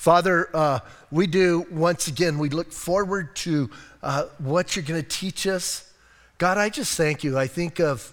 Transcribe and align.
Father, 0.00 0.48
uh, 0.54 0.80
we 1.10 1.26
do, 1.26 1.66
once 1.70 2.08
again, 2.08 2.38
we 2.38 2.48
look 2.48 2.72
forward 2.72 3.36
to 3.36 3.68
uh, 4.02 4.24
what 4.38 4.74
you're 4.74 4.82
going 4.82 5.02
to 5.02 5.06
teach 5.06 5.46
us. 5.46 5.92
God, 6.38 6.56
I 6.56 6.70
just 6.70 6.96
thank 6.96 7.22
you. 7.22 7.36
I 7.36 7.46
think 7.46 7.80
of, 7.80 8.10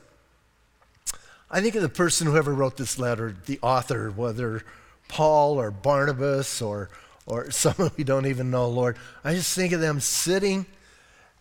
I 1.49 1.61
think 1.61 1.75
of 1.75 1.81
the 1.81 1.87
person 1.87 2.27
who 2.27 2.35
ever 2.35 2.53
wrote 2.53 2.75
this 2.75 2.99
letter, 2.99 3.37
the 3.45 3.57
author, 3.61 4.11
whether 4.11 4.63
Paul 5.07 5.61
or 5.61 5.71
Barnabas 5.71 6.61
or, 6.61 6.89
or 7.25 7.51
someone 7.51 7.91
we 7.95 8.03
don't 8.03 8.25
even 8.25 8.51
know, 8.51 8.67
Lord. 8.67 8.97
I 9.23 9.33
just 9.33 9.55
think 9.55 9.71
of 9.71 9.79
them 9.79 10.01
sitting 10.01 10.65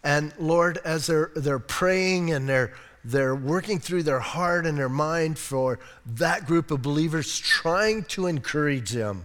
and 0.05 0.33
Lord, 0.39 0.79
as 0.85 1.09
they're, 1.09 1.33
they're 1.35 1.59
praying 1.59 2.31
and 2.31 2.49
they're, 2.49 2.73
they're 3.05 3.35
working 3.35 3.81
through 3.81 4.05
their 4.05 4.21
heart 4.21 4.65
and 4.65 4.79
their 4.79 4.89
mind 4.89 5.41
for 5.41 5.81
that 6.07 6.47
group 6.47 6.71
of 6.71 6.83
believers, 6.83 7.37
trying 7.37 8.05
to 8.05 8.29
encourage 8.29 8.93
them 8.93 9.25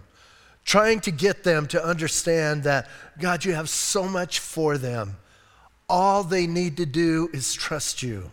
trying 0.64 1.00
to 1.00 1.10
get 1.10 1.44
them 1.44 1.66
to 1.68 1.84
understand 1.84 2.62
that, 2.64 2.88
God, 3.18 3.44
you 3.44 3.54
have 3.54 3.68
so 3.68 4.04
much 4.04 4.38
for 4.38 4.78
them. 4.78 5.16
All 5.88 6.22
they 6.22 6.46
need 6.46 6.76
to 6.78 6.86
do 6.86 7.28
is 7.32 7.54
trust 7.54 8.02
you 8.02 8.30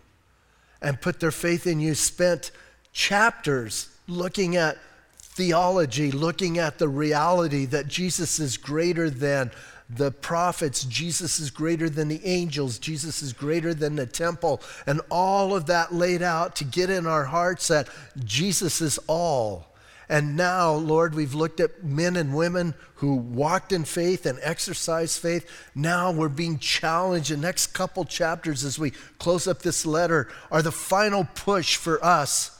and 0.82 1.02
put 1.02 1.20
their 1.20 1.32
faith 1.32 1.68
in 1.68 1.80
you. 1.80 1.96
Spent 1.96 2.52
chapters 2.94 3.90
looking 4.08 4.56
at 4.56 4.78
theology, 5.20 6.12
looking 6.12 6.58
at 6.58 6.80
the 6.80 6.88
reality 6.88 7.66
that 7.66 7.88
Jesus 7.88 8.40
is 8.40 8.58
greater 8.58 9.10
than 9.10 9.52
the 9.90 10.12
prophets, 10.12 10.84
Jesus 10.84 11.40
is 11.40 11.50
greater 11.50 11.90
than 11.90 12.10
the 12.10 12.24
angels, 12.24 12.78
Jesus 12.78 13.24
is 13.24 13.34
greater 13.34 13.74
than 13.74 13.96
the 13.96 14.06
temple, 14.06 14.62
and 14.86 15.02
all 15.10 15.56
of 15.56 15.66
that 15.66 15.94
laid 15.94 16.22
out 16.22 16.56
to 16.58 16.64
get 16.64 16.92
in 16.92 17.08
our 17.08 17.26
hearts 17.26 17.70
that 17.70 17.90
Jesus 18.24 18.82
is 18.82 19.00
all. 19.08 19.69
And 20.10 20.36
now, 20.36 20.74
Lord, 20.74 21.14
we've 21.14 21.36
looked 21.36 21.60
at 21.60 21.84
men 21.84 22.16
and 22.16 22.36
women 22.36 22.74
who 22.96 23.14
walked 23.14 23.72
in 23.72 23.84
faith 23.84 24.26
and 24.26 24.40
exercised 24.42 25.22
faith. 25.22 25.48
Now 25.76 26.12
we're 26.12 26.30
being 26.30 26.58
challenged. 26.58 27.32
The 27.32 27.38
next 27.38 27.68
couple 27.68 28.06
chapters, 28.06 28.64
as 28.64 28.80
we 28.80 28.92
close 29.20 29.48
up 29.48 29.62
this 29.62 29.86
letter, 29.86 30.28
are 30.52 30.64
the 30.64 30.72
final 30.72 31.28
push 31.36 31.76
for 31.76 32.04
us 32.04 32.60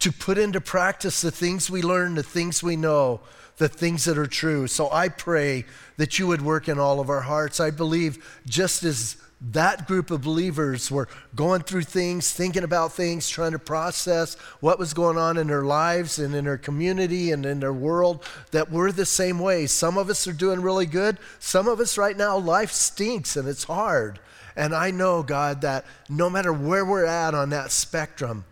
to 0.00 0.12
put 0.12 0.36
into 0.36 0.60
practice 0.60 1.22
the 1.22 1.30
things 1.30 1.70
we 1.70 1.80
learn, 1.80 2.16
the 2.16 2.22
things 2.22 2.62
we 2.62 2.76
know, 2.76 3.20
the 3.56 3.68
things 3.68 4.04
that 4.04 4.18
are 4.18 4.26
true. 4.26 4.66
So 4.66 4.90
I 4.90 5.08
pray 5.08 5.64
that 5.96 6.18
you 6.18 6.26
would 6.26 6.42
work 6.42 6.68
in 6.68 6.78
all 6.78 7.00
of 7.00 7.08
our 7.08 7.20
hearts. 7.20 7.60
I 7.60 7.70
believe 7.70 8.42
just 8.46 8.82
as 8.82 9.16
that 9.52 9.86
group 9.86 10.10
of 10.10 10.22
believers 10.22 10.90
were 10.90 11.08
going 11.34 11.62
through 11.62 11.82
things, 11.82 12.32
thinking 12.32 12.64
about 12.64 12.92
things, 12.92 13.28
trying 13.28 13.52
to 13.52 13.58
process 13.58 14.36
what 14.60 14.78
was 14.78 14.94
going 14.94 15.18
on 15.18 15.36
in 15.36 15.46
their 15.46 15.64
lives 15.64 16.18
and 16.18 16.34
in 16.34 16.44
their 16.46 16.56
community 16.56 17.30
and 17.30 17.44
in 17.44 17.60
their 17.60 17.72
world, 17.72 18.24
that 18.52 18.70
we're 18.70 18.92
the 18.92 19.04
same 19.04 19.38
way. 19.38 19.66
Some 19.66 19.98
of 19.98 20.08
us 20.08 20.26
are 20.26 20.32
doing 20.32 20.62
really 20.62 20.86
good. 20.86 21.18
Some 21.40 21.68
of 21.68 21.78
us 21.78 21.98
right 21.98 22.16
now, 22.16 22.38
life 22.38 22.70
stinks 22.70 23.36
and 23.36 23.48
it's 23.48 23.64
hard. 23.64 24.18
And 24.56 24.74
I 24.74 24.90
know, 24.90 25.22
God, 25.22 25.60
that 25.62 25.84
no 26.08 26.30
matter 26.30 26.52
where 26.52 26.84
we're 26.84 27.04
at 27.04 27.34
on 27.34 27.50
that 27.50 27.70
spectrum, 27.70 28.44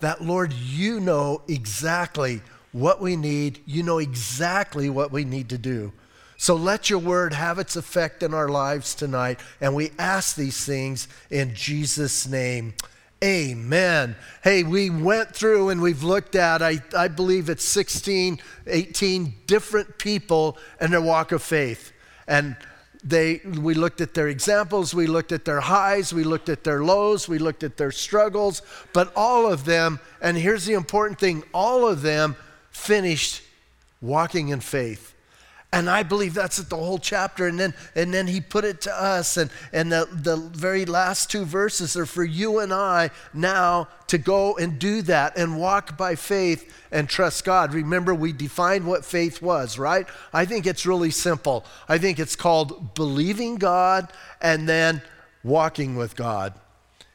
that 0.00 0.22
Lord, 0.22 0.52
you 0.52 1.00
know 1.00 1.42
exactly 1.48 2.40
what 2.72 3.00
we 3.00 3.16
need. 3.16 3.60
You 3.66 3.82
know 3.82 3.98
exactly 3.98 4.90
what 4.90 5.12
we 5.12 5.24
need 5.24 5.48
to 5.50 5.58
do. 5.58 5.92
So 6.36 6.54
let 6.54 6.88
your 6.88 7.00
word 7.00 7.32
have 7.32 7.58
its 7.58 7.74
effect 7.74 8.22
in 8.22 8.32
our 8.32 8.48
lives 8.48 8.94
tonight. 8.94 9.40
And 9.60 9.74
we 9.74 9.90
ask 9.98 10.36
these 10.36 10.64
things 10.64 11.08
in 11.30 11.54
Jesus' 11.54 12.28
name. 12.28 12.74
Amen. 13.22 14.14
Hey, 14.44 14.62
we 14.62 14.90
went 14.90 15.34
through 15.34 15.70
and 15.70 15.82
we've 15.82 16.04
looked 16.04 16.36
at, 16.36 16.62
I, 16.62 16.80
I 16.96 17.08
believe 17.08 17.48
it's 17.48 17.64
16, 17.64 18.38
18 18.68 19.34
different 19.46 19.98
people 19.98 20.56
and 20.78 20.92
their 20.92 21.00
walk 21.00 21.32
of 21.32 21.42
faith. 21.42 21.92
And 22.28 22.56
they, 23.02 23.40
we 23.44 23.74
looked 23.74 24.00
at 24.00 24.14
their 24.14 24.28
examples, 24.28 24.94
we 24.94 25.08
looked 25.08 25.32
at 25.32 25.44
their 25.44 25.60
highs, 25.60 26.12
we 26.12 26.22
looked 26.22 26.48
at 26.48 26.62
their 26.62 26.84
lows, 26.84 27.28
we 27.28 27.38
looked 27.38 27.64
at 27.64 27.76
their 27.76 27.90
struggles, 27.90 28.62
but 28.92 29.12
all 29.16 29.50
of 29.50 29.64
them, 29.64 29.98
and 30.20 30.36
here's 30.36 30.66
the 30.66 30.74
important 30.74 31.18
thing 31.18 31.42
all 31.52 31.86
of 31.88 32.02
them 32.02 32.36
finished 32.78 33.42
walking 34.00 34.48
in 34.48 34.60
faith. 34.60 35.14
And 35.70 35.90
I 35.90 36.02
believe 36.02 36.32
that's 36.32 36.56
the 36.56 36.76
whole 36.76 36.98
chapter. 36.98 37.46
And 37.46 37.60
then, 37.60 37.74
and 37.94 38.14
then 38.14 38.26
he 38.26 38.40
put 38.40 38.64
it 38.64 38.80
to 38.82 39.02
us. 39.02 39.36
And, 39.36 39.50
and 39.70 39.92
the, 39.92 40.08
the 40.10 40.36
very 40.36 40.86
last 40.86 41.30
two 41.30 41.44
verses 41.44 41.94
are 41.94 42.06
for 42.06 42.24
you 42.24 42.60
and 42.60 42.72
I 42.72 43.10
now 43.34 43.88
to 44.06 44.16
go 44.16 44.56
and 44.56 44.78
do 44.78 45.02
that 45.02 45.36
and 45.36 45.60
walk 45.60 45.98
by 45.98 46.14
faith 46.14 46.72
and 46.90 47.06
trust 47.06 47.44
God. 47.44 47.74
Remember, 47.74 48.14
we 48.14 48.32
defined 48.32 48.86
what 48.86 49.04
faith 49.04 49.42
was, 49.42 49.78
right? 49.78 50.06
I 50.32 50.46
think 50.46 50.66
it's 50.66 50.86
really 50.86 51.10
simple. 51.10 51.66
I 51.86 51.98
think 51.98 52.18
it's 52.18 52.36
called 52.36 52.94
believing 52.94 53.56
God 53.56 54.10
and 54.40 54.66
then 54.66 55.02
walking 55.44 55.96
with 55.96 56.16
God. 56.16 56.54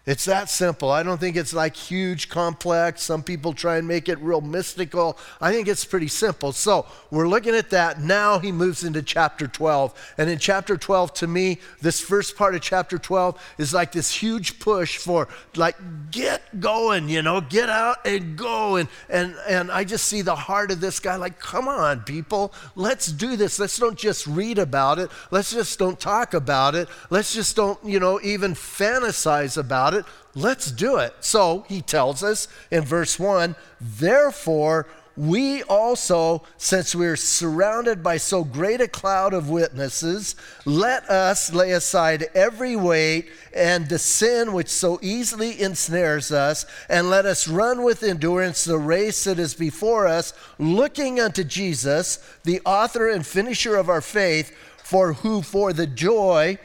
It's 0.05 0.25
that 0.25 0.49
simple. 0.49 0.91
I 0.91 1.01
don't 1.01 1.17
think 1.17 1.37
it's 1.37 1.53
like 1.53 1.77
huge, 1.77 2.27
complex. 2.27 3.03
Some 3.03 3.23
people 3.23 3.53
try 3.53 3.77
and 3.77 3.87
make 3.87 4.09
it 4.09 4.19
real 4.19 4.41
mystical. 4.41 5.17
I 5.39 5.53
think 5.53 5.69
it's 5.69 5.85
pretty 5.85 6.09
simple. 6.09 6.51
So 6.51 6.85
we're 7.09 7.29
looking 7.29 7.55
at 7.55 7.69
that. 7.69 8.01
Now 8.01 8.39
he 8.39 8.51
moves 8.51 8.83
into 8.83 9.01
chapter 9.01 9.47
12. 9.47 10.13
And 10.17 10.29
in 10.29 10.39
chapter 10.39 10.75
12, 10.75 11.13
to 11.13 11.27
me, 11.27 11.59
this 11.79 12.01
first 12.01 12.35
part 12.35 12.53
of 12.53 12.59
chapter 12.59 12.97
12 12.97 13.55
is 13.57 13.73
like 13.73 13.93
this 13.93 14.13
huge 14.13 14.59
push 14.59 14.97
for 14.97 15.29
like, 15.55 15.77
get 16.11 16.59
going, 16.59 17.07
you 17.07 17.21
know, 17.21 17.39
get 17.39 17.69
out 17.69 18.05
and 18.05 18.37
go. 18.37 18.75
And, 18.75 18.89
and, 19.07 19.37
and 19.47 19.71
I 19.71 19.85
just 19.85 20.07
see 20.07 20.21
the 20.21 20.35
heart 20.35 20.69
of 20.69 20.81
this 20.81 20.99
guy 20.99 21.15
like, 21.15 21.39
come 21.39 21.69
on, 21.69 22.01
people, 22.01 22.53
let's 22.75 23.07
do 23.07 23.37
this. 23.37 23.57
Let's 23.57 23.77
don't 23.77 23.97
just 23.97 24.27
read 24.27 24.57
about 24.59 24.99
it. 24.99 25.09
Let's 25.31 25.53
just 25.53 25.79
don't 25.79 25.97
talk 25.97 26.33
about 26.33 26.75
it. 26.75 26.89
Let's 27.09 27.33
just 27.33 27.55
don't, 27.55 27.81
you 27.85 28.01
know, 28.01 28.19
even 28.21 28.53
fantasize 28.53 29.57
about 29.57 29.92
it 29.92 29.92
about 29.93 30.07
it. 30.07 30.39
Let's 30.39 30.71
do 30.71 30.97
it. 30.97 31.13
So 31.21 31.65
he 31.67 31.81
tells 31.81 32.23
us 32.23 32.47
in 32.71 32.83
verse 32.83 33.19
1 33.19 33.55
Therefore, 33.79 34.87
we 35.15 35.61
also, 35.63 36.41
since 36.57 36.95
we're 36.95 37.15
surrounded 37.15 38.01
by 38.01 38.17
so 38.17 38.43
great 38.43 38.81
a 38.81 38.87
cloud 38.87 39.35
of 39.35 39.47
witnesses, 39.47 40.35
let 40.65 41.07
us 41.07 41.53
lay 41.53 41.71
aside 41.71 42.25
every 42.33 42.75
weight 42.75 43.29
and 43.55 43.87
the 43.87 43.99
sin 43.99 44.53
which 44.53 44.69
so 44.69 44.97
easily 45.03 45.61
ensnares 45.61 46.31
us, 46.31 46.65
and 46.89 47.11
let 47.11 47.27
us 47.27 47.47
run 47.47 47.83
with 47.83 48.01
endurance 48.01 48.63
the 48.63 48.79
race 48.79 49.25
that 49.25 49.37
is 49.37 49.53
before 49.53 50.07
us, 50.07 50.33
looking 50.57 51.19
unto 51.19 51.43
Jesus, 51.43 52.17
the 52.43 52.59
author 52.65 53.07
and 53.07 53.23
finisher 53.23 53.75
of 53.75 53.89
our 53.89 54.01
faith, 54.01 54.51
for 54.77 55.13
who 55.13 55.43
for 55.43 55.73
the 55.73 55.87
joy 55.87 56.57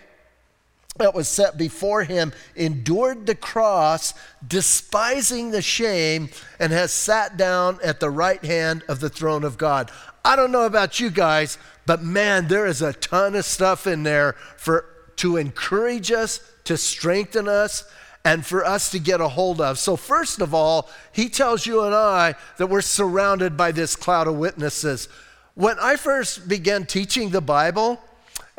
that 0.98 1.14
was 1.14 1.28
set 1.28 1.56
before 1.56 2.04
him 2.04 2.32
endured 2.54 3.26
the 3.26 3.34
cross, 3.34 4.14
despising 4.46 5.50
the 5.50 5.62
shame, 5.62 6.28
and 6.58 6.72
has 6.72 6.92
sat 6.92 7.36
down 7.36 7.78
at 7.82 8.00
the 8.00 8.10
right 8.10 8.44
hand 8.44 8.84
of 8.88 9.00
the 9.00 9.08
throne 9.08 9.44
of 9.44 9.58
God. 9.58 9.90
I 10.24 10.36
don't 10.36 10.52
know 10.52 10.66
about 10.66 11.00
you 11.00 11.10
guys, 11.10 11.58
but 11.86 12.02
man, 12.02 12.48
there 12.48 12.66
is 12.66 12.82
a 12.82 12.92
ton 12.92 13.34
of 13.34 13.44
stuff 13.44 13.86
in 13.86 14.02
there 14.02 14.34
for 14.56 14.84
to 15.16 15.36
encourage 15.36 16.12
us, 16.12 16.40
to 16.64 16.76
strengthen 16.76 17.48
us, 17.48 17.84
and 18.24 18.44
for 18.44 18.64
us 18.64 18.90
to 18.90 18.98
get 18.98 19.20
a 19.20 19.28
hold 19.28 19.60
of. 19.60 19.78
So, 19.78 19.96
first 19.96 20.40
of 20.40 20.54
all, 20.54 20.90
he 21.12 21.28
tells 21.28 21.66
you 21.66 21.84
and 21.84 21.94
I 21.94 22.34
that 22.58 22.66
we're 22.68 22.80
surrounded 22.80 23.56
by 23.56 23.72
this 23.72 23.96
cloud 23.96 24.28
of 24.28 24.36
witnesses. 24.36 25.08
When 25.54 25.76
I 25.80 25.96
first 25.96 26.48
began 26.48 26.84
teaching 26.84 27.30
the 27.30 27.40
Bible, 27.40 28.00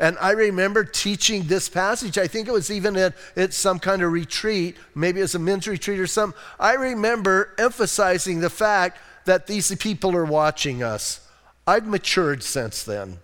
and 0.00 0.16
I 0.18 0.30
remember 0.30 0.82
teaching 0.82 1.44
this 1.44 1.68
passage. 1.68 2.16
I 2.16 2.26
think 2.26 2.48
it 2.48 2.52
was 2.52 2.70
even 2.70 2.96
at, 2.96 3.14
at 3.36 3.52
some 3.52 3.78
kind 3.78 4.02
of 4.02 4.10
retreat, 4.10 4.78
maybe 4.94 5.20
it 5.20 5.24
was 5.24 5.34
a 5.34 5.38
men's 5.38 5.68
retreat 5.68 6.00
or 6.00 6.06
something. 6.06 6.38
I 6.58 6.72
remember 6.72 7.54
emphasizing 7.58 8.40
the 8.40 8.48
fact 8.48 8.98
that 9.26 9.46
these 9.46 9.72
people 9.76 10.16
are 10.16 10.24
watching 10.24 10.82
us. 10.82 11.28
I've 11.66 11.86
matured 11.86 12.42
since 12.42 12.82
then. 12.82 13.18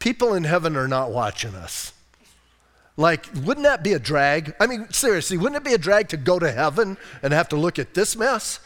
People 0.00 0.34
in 0.34 0.42
heaven 0.42 0.76
are 0.76 0.88
not 0.88 1.12
watching 1.12 1.54
us. 1.54 1.92
Like, 2.96 3.26
wouldn't 3.44 3.64
that 3.64 3.84
be 3.84 3.92
a 3.92 4.00
drag? 4.00 4.52
I 4.58 4.66
mean, 4.66 4.90
seriously, 4.90 5.38
wouldn't 5.38 5.56
it 5.56 5.64
be 5.64 5.74
a 5.74 5.78
drag 5.78 6.08
to 6.08 6.16
go 6.16 6.40
to 6.40 6.50
heaven 6.50 6.98
and 7.22 7.32
have 7.32 7.48
to 7.50 7.56
look 7.56 7.78
at 7.78 7.94
this 7.94 8.16
mess? 8.16 8.58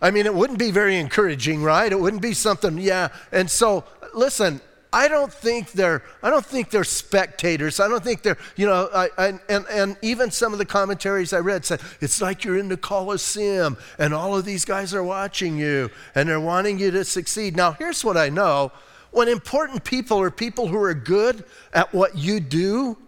I 0.00 0.12
mean, 0.12 0.24
it 0.24 0.34
wouldn't 0.34 0.60
be 0.60 0.70
very 0.70 0.96
encouraging, 0.98 1.64
right? 1.64 1.90
It 1.90 1.98
wouldn't 1.98 2.22
be 2.22 2.32
something, 2.32 2.78
yeah. 2.78 3.08
And 3.32 3.50
so, 3.50 3.84
listen, 4.14 4.60
I 4.92 5.08
don't 5.08 5.32
think 5.32 5.72
they're, 5.72 6.02
I 6.22 6.28
don't 6.28 6.44
think 6.44 6.70
they're 6.70 6.84
spectators. 6.84 7.80
I 7.80 7.88
don't 7.88 8.04
think 8.04 8.22
they're, 8.22 8.36
you 8.56 8.66
know, 8.66 8.90
I, 8.92 9.08
I, 9.16 9.26
and, 9.48 9.64
and 9.70 9.96
even 10.02 10.30
some 10.30 10.52
of 10.52 10.58
the 10.58 10.66
commentaries 10.66 11.32
I 11.32 11.38
read 11.38 11.64
said, 11.64 11.80
it's 12.00 12.20
like 12.20 12.44
you're 12.44 12.58
in 12.58 12.68
the 12.68 12.76
Colosseum 12.76 13.78
and 13.98 14.12
all 14.12 14.36
of 14.36 14.44
these 14.44 14.66
guys 14.66 14.92
are 14.92 15.02
watching 15.02 15.56
you 15.56 15.90
and 16.14 16.28
they're 16.28 16.40
wanting 16.40 16.78
you 16.78 16.90
to 16.90 17.04
succeed. 17.04 17.56
Now, 17.56 17.72
here's 17.72 18.04
what 18.04 18.18
I 18.18 18.28
know. 18.28 18.70
When 19.12 19.28
important 19.28 19.84
people 19.84 20.20
are 20.20 20.30
people 20.30 20.68
who 20.68 20.82
are 20.82 20.94
good 20.94 21.44
at 21.72 21.92
what 21.94 22.16
you 22.16 22.38
do 22.40 22.98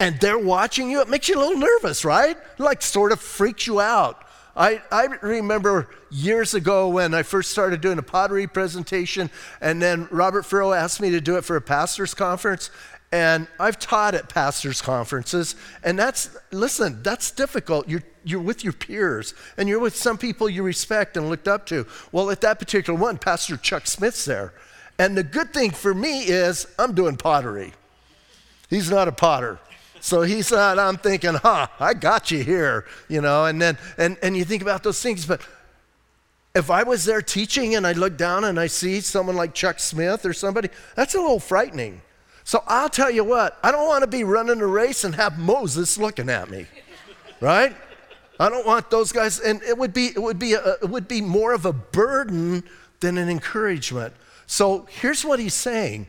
and 0.00 0.18
they're 0.18 0.38
watching 0.38 0.90
you, 0.90 1.00
it 1.00 1.08
makes 1.08 1.28
you 1.28 1.36
a 1.36 1.40
little 1.40 1.58
nervous, 1.58 2.04
right? 2.04 2.36
Like 2.58 2.82
sort 2.82 3.12
of 3.12 3.20
freaks 3.20 3.68
you 3.68 3.80
out. 3.80 4.21
I, 4.54 4.82
I 4.90 5.06
remember 5.22 5.88
years 6.10 6.54
ago 6.54 6.88
when 6.88 7.14
I 7.14 7.22
first 7.22 7.50
started 7.50 7.80
doing 7.80 7.98
a 7.98 8.02
pottery 8.02 8.46
presentation, 8.46 9.30
and 9.60 9.80
then 9.80 10.08
Robert 10.10 10.44
Farrell 10.44 10.74
asked 10.74 11.00
me 11.00 11.10
to 11.10 11.20
do 11.20 11.36
it 11.36 11.44
for 11.44 11.56
a 11.56 11.60
pastor's 11.60 12.14
conference. 12.14 12.70
And 13.10 13.46
I've 13.60 13.78
taught 13.78 14.14
at 14.14 14.30
pastors' 14.30 14.80
conferences, 14.80 15.54
and 15.84 15.98
that's, 15.98 16.34
listen, 16.50 17.02
that's 17.02 17.30
difficult. 17.30 17.86
You're, 17.86 18.02
you're 18.24 18.40
with 18.40 18.64
your 18.64 18.72
peers, 18.72 19.34
and 19.58 19.68
you're 19.68 19.80
with 19.80 19.94
some 19.94 20.16
people 20.16 20.48
you 20.48 20.62
respect 20.62 21.18
and 21.18 21.28
looked 21.28 21.46
up 21.46 21.66
to. 21.66 21.86
Well, 22.10 22.30
at 22.30 22.40
that 22.40 22.58
particular 22.58 22.98
one, 22.98 23.18
Pastor 23.18 23.58
Chuck 23.58 23.86
Smith's 23.86 24.24
there. 24.24 24.54
And 24.98 25.14
the 25.16 25.22
good 25.22 25.52
thing 25.52 25.72
for 25.72 25.92
me 25.92 26.22
is 26.22 26.66
I'm 26.78 26.94
doing 26.94 27.16
pottery. 27.16 27.74
He's 28.70 28.90
not 28.90 29.08
a 29.08 29.12
potter. 29.12 29.58
So 30.02 30.22
he's 30.22 30.50
not, 30.50 30.80
I'm 30.80 30.96
thinking, 30.96 31.34
huh, 31.34 31.68
I 31.78 31.94
got 31.94 32.32
you 32.32 32.42
here, 32.42 32.86
you 33.08 33.20
know, 33.20 33.44
and 33.44 33.62
then, 33.62 33.78
and, 33.96 34.18
and 34.20 34.36
you 34.36 34.44
think 34.44 34.60
about 34.60 34.82
those 34.82 35.00
things. 35.00 35.24
But 35.24 35.40
if 36.56 36.72
I 36.72 36.82
was 36.82 37.04
there 37.04 37.22
teaching 37.22 37.76
and 37.76 37.86
I 37.86 37.92
look 37.92 38.16
down 38.16 38.42
and 38.42 38.58
I 38.58 38.66
see 38.66 39.00
someone 39.00 39.36
like 39.36 39.54
Chuck 39.54 39.78
Smith 39.78 40.26
or 40.26 40.32
somebody, 40.32 40.70
that's 40.96 41.14
a 41.14 41.20
little 41.20 41.38
frightening. 41.38 42.02
So 42.42 42.64
I'll 42.66 42.88
tell 42.88 43.12
you 43.12 43.22
what, 43.22 43.56
I 43.62 43.70
don't 43.70 43.86
want 43.86 44.02
to 44.02 44.08
be 44.08 44.24
running 44.24 44.60
a 44.60 44.66
race 44.66 45.04
and 45.04 45.14
have 45.14 45.38
Moses 45.38 45.96
looking 45.96 46.28
at 46.28 46.50
me, 46.50 46.66
right? 47.40 47.76
I 48.40 48.48
don't 48.48 48.66
want 48.66 48.90
those 48.90 49.12
guys, 49.12 49.38
and 49.38 49.62
it 49.62 49.78
would 49.78 49.94
be, 49.94 50.06
it 50.06 50.20
would 50.20 50.40
be, 50.40 50.54
a, 50.54 50.78
it 50.82 50.90
would 50.90 51.06
be 51.06 51.20
more 51.20 51.52
of 51.52 51.64
a 51.64 51.72
burden 51.72 52.64
than 52.98 53.18
an 53.18 53.28
encouragement. 53.28 54.14
So 54.48 54.88
here's 54.90 55.24
what 55.24 55.38
he's 55.38 55.54
saying 55.54 56.08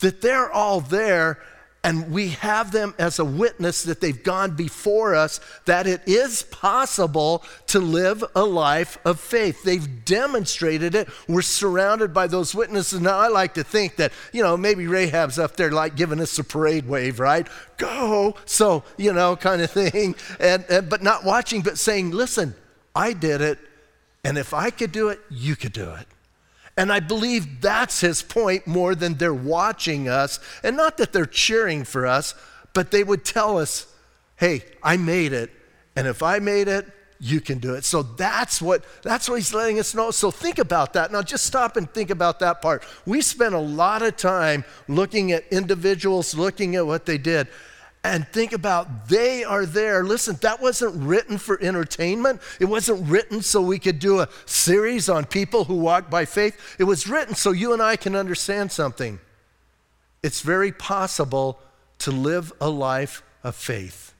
that 0.00 0.22
they're 0.22 0.50
all 0.50 0.80
there 0.80 1.40
and 1.84 2.10
we 2.10 2.30
have 2.30 2.72
them 2.72 2.94
as 2.98 3.18
a 3.18 3.24
witness 3.24 3.84
that 3.84 4.00
they've 4.00 4.22
gone 4.22 4.56
before 4.56 5.14
us, 5.14 5.40
that 5.64 5.86
it 5.86 6.02
is 6.06 6.42
possible 6.42 7.44
to 7.68 7.78
live 7.78 8.24
a 8.34 8.44
life 8.44 8.98
of 9.04 9.20
faith. 9.20 9.62
They've 9.62 10.04
demonstrated 10.04 10.96
it. 10.96 11.08
We're 11.28 11.40
surrounded 11.42 12.12
by 12.12 12.26
those 12.26 12.52
witnesses. 12.54 13.00
Now, 13.00 13.18
I 13.18 13.28
like 13.28 13.54
to 13.54 13.64
think 13.64 13.96
that, 13.96 14.12
you 14.32 14.42
know, 14.42 14.56
maybe 14.56 14.88
Rahab's 14.88 15.38
up 15.38 15.56
there 15.56 15.70
like 15.70 15.94
giving 15.94 16.20
us 16.20 16.36
a 16.38 16.44
parade 16.44 16.88
wave, 16.88 17.20
right? 17.20 17.46
Go. 17.76 18.34
So, 18.44 18.82
you 18.96 19.12
know, 19.12 19.36
kind 19.36 19.62
of 19.62 19.70
thing. 19.70 20.16
And, 20.40 20.64
and 20.68 20.90
but 20.90 21.02
not 21.02 21.24
watching, 21.24 21.62
but 21.62 21.78
saying, 21.78 22.10
listen, 22.10 22.54
I 22.94 23.12
did 23.12 23.40
it. 23.40 23.58
And 24.24 24.36
if 24.36 24.52
I 24.52 24.70
could 24.70 24.90
do 24.90 25.10
it, 25.10 25.20
you 25.30 25.54
could 25.54 25.72
do 25.72 25.90
it. 25.92 26.06
And 26.78 26.92
I 26.92 27.00
believe 27.00 27.60
that's 27.60 28.00
his 28.00 28.22
point 28.22 28.64
more 28.64 28.94
than 28.94 29.14
they're 29.14 29.34
watching 29.34 30.08
us. 30.08 30.38
And 30.62 30.76
not 30.76 30.96
that 30.98 31.12
they're 31.12 31.26
cheering 31.26 31.82
for 31.82 32.06
us, 32.06 32.36
but 32.72 32.92
they 32.92 33.02
would 33.02 33.24
tell 33.24 33.58
us, 33.58 33.92
hey, 34.36 34.62
I 34.80 34.96
made 34.96 35.32
it. 35.32 35.50
And 35.96 36.06
if 36.06 36.22
I 36.22 36.38
made 36.38 36.68
it, 36.68 36.86
you 37.18 37.40
can 37.40 37.58
do 37.58 37.74
it. 37.74 37.84
So 37.84 38.04
that's 38.04 38.62
what 38.62 38.84
that's 39.02 39.28
what 39.28 39.34
he's 39.34 39.52
letting 39.52 39.80
us 39.80 39.92
know. 39.92 40.12
So 40.12 40.30
think 40.30 40.60
about 40.60 40.92
that. 40.92 41.10
Now 41.10 41.20
just 41.20 41.44
stop 41.44 41.76
and 41.76 41.92
think 41.92 42.10
about 42.10 42.38
that 42.38 42.62
part. 42.62 42.84
We 43.04 43.22
spent 43.22 43.56
a 43.56 43.58
lot 43.58 44.02
of 44.02 44.16
time 44.16 44.64
looking 44.86 45.32
at 45.32 45.52
individuals, 45.52 46.32
looking 46.32 46.76
at 46.76 46.86
what 46.86 47.06
they 47.06 47.18
did 47.18 47.48
and 48.08 48.26
think 48.26 48.54
about 48.54 49.08
they 49.08 49.44
are 49.44 49.66
there. 49.66 50.02
Listen, 50.02 50.38
that 50.40 50.62
wasn't 50.62 50.94
written 50.94 51.36
for 51.36 51.62
entertainment. 51.62 52.40
It 52.58 52.64
wasn't 52.64 53.06
written 53.06 53.42
so 53.42 53.60
we 53.60 53.78
could 53.78 53.98
do 53.98 54.20
a 54.20 54.30
series 54.46 55.10
on 55.10 55.26
people 55.26 55.64
who 55.64 55.74
walk 55.74 56.08
by 56.08 56.24
faith. 56.24 56.76
It 56.78 56.84
was 56.84 57.06
written 57.06 57.34
so 57.34 57.52
you 57.52 57.74
and 57.74 57.82
I 57.82 57.96
can 57.96 58.16
understand 58.16 58.72
something. 58.72 59.20
It's 60.22 60.40
very 60.40 60.72
possible 60.72 61.60
to 61.98 62.10
live 62.10 62.50
a 62.62 62.70
life 62.70 63.22
of 63.44 63.54
faith. 63.54 64.14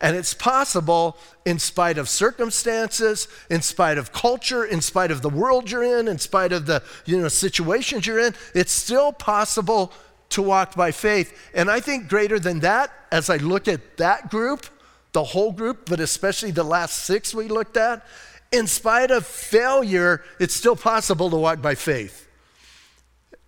And 0.00 0.14
it's 0.14 0.34
possible 0.34 1.18
in 1.44 1.58
spite 1.58 1.98
of 1.98 2.08
circumstances, 2.08 3.26
in 3.50 3.60
spite 3.60 3.98
of 3.98 4.12
culture, 4.12 4.64
in 4.64 4.80
spite 4.80 5.10
of 5.10 5.22
the 5.22 5.30
world 5.30 5.68
you're 5.68 5.98
in, 5.98 6.06
in 6.06 6.20
spite 6.20 6.52
of 6.52 6.66
the 6.66 6.80
you 7.06 7.20
know, 7.20 7.28
situations 7.28 8.06
you're 8.06 8.20
in. 8.20 8.34
It's 8.54 8.72
still 8.72 9.12
possible 9.12 9.92
to 10.30 10.42
walk 10.42 10.74
by 10.74 10.92
faith. 10.92 11.50
And 11.54 11.70
I 11.70 11.80
think 11.80 12.08
greater 12.08 12.38
than 12.38 12.60
that, 12.60 12.90
as 13.10 13.30
I 13.30 13.36
look 13.36 13.68
at 13.68 13.96
that 13.98 14.30
group, 14.30 14.66
the 15.12 15.24
whole 15.24 15.52
group, 15.52 15.88
but 15.88 16.00
especially 16.00 16.50
the 16.50 16.64
last 16.64 17.04
six 17.04 17.34
we 17.34 17.48
looked 17.48 17.76
at, 17.76 18.04
in 18.52 18.66
spite 18.66 19.10
of 19.10 19.26
failure, 19.26 20.22
it's 20.38 20.54
still 20.54 20.76
possible 20.76 21.30
to 21.30 21.36
walk 21.36 21.62
by 21.62 21.74
faith. 21.74 22.28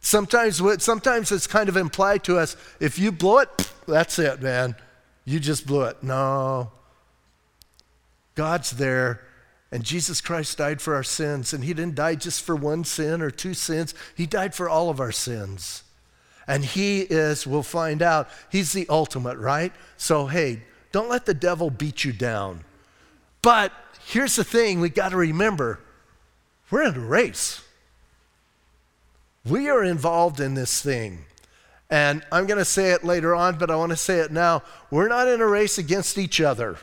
Sometimes, 0.01 0.63
sometimes 0.83 1.33
it's 1.33 1.47
kind 1.47 1.69
of 1.69 1.77
implied 1.77 2.25
to 2.25 2.39
us 2.39 2.57
if 2.81 2.99
you 2.99 3.13
blow 3.13 3.39
it, 3.39 3.73
that's 3.87 4.19
it, 4.19 4.41
man. 4.41 4.77
You 5.25 5.41
just 5.41 5.67
blew 5.67 5.83
it. 5.83 6.03
No. 6.03 6.71
God's 8.35 8.71
there, 8.71 9.21
and 9.73 9.83
Jesus 9.83 10.21
Christ 10.21 10.57
died 10.59 10.81
for 10.81 10.95
our 10.95 11.03
sins, 11.03 11.53
and 11.53 11.65
He 11.65 11.75
didn't 11.75 11.97
die 11.97 12.15
just 12.15 12.45
for 12.45 12.57
one 12.57 12.85
sin 12.85 13.21
or 13.21 13.31
two 13.31 13.53
sins, 13.53 13.95
He 14.17 14.27
died 14.27 14.55
for 14.55 14.69
all 14.69 14.89
of 14.89 15.01
our 15.01 15.13
sins. 15.13 15.83
And 16.49 16.65
he 16.65 17.03
is, 17.03 17.47
we'll 17.47 17.62
find 17.62 18.00
out, 18.00 18.29
he's 18.50 18.73
the 18.73 18.87
ultimate, 18.89 19.37
right? 19.37 19.73
So, 19.99 20.27
hey, 20.27 20.62
don't 20.91 21.11
let 21.11 21.27
the 21.27 21.35
devil 21.35 21.69
beat 21.69 22.05
you 22.05 22.12
down. 22.12 22.65
But 23.43 23.71
here's 24.06 24.37
the 24.37 24.45
thing 24.45 24.81
we 24.81 24.89
got 24.89 25.11
to 25.11 25.17
remember 25.17 25.79
we're 26.71 26.83
in 26.83 26.95
a 26.95 27.00
race. 27.00 27.62
We 29.45 29.69
are 29.69 29.85
involved 29.85 30.41
in 30.41 30.55
this 30.55 30.83
thing. 30.83 31.25
And 31.91 32.23
I'm 32.31 32.47
going 32.47 32.59
to 32.59 32.65
say 32.65 32.91
it 32.91 33.05
later 33.05 33.35
on, 33.35 33.56
but 33.56 33.71
I 33.71 33.77
want 33.77 33.91
to 33.91 33.97
say 33.97 34.19
it 34.19 34.31
now. 34.31 34.62
We're 34.91 35.09
not 35.09 35.29
in 35.29 35.41
a 35.41 35.47
race 35.47 35.79
against 35.79 36.19
each 36.19 36.41
other. 36.41 36.77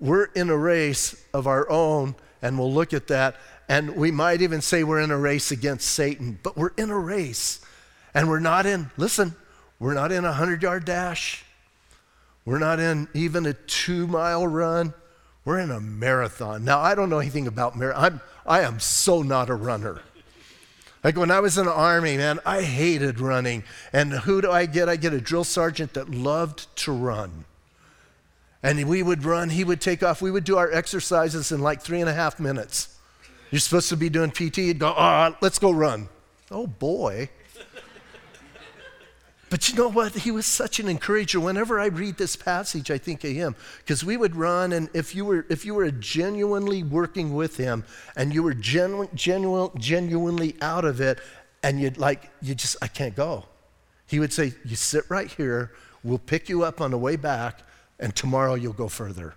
We're 0.00 0.24
in 0.24 0.50
a 0.50 0.56
race 0.56 1.24
of 1.32 1.46
our 1.46 1.70
own, 1.70 2.16
and 2.42 2.58
we'll 2.58 2.72
look 2.72 2.92
at 2.92 3.06
that. 3.08 3.36
And 3.68 3.94
we 3.94 4.10
might 4.10 4.42
even 4.42 4.60
say 4.60 4.82
we're 4.82 5.00
in 5.00 5.12
a 5.12 5.18
race 5.18 5.52
against 5.52 5.88
Satan, 5.88 6.40
but 6.42 6.56
we're 6.56 6.72
in 6.76 6.90
a 6.90 6.98
race. 6.98 7.60
And 8.14 8.28
we're 8.28 8.40
not 8.40 8.66
in, 8.66 8.90
listen, 8.96 9.34
we're 9.78 9.94
not 9.94 10.12
in 10.12 10.24
a 10.24 10.28
100 10.28 10.62
yard 10.62 10.84
dash. 10.84 11.44
We're 12.44 12.58
not 12.58 12.80
in 12.80 13.08
even 13.14 13.46
a 13.46 13.52
two 13.52 14.06
mile 14.06 14.46
run. 14.46 14.94
We're 15.44 15.60
in 15.60 15.70
a 15.70 15.80
marathon. 15.80 16.64
Now, 16.64 16.80
I 16.80 16.94
don't 16.94 17.10
know 17.10 17.18
anything 17.18 17.46
about 17.46 17.76
marathon. 17.76 18.20
I 18.46 18.60
am 18.60 18.80
so 18.80 19.22
not 19.22 19.48
a 19.48 19.54
runner. 19.54 20.02
Like 21.02 21.16
when 21.16 21.30
I 21.30 21.40
was 21.40 21.56
in 21.56 21.64
the 21.64 21.72
army, 21.72 22.16
man, 22.16 22.40
I 22.44 22.62
hated 22.62 23.20
running. 23.20 23.64
And 23.92 24.12
who 24.12 24.42
do 24.42 24.50
I 24.50 24.66
get? 24.66 24.88
I 24.88 24.96
get 24.96 25.14
a 25.14 25.20
drill 25.20 25.44
sergeant 25.44 25.94
that 25.94 26.10
loved 26.10 26.74
to 26.78 26.92
run. 26.92 27.44
And 28.62 28.86
we 28.86 29.02
would 29.02 29.24
run, 29.24 29.48
he 29.48 29.64
would 29.64 29.80
take 29.80 30.02
off. 30.02 30.20
We 30.20 30.30
would 30.30 30.44
do 30.44 30.58
our 30.58 30.70
exercises 30.70 31.50
in 31.50 31.60
like 31.60 31.80
three 31.80 32.00
and 32.00 32.10
a 32.10 32.12
half 32.12 32.38
minutes. 32.38 32.98
You're 33.50 33.60
supposed 33.60 33.88
to 33.88 33.96
be 33.96 34.10
doing 34.10 34.30
PT. 34.30 34.58
You'd 34.58 34.78
go, 34.78 34.94
oh, 34.96 35.34
let's 35.40 35.58
go 35.58 35.70
run. 35.70 36.08
Oh 36.50 36.66
boy. 36.66 37.30
But 39.50 39.68
you 39.68 39.74
know 39.74 39.90
what? 39.90 40.14
He 40.14 40.30
was 40.30 40.46
such 40.46 40.78
an 40.78 40.88
encourager. 40.88 41.40
Whenever 41.40 41.80
I 41.80 41.86
read 41.86 42.16
this 42.16 42.36
passage, 42.36 42.88
I 42.88 42.98
think 42.98 43.24
of 43.24 43.32
him 43.32 43.56
because 43.78 44.04
we 44.04 44.16
would 44.16 44.36
run, 44.36 44.72
and 44.72 44.88
if 44.94 45.12
you 45.12 45.24
were 45.24 45.44
if 45.50 45.64
you 45.64 45.74
were 45.74 45.90
genuinely 45.90 46.84
working 46.84 47.34
with 47.34 47.56
him, 47.56 47.84
and 48.16 48.32
you 48.32 48.44
were 48.44 48.54
genu- 48.54 49.08
genu- 49.12 49.72
genuinely 49.76 50.54
out 50.62 50.84
of 50.84 51.00
it, 51.00 51.18
and 51.64 51.80
you'd 51.80 51.98
like 51.98 52.30
you 52.40 52.54
just 52.54 52.76
I 52.80 52.86
can't 52.86 53.16
go. 53.16 53.44
He 54.06 54.20
would 54.20 54.32
say, 54.32 54.54
"You 54.64 54.76
sit 54.76 55.04
right 55.08 55.30
here. 55.30 55.72
We'll 56.04 56.18
pick 56.18 56.48
you 56.48 56.62
up 56.62 56.80
on 56.80 56.92
the 56.92 56.98
way 56.98 57.16
back, 57.16 57.62
and 57.98 58.14
tomorrow 58.14 58.54
you'll 58.54 58.72
go 58.72 58.88
further." 58.88 59.34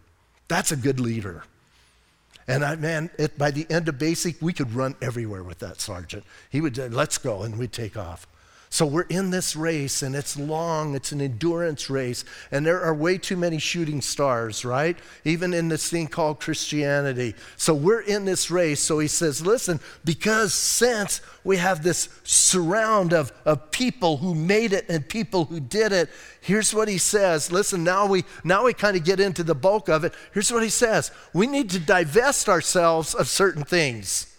That's 0.47 0.71
a 0.71 0.75
good 0.77 0.99
leader. 0.99 1.43
And 2.47 2.63
I, 2.63 2.75
man, 2.75 3.09
it, 3.17 3.37
by 3.37 3.49
the 3.49 3.65
end 3.69 3.87
of 3.87 3.97
basic, 3.97 4.41
we 4.41 4.53
could 4.53 4.73
run 4.73 4.95
everywhere 5.01 5.43
with 5.43 5.59
that 5.59 5.79
sergeant. 5.81 6.25
He 6.49 6.61
would, 6.61 6.75
say, 6.75 6.89
let's 6.89 7.17
go, 7.17 7.43
and 7.43 7.57
we'd 7.57 7.71
take 7.71 7.95
off. 7.95 8.27
So 8.73 8.87
we're 8.87 9.01
in 9.03 9.29
this 9.29 9.55
race 9.55 10.01
and 10.01 10.15
it's 10.15 10.35
long, 10.35 10.95
it's 10.95 11.11
an 11.11 11.21
endurance 11.21 11.91
race, 11.91 12.25
and 12.51 12.65
there 12.65 12.81
are 12.81 12.91
way 12.91 13.19
too 13.19 13.37
many 13.37 13.59
shooting 13.59 14.01
stars, 14.01 14.65
right? 14.65 14.97
Even 15.23 15.53
in 15.53 15.67
this 15.67 15.87
thing 15.87 16.07
called 16.07 16.39
Christianity. 16.39 17.35
So 17.55 17.75
we're 17.75 18.01
in 18.01 18.25
this 18.25 18.49
race. 18.49 18.79
So 18.79 18.97
he 18.97 19.07
says, 19.07 19.45
listen, 19.45 19.79
because 20.03 20.55
since 20.55 21.21
we 21.43 21.57
have 21.57 21.83
this 21.83 22.09
surround 22.23 23.13
of, 23.13 23.31
of 23.45 23.69
people 23.69 24.17
who 24.17 24.33
made 24.33 24.73
it 24.73 24.89
and 24.89 25.07
people 25.07 25.45
who 25.45 25.59
did 25.59 25.91
it, 25.91 26.09
here's 26.41 26.73
what 26.73 26.87
he 26.87 26.97
says. 26.97 27.51
Listen, 27.51 27.83
now 27.83 28.07
we 28.07 28.23
now 28.43 28.65
we 28.65 28.73
kind 28.73 28.97
of 28.97 29.03
get 29.03 29.19
into 29.19 29.43
the 29.43 29.53
bulk 29.53 29.87
of 29.87 30.03
it. 30.03 30.15
Here's 30.33 30.51
what 30.51 30.63
he 30.63 30.69
says. 30.69 31.11
We 31.31 31.45
need 31.45 31.69
to 31.69 31.79
divest 31.79 32.49
ourselves 32.49 33.13
of 33.13 33.27
certain 33.27 33.65
things. 33.65 34.32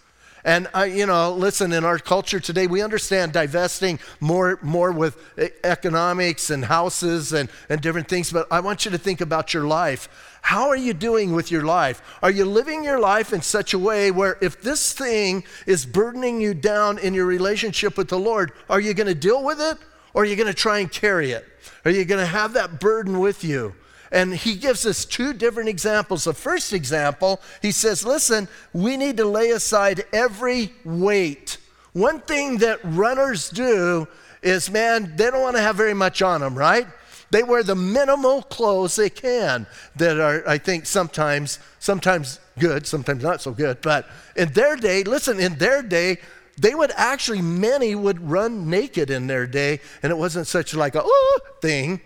And 0.45 0.67
I, 0.75 0.85
you 0.85 1.07
know, 1.07 1.33
listen, 1.33 1.73
in 1.73 1.83
our 1.83 1.97
culture 1.97 2.39
today, 2.39 2.67
we 2.67 2.83
understand 2.83 3.33
divesting 3.33 3.99
more, 4.19 4.59
more 4.61 4.91
with 4.91 5.17
economics 5.63 6.51
and 6.51 6.63
houses 6.63 7.33
and, 7.33 7.49
and 7.67 7.81
different 7.81 8.07
things, 8.07 8.31
but 8.31 8.47
I 8.51 8.59
want 8.59 8.85
you 8.85 8.91
to 8.91 8.99
think 8.99 9.21
about 9.21 9.55
your 9.55 9.63
life. 9.63 10.37
How 10.43 10.69
are 10.69 10.75
you 10.75 10.93
doing 10.93 11.33
with 11.33 11.49
your 11.49 11.63
life? 11.63 11.99
Are 12.21 12.29
you 12.29 12.45
living 12.45 12.83
your 12.83 12.99
life 12.99 13.33
in 13.33 13.41
such 13.41 13.73
a 13.73 13.79
way 13.79 14.11
where 14.11 14.37
if 14.39 14.61
this 14.61 14.93
thing 14.93 15.43
is 15.65 15.83
burdening 15.83 16.39
you 16.39 16.53
down 16.53 16.99
in 16.99 17.15
your 17.15 17.25
relationship 17.25 17.97
with 17.97 18.09
the 18.09 18.19
Lord, 18.19 18.51
are 18.69 18.79
you 18.79 18.93
going 18.93 19.07
to 19.07 19.15
deal 19.15 19.43
with 19.43 19.59
it 19.59 19.79
or 20.13 20.21
are 20.21 20.25
you 20.25 20.35
going 20.35 20.45
to 20.45 20.53
try 20.53 20.77
and 20.77 20.91
carry 20.91 21.31
it? 21.31 21.43
Are 21.85 21.91
you 21.91 22.05
going 22.05 22.21
to 22.21 22.27
have 22.27 22.53
that 22.53 22.79
burden 22.79 23.17
with 23.17 23.43
you? 23.43 23.73
And 24.15 24.33
he 24.33 24.55
gives 24.55 24.85
us 24.85 25.03
two 25.03 25.33
different 25.33 25.67
examples. 25.67 26.23
The 26.23 26.33
first 26.33 26.71
example, 26.71 27.41
he 27.61 27.73
says, 27.73 28.05
listen, 28.05 28.47
we 28.71 28.95
need 28.95 29.17
to 29.17 29.25
lay 29.25 29.49
aside 29.49 30.05
every 30.13 30.71
weight. 30.85 31.57
One 31.91 32.21
thing 32.21 32.59
that 32.59 32.79
runners 32.85 33.49
do 33.49 34.07
is, 34.41 34.71
man, 34.71 35.17
they 35.17 35.29
don't 35.29 35.41
want 35.41 35.57
to 35.57 35.61
have 35.61 35.75
very 35.75 35.93
much 35.93 36.21
on 36.21 36.39
them, 36.39 36.57
right? 36.57 36.87
They 37.31 37.43
wear 37.43 37.61
the 37.61 37.75
minimal 37.75 38.43
clothes 38.43 38.95
they 38.95 39.09
can 39.09 39.67
that 39.97 40.17
are, 40.17 40.47
I 40.47 40.59
think, 40.59 40.85
sometimes, 40.85 41.59
sometimes 41.79 42.39
good, 42.57 42.87
sometimes 42.87 43.21
not 43.21 43.41
so 43.41 43.51
good. 43.51 43.81
But 43.81 44.07
in 44.37 44.53
their 44.53 44.77
day, 44.77 45.03
listen, 45.03 45.41
in 45.41 45.57
their 45.57 45.81
day, 45.81 46.19
they 46.57 46.73
would 46.73 46.91
actually, 46.95 47.41
many 47.41 47.95
would 47.95 48.21
run 48.21 48.69
naked 48.69 49.09
in 49.09 49.27
their 49.27 49.45
day, 49.45 49.81
and 50.01 50.09
it 50.09 50.15
wasn't 50.15 50.47
such 50.47 50.73
like 50.73 50.95
a 50.95 51.01
oh 51.03 51.39
thing. 51.61 51.99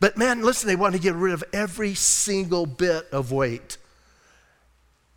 But 0.00 0.16
man, 0.16 0.42
listen, 0.42 0.68
they 0.68 0.76
want 0.76 0.94
to 0.94 1.00
get 1.00 1.14
rid 1.14 1.32
of 1.32 1.44
every 1.52 1.94
single 1.94 2.66
bit 2.66 3.06
of 3.12 3.32
weight. 3.32 3.78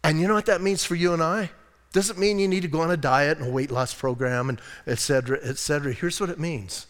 And 0.03 0.19
you 0.21 0.27
know 0.27 0.35
what 0.35 0.45
that 0.45 0.61
means 0.61 0.83
for 0.83 0.95
you 0.95 1.13
and 1.13 1.21
I? 1.21 1.51
Doesn't 1.93 2.19
mean 2.19 2.39
you 2.39 2.47
need 2.47 2.61
to 2.61 2.67
go 2.67 2.81
on 2.81 2.91
a 2.91 2.97
diet 2.97 3.37
and 3.39 3.47
a 3.47 3.51
weight 3.51 3.71
loss 3.71 3.93
program 3.93 4.49
and 4.49 4.61
et 4.85 4.99
cetera, 4.99 5.39
et 5.41 5.57
cetera. 5.57 5.93
Here's 5.93 6.19
what 6.19 6.29
it 6.29 6.39
means 6.39 6.87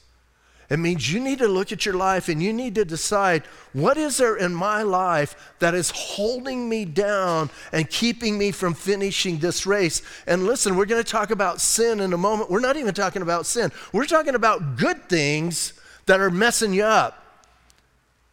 it 0.69 0.77
means 0.77 1.11
you 1.11 1.21
need 1.21 1.39
to 1.39 1.47
look 1.47 1.71
at 1.71 1.85
your 1.85 1.95
life 1.95 2.27
and 2.27 2.43
you 2.43 2.51
need 2.51 2.75
to 2.75 2.83
decide 2.83 3.45
what 3.71 3.95
is 3.95 4.17
there 4.17 4.35
in 4.35 4.53
my 4.53 4.81
life 4.81 5.53
that 5.59 5.73
is 5.73 5.91
holding 5.91 6.67
me 6.67 6.83
down 6.83 7.49
and 7.71 7.89
keeping 7.89 8.37
me 8.37 8.51
from 8.51 8.73
finishing 8.73 9.37
this 9.37 9.65
race. 9.65 10.01
And 10.25 10.45
listen, 10.45 10.75
we're 10.75 10.85
going 10.85 11.01
to 11.01 11.09
talk 11.09 11.31
about 11.31 11.61
sin 11.61 12.01
in 12.01 12.11
a 12.11 12.17
moment. 12.17 12.51
We're 12.51 12.59
not 12.59 12.75
even 12.75 12.93
talking 12.93 13.21
about 13.21 13.45
sin, 13.45 13.71
we're 13.93 14.05
talking 14.05 14.35
about 14.35 14.75
good 14.75 15.07
things 15.07 15.73
that 16.05 16.19
are 16.19 16.31
messing 16.31 16.73
you 16.73 16.83
up. 16.83 17.23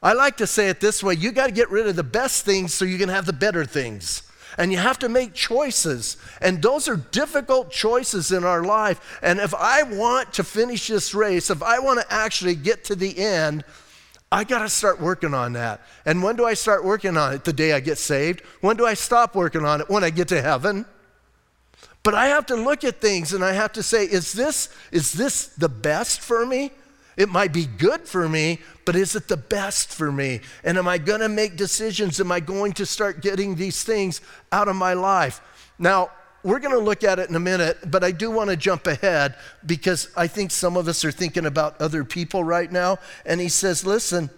I 0.04 0.12
like 0.12 0.37
to 0.37 0.46
say 0.46 0.68
it 0.68 0.80
this 0.80 1.02
way 1.02 1.14
you 1.14 1.32
got 1.32 1.46
to 1.46 1.52
get 1.52 1.70
rid 1.70 1.87
of 1.87 1.96
the 1.96 2.04
best 2.04 2.44
things 2.44 2.75
so 2.75 2.84
you 2.84 2.99
can 2.99 3.08
have 3.08 3.25
the 3.25 3.32
better 3.32 3.64
things 3.64 4.23
and 4.58 4.70
you 4.70 4.78
have 4.78 4.99
to 5.00 5.08
make 5.08 5.34
choices. 5.34 6.16
And 6.40 6.62
those 6.62 6.87
are 6.88 6.96
difficult 6.96 7.70
choices 7.70 8.30
in 8.30 8.44
our 8.44 8.62
life. 8.62 9.18
And 9.23 9.40
if 9.40 9.54
I 9.54 9.82
want 9.82 10.34
to 10.34 10.44
finish 10.44 10.87
this 10.87 11.14
race, 11.14 11.50
if 11.50 11.62
I 11.62 11.78
want 11.80 12.00
to 12.00 12.12
actually 12.12 12.54
get 12.54 12.84
to 12.84 12.94
the 12.94 13.18
end, 13.18 13.64
I 14.30 14.44
got 14.44 14.61
to 14.61 14.68
start 14.68 15.00
working 15.00 15.34
on 15.34 15.54
that. 15.54 15.80
And 16.04 16.23
when 16.23 16.37
do 16.37 16.44
I 16.44 16.54
start 16.54 16.84
working 16.84 17.16
on 17.16 17.32
it? 17.32 17.44
The 17.44 17.52
day 17.52 17.73
I 17.73 17.80
get 17.80 17.99
saved. 17.99 18.42
When 18.61 18.76
do 18.76 18.87
I 18.87 18.94
stop 18.94 19.34
working 19.34 19.64
on 19.64 19.80
it? 19.80 19.90
When 19.90 20.04
I 20.04 20.11
get 20.11 20.28
to 20.28 20.40
heaven. 20.40 20.87
But 22.02 22.14
I 22.14 22.26
have 22.26 22.46
to 22.46 22.56
look 22.56 22.84
at 22.84 23.00
things 23.00 23.32
and 23.32 23.44
I 23.44 23.52
have 23.52 23.73
to 23.73 23.82
say, 23.82 24.04
is 24.04 24.32
this, 24.32 24.68
is 24.92 25.12
this 25.12 25.46
the 25.46 25.68
best 25.68 26.20
for 26.20 26.44
me? 26.44 26.70
It 27.16 27.28
might 27.28 27.52
be 27.52 27.66
good 27.66 28.09
for 28.09 28.28
me, 28.28 28.61
but 28.85 28.97
is 28.97 29.14
it 29.14 29.28
the 29.28 29.37
best 29.37 29.92
for 29.92 30.11
me? 30.11 30.40
And 30.64 30.76
am 30.78 30.88
I 30.88 30.99
going 30.99 31.21
to 31.21 31.28
make 31.28 31.56
decisions? 31.56 32.21
Am 32.21 32.33
I 32.33 32.40
going 32.40 32.73
to 32.75 32.87
start 32.87 33.23
getting 33.23 33.54
these 33.54 33.85
things 33.85 34.21
out 34.50 34.68
of 34.68 34.76
my 34.76 34.94
life? 34.94 35.40
Now, 35.78 36.11
we're 36.42 36.59
going 36.59 36.75
to 36.75 36.80
look 36.80 37.02
at 37.04 37.18
it 37.18 37.30
in 37.30 37.37
a 37.37 37.40
minute, 37.40 37.90
but 37.90 38.04
I 38.04 38.11
do 38.11 38.30
want 38.30 38.50
to 38.50 38.56
jump 38.56 38.87
ahead 38.87 39.37
because 39.64 40.09
I 40.16 40.26
think 40.26 40.50
some 40.50 40.76
of 40.76 40.88
us 40.88 41.04
are 41.04 41.11
thinking 41.11 41.47
about 41.47 41.80
other 41.80 42.04
people 42.04 42.44
right 42.44 42.71
now. 42.71 42.99
And 43.25 43.40
he 43.40 43.49
says, 43.49 43.87
listen, 43.87 44.28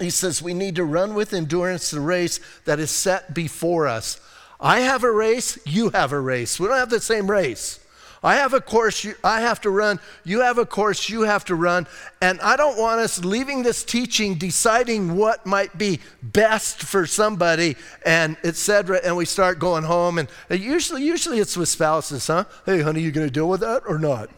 he 0.00 0.10
says, 0.10 0.42
we 0.42 0.52
need 0.52 0.76
to 0.76 0.84
run 0.84 1.14
with 1.14 1.32
endurance 1.32 1.90
the 1.90 2.00
race 2.00 2.40
that 2.64 2.80
is 2.80 2.90
set 2.90 3.34
before 3.34 3.86
us. 3.86 4.20
I 4.60 4.80
have 4.80 5.04
a 5.04 5.12
race, 5.12 5.58
you 5.64 5.90
have 5.90 6.12
a 6.12 6.20
race. 6.20 6.58
We 6.58 6.66
don't 6.66 6.78
have 6.78 6.90
the 6.90 7.00
same 7.00 7.30
race. 7.30 7.78
I 8.22 8.36
have 8.36 8.54
a 8.54 8.60
course 8.60 9.06
I 9.24 9.40
have 9.40 9.60
to 9.62 9.70
run. 9.70 9.98
You 10.22 10.40
have 10.40 10.58
a 10.58 10.66
course 10.66 11.08
you 11.08 11.22
have 11.22 11.44
to 11.46 11.54
run. 11.56 11.88
And 12.20 12.40
I 12.40 12.56
don't 12.56 12.78
want 12.78 13.00
us 13.00 13.24
leaving 13.24 13.64
this 13.64 13.82
teaching 13.82 14.36
deciding 14.36 15.16
what 15.16 15.44
might 15.44 15.76
be 15.76 15.98
best 16.22 16.82
for 16.82 17.04
somebody 17.06 17.76
and 18.06 18.36
etc. 18.44 19.00
And 19.02 19.16
we 19.16 19.24
start 19.24 19.58
going 19.58 19.84
home. 19.84 20.18
And 20.18 20.28
usually, 20.48 21.02
usually 21.02 21.40
it's 21.40 21.56
with 21.56 21.68
spouses, 21.68 22.28
huh? 22.28 22.44
Hey, 22.64 22.82
honey, 22.82 23.00
you 23.00 23.10
going 23.10 23.26
to 23.26 23.32
deal 23.32 23.48
with 23.48 23.60
that 23.60 23.82
or 23.88 23.98
not? 23.98 24.30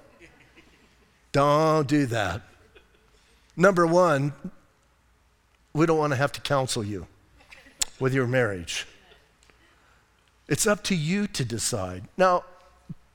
don't 1.34 1.88
do 1.88 2.06
that. 2.06 2.42
Number 3.56 3.86
one, 3.86 4.32
we 5.72 5.84
don't 5.84 5.98
want 5.98 6.12
to 6.12 6.16
have 6.16 6.30
to 6.32 6.40
counsel 6.40 6.84
you 6.84 7.08
with 7.98 8.14
your 8.14 8.28
marriage. 8.28 8.86
It's 10.48 10.64
up 10.64 10.84
to 10.84 10.94
you 10.94 11.26
to 11.26 11.44
decide. 11.44 12.04
Now, 12.16 12.44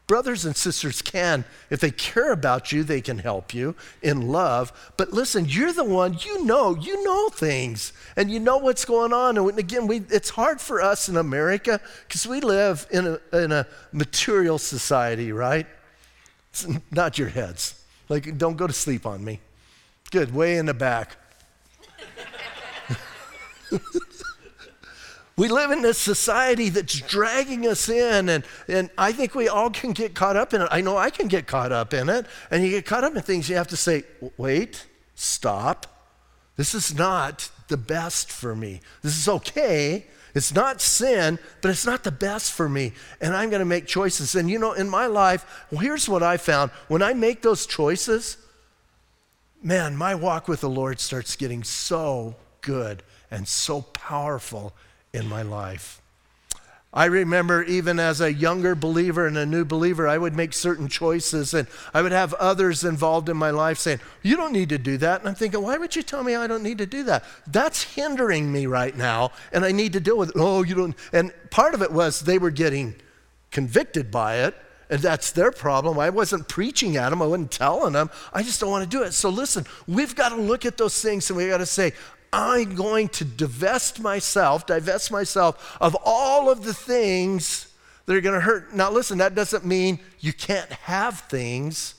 brothers 0.09 0.43
and 0.43 0.57
sisters 0.57 1.03
can, 1.03 1.45
if 1.69 1.79
they 1.79 1.91
care 1.91 2.31
about 2.31 2.71
you, 2.71 2.83
they 2.83 2.99
can 2.99 3.19
help 3.19 3.53
you 3.53 3.75
in 4.01 4.27
love. 4.27 4.73
But 4.97 5.13
listen, 5.13 5.45
you're 5.47 5.71
the 5.71 5.83
one, 5.83 6.17
you 6.25 6.43
know, 6.43 6.75
you 6.75 7.03
know 7.03 7.29
things 7.29 7.93
and 8.15 8.31
you 8.31 8.39
know 8.39 8.57
what's 8.57 8.85
going 8.85 9.13
on. 9.13 9.37
And 9.37 9.59
again, 9.59 9.85
we, 9.85 9.97
it's 10.09 10.31
hard 10.31 10.59
for 10.59 10.81
us 10.81 11.09
in 11.09 11.15
America 11.15 11.79
because 12.07 12.25
we 12.25 12.41
live 12.41 12.87
in 12.89 13.19
a, 13.31 13.37
in 13.37 13.51
a 13.51 13.67
material 13.91 14.57
society, 14.57 15.31
right? 15.31 15.67
It's 16.49 16.65
not 16.89 17.19
your 17.19 17.29
heads. 17.29 17.79
Like, 18.09 18.35
don't 18.35 18.57
go 18.57 18.65
to 18.65 18.73
sleep 18.73 19.05
on 19.05 19.23
me. 19.23 19.39
Good, 20.09 20.33
way 20.33 20.57
in 20.57 20.65
the 20.65 20.73
back. 20.73 21.17
We 25.39 25.47
live 25.47 25.71
in 25.71 25.81
this 25.81 25.97
society 25.97 26.67
that's 26.67 26.99
dragging 26.99 27.65
us 27.65 27.87
in, 27.87 28.27
and, 28.27 28.43
and 28.67 28.89
I 28.97 29.13
think 29.13 29.35
we 29.35 29.47
all 29.47 29.69
can 29.69 29.93
get 29.93 30.13
caught 30.13 30.35
up 30.35 30.53
in 30.53 30.61
it. 30.61 30.67
I 30.69 30.81
know 30.81 30.97
I 30.97 31.09
can 31.11 31.29
get 31.29 31.47
caught 31.47 31.71
up 31.71 31.93
in 31.93 32.09
it. 32.09 32.25
And 32.51 32.61
you 32.61 32.69
get 32.71 32.85
caught 32.85 33.05
up 33.05 33.15
in 33.15 33.21
things, 33.21 33.47
you 33.47 33.55
have 33.55 33.69
to 33.69 33.77
say, 33.77 34.03
wait, 34.35 34.85
stop. 35.15 35.87
This 36.57 36.75
is 36.75 36.93
not 36.93 37.49
the 37.69 37.77
best 37.77 38.29
for 38.29 38.53
me. 38.53 38.81
This 39.01 39.17
is 39.17 39.29
okay. 39.29 40.07
It's 40.35 40.53
not 40.53 40.81
sin, 40.81 41.39
but 41.61 41.71
it's 41.71 41.85
not 41.85 42.03
the 42.03 42.11
best 42.11 42.51
for 42.51 42.67
me. 42.67 42.91
And 43.21 43.33
I'm 43.33 43.49
going 43.49 43.61
to 43.61 43.65
make 43.65 43.87
choices. 43.87 44.35
And 44.35 44.49
you 44.49 44.59
know, 44.59 44.73
in 44.73 44.89
my 44.89 45.07
life, 45.07 45.65
well, 45.71 45.79
here's 45.79 46.09
what 46.09 46.21
I 46.21 46.35
found 46.35 46.71
when 46.89 47.01
I 47.01 47.13
make 47.13 47.43
those 47.43 47.65
choices, 47.65 48.35
man, 49.63 49.95
my 49.95 50.15
walk 50.15 50.49
with 50.49 50.59
the 50.59 50.69
Lord 50.69 50.99
starts 50.99 51.37
getting 51.37 51.63
so 51.63 52.35
good 52.59 53.03
and 53.31 53.47
so 53.47 53.83
powerful 53.83 54.73
in 55.13 55.27
my 55.27 55.41
life. 55.41 56.01
I 56.91 57.05
remember 57.05 57.63
even 57.63 57.99
as 57.99 58.19
a 58.19 58.33
younger 58.33 58.73
believer 58.73 59.27
and 59.27 59.37
a 59.37 59.45
new 59.45 59.63
believer, 59.63 60.07
I 60.07 60.17
would 60.17 60.35
make 60.35 60.53
certain 60.53 60.87
choices 60.87 61.53
and 61.53 61.67
I 61.93 62.01
would 62.01 62.11
have 62.11 62.33
others 62.35 62.83
involved 62.83 63.29
in 63.29 63.37
my 63.37 63.51
life 63.51 63.77
saying, 63.77 63.99
You 64.23 64.35
don't 64.35 64.53
need 64.53 64.69
to 64.69 64.79
do 64.79 64.97
that. 64.97 65.19
And 65.19 65.29
I'm 65.29 65.35
thinking, 65.35 65.61
Why 65.61 65.77
would 65.77 65.95
you 65.95 66.01
tell 66.01 66.23
me 66.23 66.33
I 66.33 66.47
don't 66.47 66.63
need 66.63 66.79
to 66.79 66.87
do 66.87 67.03
that? 67.03 67.25
That's 67.45 67.83
hindering 67.83 68.51
me 68.51 68.65
right 68.65 68.97
now 68.97 69.33
and 69.53 69.63
I 69.63 69.71
need 69.71 69.93
to 69.93 69.99
deal 69.99 70.17
with 70.17 70.29
it. 70.29 70.35
Oh, 70.37 70.63
you 70.63 70.73
don't. 70.73 70.95
And 71.13 71.31
part 71.51 71.75
of 71.75 71.83
it 71.83 71.91
was 71.91 72.21
they 72.21 72.39
were 72.39 72.49
getting 72.49 72.95
convicted 73.51 74.09
by 74.09 74.37
it 74.37 74.55
and 74.89 74.99
that's 74.99 75.31
their 75.31 75.51
problem. 75.51 75.99
I 75.99 76.09
wasn't 76.09 76.47
preaching 76.47 76.97
at 76.97 77.11
them, 77.11 77.21
I 77.21 77.27
wasn't 77.27 77.51
telling 77.51 77.93
them. 77.93 78.09
I 78.33 78.41
just 78.41 78.59
don't 78.59 78.71
want 78.71 78.89
to 78.89 78.97
do 78.97 79.03
it. 79.03 79.13
So 79.13 79.29
listen, 79.29 79.67
we've 79.87 80.15
got 80.15 80.29
to 80.29 80.37
look 80.37 80.65
at 80.65 80.77
those 80.77 80.99
things 80.99 81.29
and 81.29 81.37
we've 81.37 81.49
got 81.49 81.59
to 81.59 81.67
say, 81.67 81.93
I'm 82.31 82.75
going 82.75 83.09
to 83.09 83.25
divest 83.25 83.99
myself, 83.99 84.65
divest 84.65 85.11
myself 85.11 85.77
of 85.81 85.95
all 86.03 86.49
of 86.49 86.63
the 86.63 86.73
things 86.73 87.67
that 88.05 88.15
are 88.15 88.21
going 88.21 88.35
to 88.35 88.41
hurt. 88.41 88.73
Now, 88.73 88.91
listen, 88.91 89.17
that 89.19 89.35
doesn't 89.35 89.65
mean 89.65 89.99
you 90.19 90.33
can't 90.33 90.71
have 90.71 91.21
things, 91.21 91.95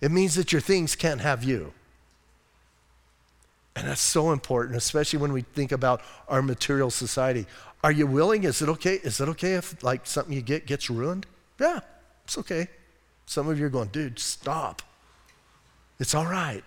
it 0.00 0.10
means 0.10 0.34
that 0.34 0.52
your 0.52 0.60
things 0.60 0.94
can't 0.94 1.20
have 1.20 1.42
you. 1.42 1.72
And 3.74 3.88
that's 3.88 4.00
so 4.00 4.32
important, 4.32 4.76
especially 4.76 5.18
when 5.18 5.32
we 5.32 5.42
think 5.42 5.70
about 5.70 6.00
our 6.28 6.40
material 6.40 6.90
society. 6.90 7.46
Are 7.84 7.92
you 7.92 8.06
willing? 8.06 8.44
Is 8.44 8.62
it 8.62 8.68
okay? 8.70 8.94
Is 8.94 9.20
it 9.20 9.28
okay 9.28 9.54
if 9.54 9.82
like 9.82 10.06
something 10.06 10.32
you 10.32 10.40
get 10.42 10.66
gets 10.66 10.88
ruined? 10.88 11.26
Yeah, 11.60 11.80
it's 12.24 12.38
okay. 12.38 12.68
Some 13.26 13.48
of 13.48 13.58
you 13.58 13.66
are 13.66 13.70
going, 13.70 13.88
dude, 13.88 14.18
stop. 14.18 14.82
It's 15.98 16.14
all 16.14 16.26
right. 16.26 16.64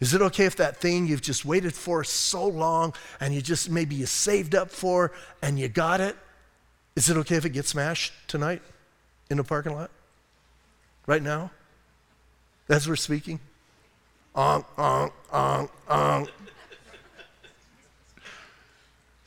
Is 0.00 0.14
it 0.14 0.22
okay 0.22 0.44
if 0.44 0.56
that 0.56 0.76
thing 0.76 1.06
you've 1.06 1.22
just 1.22 1.44
waited 1.44 1.74
for 1.74 2.04
so 2.04 2.46
long 2.46 2.94
and 3.20 3.34
you 3.34 3.42
just 3.42 3.68
maybe 3.68 3.96
you 3.96 4.06
saved 4.06 4.54
up 4.54 4.70
for 4.70 5.12
and 5.42 5.58
you 5.58 5.68
got 5.68 6.00
it? 6.00 6.16
Is 6.94 7.10
it 7.10 7.16
okay 7.18 7.36
if 7.36 7.44
it 7.44 7.50
gets 7.50 7.70
smashed 7.70 8.12
tonight 8.28 8.62
in 9.28 9.36
the 9.36 9.44
parking 9.44 9.74
lot? 9.74 9.90
Right 11.06 11.22
now? 11.22 11.50
As 12.68 12.88
we're 12.88 12.96
speaking? 12.96 13.40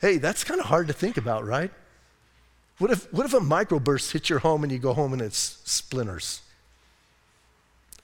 Hey, 0.00 0.18
that's 0.18 0.42
kind 0.42 0.58
of 0.58 0.66
hard 0.66 0.88
to 0.88 0.94
think 0.94 1.16
about, 1.16 1.46
right? 1.46 1.70
What 2.78 2.90
if, 2.90 3.12
what 3.12 3.26
if 3.26 3.34
a 3.34 3.40
microburst 3.40 4.12
hits 4.12 4.30
your 4.30 4.40
home 4.40 4.62
and 4.64 4.72
you 4.72 4.78
go 4.78 4.94
home 4.94 5.12
and 5.12 5.20
it's 5.20 5.60
splinters? 5.64 6.40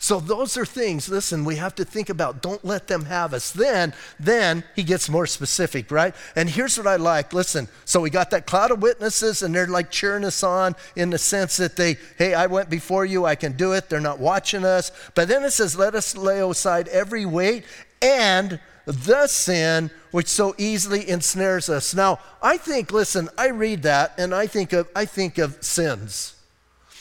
So 0.09 0.21
those 0.21 0.57
are 0.57 0.65
things, 0.65 1.11
listen, 1.11 1.45
we 1.45 1.57
have 1.57 1.75
to 1.75 1.85
think 1.85 2.09
about. 2.09 2.41
Don't 2.41 2.65
let 2.65 2.87
them 2.87 3.05
have 3.05 3.35
us. 3.35 3.50
Then, 3.50 3.93
then 4.19 4.65
he 4.75 4.83
gets 4.83 5.11
more 5.11 5.27
specific, 5.27 5.91
right? 5.91 6.15
And 6.35 6.49
here's 6.49 6.79
what 6.79 6.87
I 6.87 6.97
like. 6.97 7.35
Listen, 7.35 7.69
so 7.85 8.00
we 8.00 8.09
got 8.09 8.31
that 8.31 8.47
cloud 8.47 8.71
of 8.71 8.81
witnesses 8.81 9.43
and 9.43 9.55
they're 9.55 9.67
like 9.67 9.91
cheering 9.91 10.25
us 10.25 10.43
on 10.43 10.77
in 10.97 11.11
the 11.11 11.19
sense 11.19 11.59
that 11.59 11.77
they, 11.77 11.99
hey, 12.17 12.33
I 12.33 12.47
went 12.47 12.71
before 12.71 13.05
you, 13.05 13.27
I 13.27 13.35
can 13.35 13.53
do 13.53 13.73
it. 13.73 13.91
They're 13.91 14.00
not 14.00 14.19
watching 14.19 14.65
us. 14.65 14.93
But 15.15 15.29
then 15.29 15.45
it 15.45 15.50
says, 15.50 15.77
let 15.77 15.95
us 15.95 16.17
lay 16.17 16.41
aside 16.41 16.88
every 16.88 17.27
weight 17.27 17.65
and 18.00 18.59
the 18.87 19.27
sin 19.27 19.91
which 20.11 20.29
so 20.29 20.55
easily 20.57 21.07
ensnares 21.07 21.69
us. 21.69 21.95
Now, 21.95 22.19
I 22.41 22.57
think, 22.57 22.93
listen, 22.93 23.29
I 23.37 23.49
read 23.49 23.83
that 23.83 24.15
and 24.17 24.35
I 24.35 24.47
think 24.47 24.73
of, 24.73 24.88
I 24.97 25.05
think 25.05 25.37
of 25.37 25.62
sins. 25.62 26.38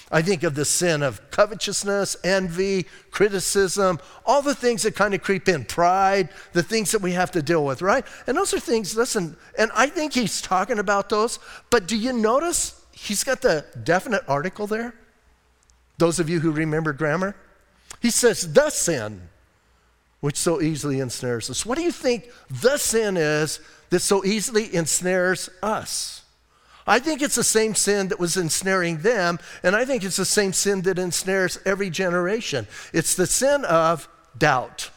I 0.10 0.22
think 0.22 0.44
of 0.44 0.56
the 0.56 0.64
sin 0.64 1.04
of 1.04 1.20
covetousness, 1.32 2.16
envy, 2.24 2.86
criticism, 3.12 4.00
all 4.26 4.42
the 4.42 4.56
things 4.56 4.84
that 4.84 4.96
kind 4.96 5.14
of 5.14 5.22
creep 5.22 5.50
in, 5.50 5.66
pride, 5.66 6.30
the 6.54 6.64
things 6.64 6.92
that 6.92 7.02
we 7.02 7.12
have 7.12 7.32
to 7.32 7.42
deal 7.42 7.66
with, 7.66 7.82
right? 7.82 8.06
And 8.26 8.38
those 8.38 8.54
are 8.54 8.60
things, 8.60 8.96
listen, 8.96 9.36
and 9.58 9.70
I 9.76 9.88
think 9.88 10.14
he's 10.14 10.42
talking 10.42 10.80
about 10.80 11.10
those, 11.10 11.40
but 11.70 11.88
do 11.88 11.98
you 11.98 12.14
notice 12.14 12.86
he's 12.92 13.26
got 13.26 13.42
the 13.42 13.66
definite 13.84 14.24
article 14.30 14.66
there? 14.66 14.94
Those 15.98 16.20
of 16.20 16.30
you 16.30 16.40
who 16.40 16.52
remember 16.52 16.94
grammar? 16.94 17.36
He 18.02 18.10
says, 18.10 18.54
the 18.54 18.70
sin, 18.70 19.30
which 20.22 20.38
so 20.38 20.62
easily 20.62 21.02
ensnares 21.02 21.50
us. 21.50 21.66
What 21.66 21.78
do 21.78 21.84
you 21.84 21.92
think 21.92 22.30
the 22.50 22.78
sin 22.78 23.18
is 23.18 23.60
that 23.90 24.00
so 24.00 24.24
easily 24.24 24.74
ensnares 24.74 25.50
us? 25.62 26.17
I 26.88 27.00
think 27.00 27.22
it's 27.22 27.36
the 27.36 27.44
same 27.44 27.76
sin 27.76 28.08
that 28.08 28.20
was 28.20 28.38
ensnaring 28.38 29.00
them, 29.00 29.40
and 29.62 29.76
I 29.76 29.84
think 29.84 30.04
it's 30.04 30.16
the 30.16 30.26
same 30.26 30.54
sin 30.54 30.82
that 30.84 30.98
ensnares 30.98 31.60
every 31.66 31.90
generation. 31.90 32.68
It's 32.94 33.14
the 33.14 33.28
sin 33.28 33.66
of 33.66 34.08
doubt. 34.38 34.90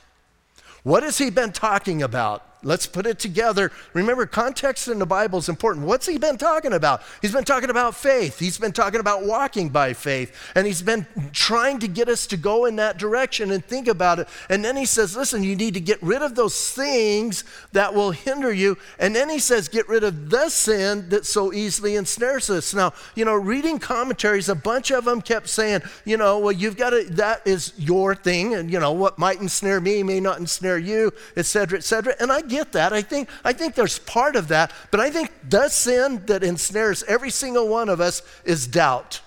What 0.83 1.03
has 1.03 1.19
he 1.19 1.31
been 1.31 1.53
talking 1.53 2.03
about? 2.03 2.47
Let's 2.63 2.87
put 2.87 3.07
it 3.07 3.19
together. 3.19 3.73
Remember, 3.95 4.27
context 4.27 4.89
in 4.89 4.99
the 4.99 5.07
Bible 5.07 5.39
is 5.39 5.49
important. 5.49 5.87
What's 5.87 6.07
he 6.07 6.19
been 6.19 6.37
talking 6.37 6.75
about? 6.75 7.03
He's 7.23 7.33
been 7.33 7.45
talking 7.45 7.71
about 7.71 7.95
faith. 7.95 8.39
He's 8.39 8.59
been 8.59 8.73
talking 8.73 9.01
about 9.01 9.25
walking 9.25 9.71
by 9.71 9.95
faith. 9.95 10.37
And 10.55 10.67
he's 10.67 10.83
been 10.83 11.07
trying 11.33 11.79
to 11.79 11.89
get 11.89 12.09
us 12.09 12.27
to 12.27 12.37
go 12.37 12.67
in 12.67 12.77
that 12.77 12.99
direction 12.99 13.51
and 13.51 13.65
think 13.65 13.89
about 13.89 14.19
it. 14.19 14.29
And 14.51 14.63
then 14.63 14.77
he 14.77 14.85
says, 14.85 15.17
listen, 15.17 15.43
you 15.43 15.57
need 15.57 15.75
to 15.75 15.81
get 15.81 16.03
rid 16.03 16.21
of 16.21 16.35
those 16.35 16.71
things 16.71 17.45
that 17.73 17.95
will 17.95 18.11
hinder 18.11 18.53
you. 18.53 18.77
And 18.99 19.17
then 19.17 19.31
he 19.31 19.39
says, 19.39 19.69
get 19.69 19.89
rid 19.89 20.05
of 20.05 20.29
the 20.29 20.51
sin 20.51 21.09
that 21.09 21.25
so 21.25 21.55
easily 21.55 21.97
ensnares 21.97 22.51
us. 22.51 22.75
Now, 22.75 22.93
you 23.15 23.25
know, 23.25 23.37
reading 23.37 23.79
commentaries, 23.79 24.51
a 24.51 24.55
bunch 24.55 24.91
of 24.91 25.07
them 25.07 25.23
kept 25.23 25.49
saying, 25.49 25.81
you 26.05 26.19
know, 26.19 26.39
well, 26.39 26.53
you've 26.53 26.77
got 26.77 26.91
to, 26.91 27.05
that 27.13 27.41
is 27.47 27.73
your 27.79 28.15
thing. 28.15 28.55
And, 28.55 28.71
you 28.71 28.79
know, 28.79 28.93
what 28.93 29.19
might 29.19 29.41
ensnare 29.41 29.81
me 29.81 30.03
may 30.03 30.21
not 30.21 30.39
ensnare 30.39 30.79
you, 30.79 31.13
et 31.37 31.47
cetera, 31.47 31.79
et 31.79 31.85
cetera. 31.85 32.15
And 32.21 32.31
I 32.31 32.43
get 32.51 32.73
that. 32.73 32.93
I 32.93 33.03
think, 33.03 33.29
I 33.45 33.53
think 33.53 33.75
there's 33.75 33.99
part 33.99 34.37
of 34.37 34.49
that. 34.49 34.73
But 34.91 35.01
I 35.01 35.11
think 35.11 35.33
the 35.49 35.69
sin 35.69 36.25
that 36.27 36.45
ensnares 36.45 37.03
every 37.05 37.31
single 37.31 37.69
one 37.69 37.89
of 37.89 38.01
us 38.01 38.23
is 38.45 38.67
doubt. 38.67 39.23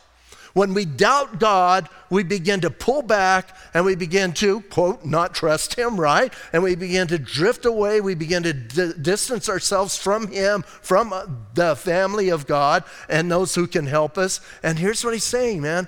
When 0.53 0.75
we 0.75 0.85
doubt 0.85 1.39
God, 1.39 1.89
we 2.11 2.21
begin 2.23 2.61
to 2.61 2.69
pull 2.69 3.01
back 3.01 3.57
and 3.73 3.85
we 3.85 3.95
begin 3.95 4.33
to, 4.33 4.61
quote, 4.61 5.03
not 5.03 5.33
trust 5.33 5.73
Him, 5.73 5.99
right? 5.99 6.31
And 6.53 6.61
we 6.61 6.75
begin 6.75 7.07
to 7.07 7.17
drift 7.17 7.65
away. 7.65 8.01
We 8.01 8.13
begin 8.13 8.43
to 8.43 8.53
d- 8.53 8.93
distance 9.01 9.49
ourselves 9.49 9.97
from 9.97 10.27
Him, 10.27 10.61
from 10.61 11.11
uh, 11.11 11.25
the 11.55 11.75
family 11.75 12.29
of 12.29 12.45
God 12.45 12.83
and 13.09 13.31
those 13.31 13.55
who 13.55 13.65
can 13.65 13.87
help 13.87 14.15
us. 14.15 14.41
And 14.61 14.77
here's 14.77 15.03
what 15.03 15.13
He's 15.13 15.23
saying, 15.23 15.61
man 15.61 15.87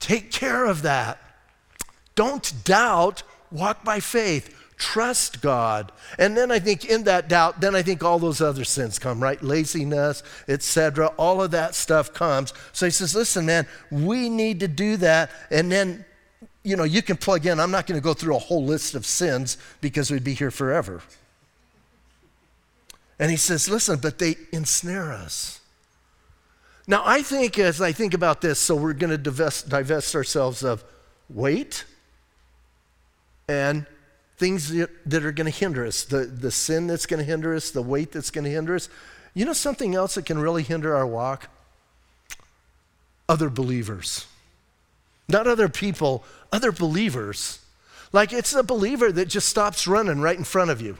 take 0.00 0.30
care 0.30 0.66
of 0.66 0.82
that. 0.82 1.18
Don't 2.14 2.52
doubt, 2.64 3.22
walk 3.50 3.82
by 3.84 4.00
faith 4.00 4.54
trust 4.76 5.40
God. 5.40 5.92
And 6.18 6.36
then 6.36 6.50
I 6.50 6.58
think 6.58 6.84
in 6.84 7.04
that 7.04 7.28
doubt, 7.28 7.60
then 7.60 7.74
I 7.74 7.82
think 7.82 8.02
all 8.02 8.18
those 8.18 8.40
other 8.40 8.64
sins 8.64 8.98
come, 8.98 9.22
right? 9.22 9.42
Laziness, 9.42 10.22
etc. 10.48 11.06
All 11.16 11.42
of 11.42 11.50
that 11.52 11.74
stuff 11.74 12.12
comes. 12.12 12.52
So 12.72 12.86
he 12.86 12.90
says, 12.90 13.14
listen, 13.14 13.46
man, 13.46 13.66
we 13.90 14.28
need 14.28 14.60
to 14.60 14.68
do 14.68 14.96
that. 14.98 15.30
And 15.50 15.70
then, 15.70 16.04
you 16.62 16.76
know, 16.76 16.84
you 16.84 17.02
can 17.02 17.16
plug 17.16 17.46
in. 17.46 17.60
I'm 17.60 17.70
not 17.70 17.86
going 17.86 18.00
to 18.00 18.04
go 18.04 18.14
through 18.14 18.36
a 18.36 18.40
whole 18.40 18.64
list 18.64 18.94
of 18.94 19.06
sins 19.06 19.58
because 19.80 20.10
we'd 20.10 20.24
be 20.24 20.34
here 20.34 20.50
forever. 20.50 21.02
And 23.18 23.30
he 23.30 23.36
says, 23.36 23.68
listen, 23.68 24.00
but 24.00 24.18
they 24.18 24.36
ensnare 24.52 25.12
us. 25.12 25.60
Now, 26.86 27.02
I 27.06 27.22
think 27.22 27.58
as 27.58 27.80
I 27.80 27.92
think 27.92 28.12
about 28.12 28.40
this, 28.40 28.58
so 28.58 28.74
we're 28.74 28.92
going 28.92 29.10
to 29.10 29.18
divest, 29.18 29.68
divest 29.68 30.14
ourselves 30.14 30.62
of 30.62 30.84
weight 31.30 31.84
and 33.48 33.86
things 34.36 34.70
that 34.70 35.24
are 35.24 35.32
going 35.32 35.50
to 35.50 35.56
hinder 35.56 35.86
us 35.86 36.04
the, 36.04 36.24
the 36.24 36.50
sin 36.50 36.86
that's 36.86 37.06
going 37.06 37.18
to 37.18 37.24
hinder 37.24 37.54
us, 37.54 37.70
the 37.70 37.82
weight 37.82 38.12
that's 38.12 38.30
going 38.30 38.44
to 38.44 38.50
hinder 38.50 38.74
us. 38.74 38.88
You 39.32 39.44
know 39.44 39.52
something 39.52 39.94
else 39.94 40.14
that 40.14 40.26
can 40.26 40.38
really 40.38 40.62
hinder 40.62 40.94
our 40.94 41.06
walk? 41.06 41.48
Other 43.28 43.48
believers. 43.48 44.26
Not 45.28 45.46
other 45.46 45.68
people, 45.68 46.24
other 46.52 46.72
believers. 46.72 47.60
Like 48.12 48.32
it's 48.32 48.54
a 48.54 48.62
believer 48.62 49.10
that 49.10 49.28
just 49.28 49.48
stops 49.48 49.86
running 49.86 50.20
right 50.20 50.36
in 50.36 50.44
front 50.44 50.70
of 50.70 50.80
you. 50.80 50.98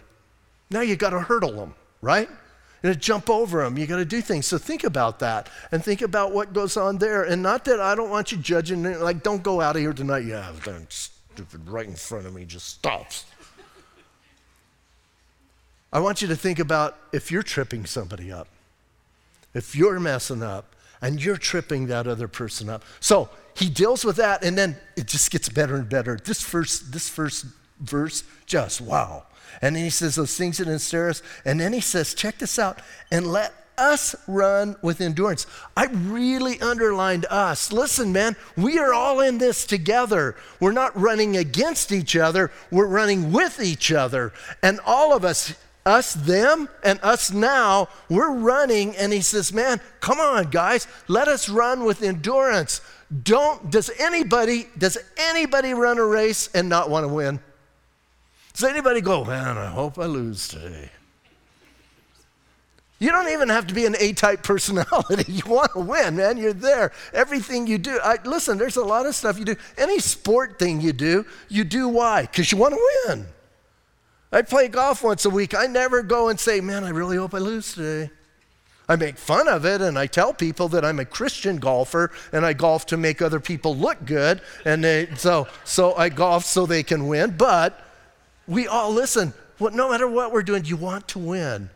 Now 0.70 0.80
you 0.80 0.96
got 0.96 1.10
to 1.10 1.20
hurdle 1.20 1.52
them, 1.52 1.74
right? 2.00 2.28
You 2.28 2.90
got 2.90 2.94
to 2.94 3.00
jump 3.00 3.30
over 3.30 3.62
them. 3.62 3.78
You 3.78 3.86
got 3.86 3.96
to 3.96 4.04
do 4.04 4.20
things. 4.20 4.46
So 4.46 4.58
think 4.58 4.84
about 4.84 5.20
that 5.20 5.48
and 5.70 5.84
think 5.84 6.02
about 6.02 6.32
what 6.32 6.52
goes 6.52 6.76
on 6.76 6.98
there. 6.98 7.22
And 7.22 7.42
not 7.42 7.64
that 7.66 7.80
I 7.80 7.94
don't 7.94 8.10
want 8.10 8.32
you 8.32 8.38
judging, 8.38 8.82
like, 9.00 9.22
don't 9.22 9.42
go 9.42 9.60
out 9.60 9.76
of 9.76 9.82
here 9.82 9.92
tonight. 9.92 10.24
Yeah, 10.24 10.50
stupid 11.34 11.68
right 11.68 11.86
in 11.86 11.96
front 11.96 12.26
of 12.26 12.34
me 12.34 12.44
just 12.44 12.68
stops. 12.68 13.24
I 15.92 15.98
want 15.98 16.22
you 16.22 16.28
to 16.28 16.36
think 16.36 16.60
about 16.60 16.96
if 17.12 17.32
you're 17.32 17.42
tripping 17.42 17.86
somebody 17.86 18.30
up, 18.30 18.46
if 19.52 19.74
you're 19.74 19.98
messing 19.98 20.44
up 20.44 20.76
and 21.02 21.22
you're 21.22 21.36
tripping 21.36 21.88
that 21.88 22.06
other 22.06 22.28
person 22.28 22.68
up. 22.68 22.84
So 23.00 23.30
he 23.56 23.68
deals 23.68 24.04
with 24.04 24.16
that 24.16 24.44
and 24.44 24.56
then 24.56 24.76
it 24.96 25.06
just 25.06 25.32
gets 25.32 25.48
better 25.48 25.74
and 25.74 25.88
better. 25.88 26.20
This 26.24 26.40
first, 26.40 26.92
this 26.92 27.08
first 27.08 27.46
verse, 27.80 28.22
just 28.46 28.80
wow. 28.80 29.24
And 29.60 29.74
then 29.74 29.82
he 29.82 29.90
says 29.90 30.14
those 30.14 30.36
things 30.36 30.58
that 30.58 30.68
ensnare 30.68 31.10
us. 31.10 31.22
And 31.44 31.60
then 31.60 31.72
he 31.72 31.80
says, 31.80 32.14
check 32.14 32.38
this 32.38 32.58
out, 32.58 32.80
and 33.10 33.26
let 33.26 33.52
us 33.78 34.14
run 34.26 34.76
with 34.82 35.00
endurance. 35.00 35.46
I 35.76 35.86
really 35.86 36.60
underlined 36.60 37.26
us. 37.30 37.72
Listen, 37.72 38.12
man, 38.12 38.36
we 38.56 38.78
are 38.78 38.92
all 38.92 39.20
in 39.20 39.38
this 39.38 39.66
together. 39.66 40.36
We're 40.60 40.72
not 40.72 40.98
running 40.98 41.36
against 41.36 41.92
each 41.92 42.16
other, 42.16 42.50
we're 42.70 42.86
running 42.86 43.32
with 43.32 43.60
each 43.60 43.92
other. 43.92 44.32
And 44.62 44.80
all 44.84 45.14
of 45.14 45.24
us, 45.24 45.54
us 45.86 46.14
them 46.14 46.68
and 46.82 46.98
us 47.02 47.30
now, 47.30 47.88
we're 48.08 48.32
running. 48.32 48.96
And 48.96 49.12
he 49.12 49.20
says, 49.20 49.52
man, 49.52 49.80
come 50.00 50.18
on, 50.18 50.50
guys, 50.50 50.86
let 51.08 51.28
us 51.28 51.48
run 51.48 51.84
with 51.84 52.02
endurance. 52.02 52.80
Don't, 53.22 53.70
does 53.70 53.90
anybody, 53.98 54.66
does 54.78 54.98
anybody 55.16 55.74
run 55.74 55.98
a 55.98 56.04
race 56.04 56.48
and 56.54 56.68
not 56.68 56.90
want 56.90 57.04
to 57.04 57.08
win? 57.12 57.38
Does 58.54 58.64
anybody 58.64 59.00
go, 59.00 59.24
man, 59.24 59.58
I 59.58 59.66
hope 59.66 59.98
I 59.98 60.06
lose 60.06 60.48
today? 60.48 60.90
You 62.98 63.10
don't 63.10 63.28
even 63.30 63.48
have 63.48 63.66
to 63.66 63.74
be 63.74 63.86
an 63.86 63.96
A 63.98 64.12
type 64.12 64.42
personality. 64.42 65.24
You 65.32 65.42
want 65.46 65.72
to 65.72 65.80
win, 65.80 66.16
man. 66.16 66.36
You're 66.36 66.52
there. 66.52 66.92
Everything 67.12 67.66
you 67.66 67.76
do. 67.78 67.98
I, 68.02 68.18
listen, 68.24 68.56
there's 68.56 68.76
a 68.76 68.84
lot 68.84 69.06
of 69.06 69.14
stuff 69.14 69.38
you 69.38 69.44
do. 69.44 69.56
Any 69.76 69.98
sport 69.98 70.58
thing 70.58 70.80
you 70.80 70.92
do, 70.92 71.26
you 71.48 71.64
do 71.64 71.88
why? 71.88 72.22
Because 72.22 72.52
you 72.52 72.58
want 72.58 72.74
to 72.74 72.90
win. 73.06 73.26
I 74.32 74.42
play 74.42 74.68
golf 74.68 75.02
once 75.02 75.24
a 75.24 75.30
week. 75.30 75.54
I 75.54 75.66
never 75.66 76.02
go 76.02 76.28
and 76.28 76.38
say, 76.38 76.60
man, 76.60 76.84
I 76.84 76.90
really 76.90 77.16
hope 77.16 77.34
I 77.34 77.38
lose 77.38 77.74
today. 77.74 78.10
I 78.88 78.96
make 78.96 79.16
fun 79.16 79.48
of 79.48 79.64
it 79.64 79.80
and 79.80 79.98
I 79.98 80.06
tell 80.06 80.34
people 80.34 80.68
that 80.68 80.84
I'm 80.84 80.98
a 80.98 81.04
Christian 81.04 81.56
golfer 81.56 82.10
and 82.32 82.44
I 82.44 82.52
golf 82.52 82.86
to 82.86 82.96
make 82.96 83.22
other 83.22 83.40
people 83.40 83.74
look 83.74 84.04
good. 84.04 84.42
And 84.64 84.84
they, 84.84 85.08
so, 85.16 85.48
so 85.64 85.94
I 85.94 86.10
golf 86.10 86.44
so 86.44 86.66
they 86.66 86.82
can 86.82 87.06
win. 87.06 87.34
But 87.36 87.80
we 88.46 88.66
all 88.66 88.92
listen, 88.92 89.32
what, 89.58 89.72
no 89.72 89.90
matter 89.90 90.08
what 90.08 90.32
we're 90.32 90.42
doing, 90.42 90.64
you 90.64 90.76
want 90.76 91.08
to 91.08 91.18
win. 91.18 91.70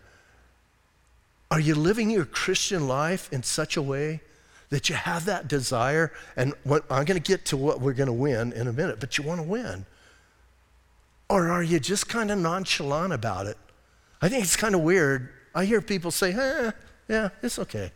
Are 1.50 1.60
you 1.60 1.74
living 1.74 2.10
your 2.10 2.24
Christian 2.24 2.86
life 2.86 3.32
in 3.32 3.42
such 3.42 3.76
a 3.76 3.82
way 3.82 4.20
that 4.70 4.88
you 4.88 4.94
have 4.94 5.24
that 5.24 5.48
desire? 5.48 6.12
And 6.36 6.52
what, 6.64 6.84
I'm 6.90 7.04
going 7.04 7.20
to 7.20 7.26
get 7.26 7.46
to 7.46 7.56
what 7.56 7.80
we're 7.80 7.94
going 7.94 8.08
to 8.08 8.12
win 8.12 8.52
in 8.52 8.66
a 8.66 8.72
minute, 8.72 9.00
but 9.00 9.16
you 9.16 9.24
want 9.24 9.40
to 9.40 9.46
win. 9.46 9.86
Or 11.28 11.48
are 11.48 11.62
you 11.62 11.80
just 11.80 12.08
kind 12.08 12.30
of 12.30 12.38
nonchalant 12.38 13.12
about 13.12 13.46
it? 13.46 13.56
I 14.20 14.28
think 14.28 14.44
it's 14.44 14.56
kind 14.56 14.74
of 14.74 14.82
weird. 14.82 15.30
I 15.54 15.64
hear 15.64 15.80
people 15.80 16.10
say, 16.10 16.32
eh, 16.32 16.70
yeah, 17.08 17.30
it's 17.42 17.58
okay. 17.58 17.92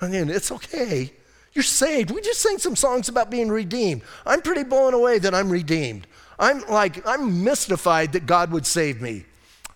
I 0.00 0.08
mean, 0.08 0.28
it's 0.28 0.50
okay. 0.50 1.12
You're 1.52 1.62
saved. 1.62 2.10
We 2.10 2.20
just 2.20 2.40
sang 2.40 2.58
some 2.58 2.76
songs 2.76 3.08
about 3.08 3.30
being 3.30 3.48
redeemed. 3.48 4.02
I'm 4.26 4.40
pretty 4.40 4.64
blown 4.64 4.94
away 4.94 5.18
that 5.18 5.34
I'm 5.34 5.50
redeemed. 5.50 6.06
I'm 6.38 6.66
like, 6.68 7.06
I'm 7.06 7.44
mystified 7.44 8.12
that 8.12 8.26
God 8.26 8.50
would 8.50 8.66
save 8.66 9.00
me. 9.00 9.26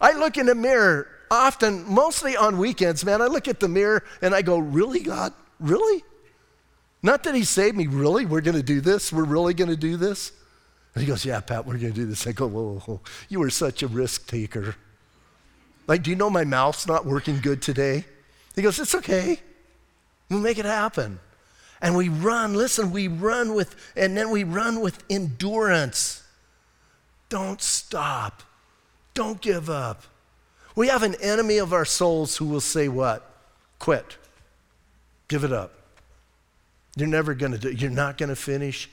I 0.01 0.13
look 0.13 0.37
in 0.37 0.47
the 0.47 0.55
mirror 0.55 1.09
often, 1.31 1.85
mostly 1.85 2.37
on 2.37 2.59
weekends, 2.59 3.05
man, 3.05 3.21
I 3.23 3.27
look 3.27 3.49
at 3.49 3.61
the 3.61 3.69
mirror 3.69 4.03
and 4.23 4.35
I 4.35 4.43
go, 4.43 4.59
Really, 4.59 5.01
God? 5.01 5.33
Really? 5.61 6.05
Not 7.03 7.23
that 7.25 7.35
He 7.35 7.45
saved 7.45 7.77
me, 7.77 7.87
really? 7.87 8.27
We're 8.27 8.41
going 8.41 8.57
to 8.57 8.63
do 8.63 8.81
this? 8.81 9.13
We're 9.13 9.25
really 9.25 9.55
going 9.55 9.71
to 9.71 9.77
do 9.77 9.97
this? 9.97 10.33
And 10.95 11.03
he 11.03 11.07
goes, 11.07 11.25
Yeah, 11.25 11.41
Pat, 11.41 11.67
we're 11.67 11.79
going 11.79 11.93
to 11.93 12.01
do 12.01 12.07
this. 12.07 12.27
I 12.27 12.33
go, 12.33 12.47
whoa, 12.47 12.63
whoa, 12.63 12.79
whoa, 12.81 13.01
you 13.29 13.43
are 13.43 13.51
such 13.51 13.83
a 13.83 13.87
risk 13.87 14.27
taker. 14.27 14.77
Like, 15.87 16.03
do 16.03 16.11
you 16.11 16.17
know 16.17 16.31
my 16.31 16.45
mouth's 16.45 16.87
not 16.87 17.05
working 17.05 17.39
good 17.41 17.63
today? 17.63 18.05
He 18.55 18.63
goes, 18.63 18.79
It's 18.79 18.95
okay. 18.95 19.39
We'll 20.31 20.41
make 20.41 20.59
it 20.59 20.65
happen. 20.65 21.21
And 21.81 21.97
we 21.97 22.09
run, 22.09 22.55
listen, 22.55 22.91
we 22.91 23.07
run 23.09 23.55
with, 23.55 23.93
and 23.95 24.17
then 24.17 24.31
we 24.31 24.43
run 24.43 24.81
with 24.81 25.05
endurance. 25.11 26.25
Don't 27.29 27.61
stop. 27.61 28.43
Don't 29.13 29.41
give 29.41 29.69
up. 29.69 30.05
We 30.77 30.89
have 30.89 31.03
an 31.03 31.17
enemy 31.17 31.59
of 31.59 31.73
our 31.73 31.85
souls 31.85 32.37
who 32.37 32.45
will 32.45 32.61
say, 32.61 32.87
What? 32.87 33.29
Quit. 33.81 34.17
Give 35.27 35.43
it 35.43 35.53
up. 35.53 35.73
You're 36.97 37.09
never 37.09 37.35
going 37.35 37.53
to 37.53 37.59
do 37.59 37.73
You're 37.73 37.91
not 37.91 38.17
going 38.17 38.29
to 38.29 38.37
finish. 38.37 38.89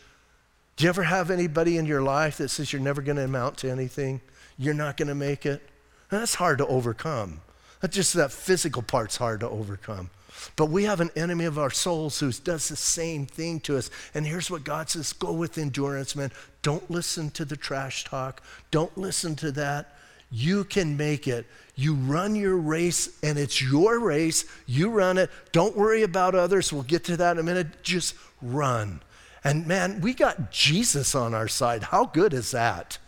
Do 0.76 0.86
you 0.86 0.90
ever 0.90 1.04
have 1.04 1.30
anybody 1.30 1.78
in 1.78 1.86
your 1.86 2.02
life 2.02 2.38
that 2.38 2.50
says 2.50 2.74
you're 2.74 2.82
never 2.82 3.04
going 3.04 3.18
to 3.18 3.26
amount 3.26 3.58
to 3.58 3.70
anything? 3.70 4.22
You're 4.58 4.74
not 4.74 4.98
going 4.98 5.10
to 5.10 5.16
make 5.16 5.46
it? 5.46 5.62
that's 6.10 6.36
hard 6.36 6.60
to 6.60 6.68
overcome. 6.68 7.42
That's 7.80 7.96
just 7.96 8.14
that 8.14 8.32
physical 8.32 8.84
part's 8.84 9.18
hard 9.18 9.40
to 9.40 9.50
overcome. 9.50 10.12
But 10.56 10.68
we 10.68 10.84
have 10.84 11.02
an 11.02 11.10
enemy 11.16 11.46
of 11.46 11.58
our 11.58 11.72
souls 11.72 12.20
who 12.20 12.32
does 12.32 12.70
the 12.70 12.76
same 12.76 13.26
thing 13.26 13.60
to 13.62 13.78
us. 13.78 13.90
And 14.14 14.26
here's 14.26 14.52
what 14.52 14.64
God 14.64 14.90
says 14.90 15.14
go 15.14 15.32
with 15.32 15.58
endurance, 15.58 16.16
man. 16.16 16.32
Don't 16.62 16.90
listen 16.90 17.30
to 17.32 17.46
the 17.46 17.58
trash 17.58 18.04
talk, 18.04 18.42
don't 18.72 18.96
listen 18.98 19.36
to 19.38 19.52
that. 19.54 19.96
You 20.32 20.64
can 20.64 20.98
make 20.98 21.28
it. 21.28 21.46
You 21.76 21.96
run 21.96 22.36
your 22.36 22.56
race, 22.56 23.18
and 23.24 23.38
it's 23.38 23.62
your 23.62 24.00
race. 24.00 24.46
You 24.68 24.90
run 24.90 25.18
it. 25.18 25.30
Don't 25.52 25.76
worry 25.76 26.04
about 26.04 26.36
others. 26.36 26.72
We'll 26.72 26.84
get 26.84 27.04
to 27.06 27.18
that 27.18 27.32
in 27.32 27.40
a 27.40 27.44
minute. 27.44 27.82
Just 27.82 28.16
run. 28.42 29.02
And 29.44 29.68
man, 29.68 30.00
we 30.02 30.14
got 30.14 30.52
Jesus 30.52 31.16
on 31.16 31.34
our 31.34 31.48
side. 31.48 31.84
How 31.84 32.06
good 32.06 32.34
is 32.34 32.52
that? 32.52 33.00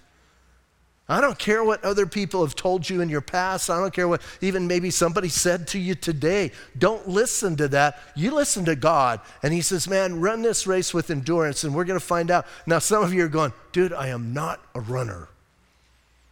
I 1.08 1.22
don't 1.22 1.38
care 1.38 1.64
what 1.64 1.84
other 1.84 2.08
people 2.08 2.44
have 2.44 2.56
told 2.56 2.90
you 2.90 3.00
in 3.02 3.10
your 3.10 3.22
past. 3.22 3.70
I 3.70 3.80
don't 3.80 3.94
care 3.94 4.08
what 4.08 4.24
even 4.42 4.68
maybe 4.68 4.90
somebody 4.90 5.30
said 5.30 5.68
to 5.68 5.80
you 5.80 5.94
today. 5.94 6.52
Don't 6.76 7.08
listen 7.08 7.56
to 7.58 7.68
that. 7.70 8.00
You 8.16 8.34
listen 8.34 8.66
to 8.66 8.76
God. 8.76 9.22
And 9.44 9.54
He 9.54 9.62
says, 9.62 9.88
Man, 9.88 10.20
run 10.20 10.42
this 10.42 10.66
race 10.66 10.96
with 10.96 11.12
endurance, 11.12 11.64
and 11.64 11.76
we're 11.76 11.86
going 11.86 12.00
to 12.00 12.06
find 12.06 12.32
out. 12.32 12.48
Now, 12.66 12.80
some 12.80 13.04
of 13.04 13.14
you 13.14 13.24
are 13.24 13.30
going, 13.30 13.54
Dude, 13.72 13.94
I 13.94 14.08
am 14.08 14.34
not 14.34 14.60
a 14.74 14.80
runner. 14.80 15.30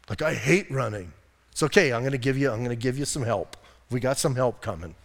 Like, 0.09 0.23
I 0.23 0.33
hate 0.33 0.69
running. 0.71 1.13
It's 1.53 1.63
okay. 1.63 1.93
I'm 1.93 2.03
to 2.09 2.17
give 2.17 2.37
you, 2.37 2.51
I'm 2.51 2.65
to 2.65 2.75
give 2.75 2.99
you 2.99 3.05
some 3.05 3.23
help. 3.23 3.55
We 3.89 3.99
got 3.99 4.17
some 4.17 4.35
help 4.35 4.61
coming 4.61 4.95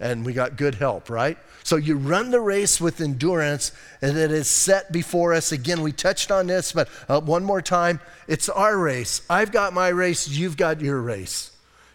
and 0.00 0.24
we 0.24 0.32
got 0.32 0.56
good 0.56 0.76
help, 0.76 1.10
right? 1.10 1.36
So 1.64 1.76
you 1.76 1.96
run 1.96 2.30
the 2.30 2.40
race 2.40 2.80
with 2.80 3.00
endurance, 3.00 3.72
and 4.00 4.16
it 4.16 4.30
is 4.30 4.48
set 4.48 4.92
before 4.92 5.34
us. 5.34 5.50
Again, 5.50 5.82
we 5.82 5.90
touched 5.90 6.30
on 6.30 6.46
this, 6.46 6.70
but 6.72 6.88
uh, 7.08 7.20
one 7.20 7.44
more 7.44 7.60
time 7.60 8.00
it's 8.28 8.48
our 8.48 8.78
race. 8.78 9.22
I've 9.28 9.50
got 9.50 9.72
my 9.72 9.88
race, 9.88 10.28
you've 10.28 10.56
got 10.56 10.80
your 10.80 11.00
race. 11.00 11.50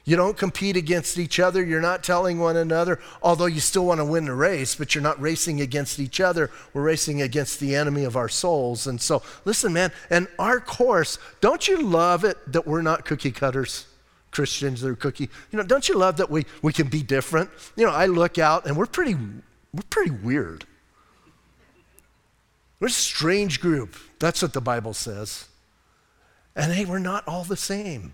You 0.06 0.18
don't 0.18 0.36
compete 0.36 0.76
against 0.76 1.18
each 1.18 1.40
other. 1.40 1.64
You're 1.64 1.80
not 1.80 2.04
telling 2.04 2.38
one 2.38 2.58
another, 2.58 3.00
although 3.22 3.46
you 3.46 3.62
still 3.62 3.86
want 3.86 4.02
to 4.02 4.06
win 4.06 4.26
the 4.26 4.34
race, 4.34 4.76
but 4.76 4.94
you're 4.94 5.02
not 5.02 5.22
racing 5.22 5.62
against 5.62 5.98
each 5.98 6.20
other. 6.20 6.52
We're 6.74 6.82
racing 6.82 7.22
against 7.22 7.62
the 7.62 7.74
enemy 7.74 8.04
of 8.04 8.18
our 8.18 8.28
souls. 8.28 8.86
And 8.86 9.02
so, 9.02 9.24
listen, 9.46 9.72
man, 9.72 9.94
and 10.10 10.28
our 10.38 10.60
course, 10.60 11.20
don't 11.40 11.70
you 11.70 11.82
love 11.82 12.26
it 12.26 12.38
that 12.52 12.68
we're 12.68 12.82
not 12.82 13.06
cookie 13.06 13.32
cutters? 13.32 13.86
Christians 14.34 14.82
that 14.82 14.90
are 14.90 14.96
cookie. 14.96 15.30
You 15.52 15.58
know, 15.58 15.64
don't 15.64 15.88
you 15.88 15.96
love 15.96 16.18
that 16.18 16.30
we, 16.30 16.46
we 16.62 16.74
can 16.74 16.88
be 16.88 17.02
different? 17.02 17.50
You 17.76 17.86
know, 17.86 17.92
I 17.92 18.08
look 18.08 18.38
out 18.38 18.66
and 18.66 18.76
we're 18.76 18.88
pretty, 18.88 19.16
we're 19.16 19.84
pretty 19.90 20.12
weird. 20.12 20.66
We're 22.80 22.88
a 22.88 22.92
strange 22.92 23.62
group. 23.62 23.96
That's 24.20 24.42
what 24.42 24.54
the 24.54 24.62
Bible 24.62 24.94
says. 24.94 25.48
And 26.56 26.72
hey, 26.72 26.86
we're 26.86 27.00
not 27.00 27.28
all 27.28 27.44
the 27.44 27.56
same. 27.56 28.14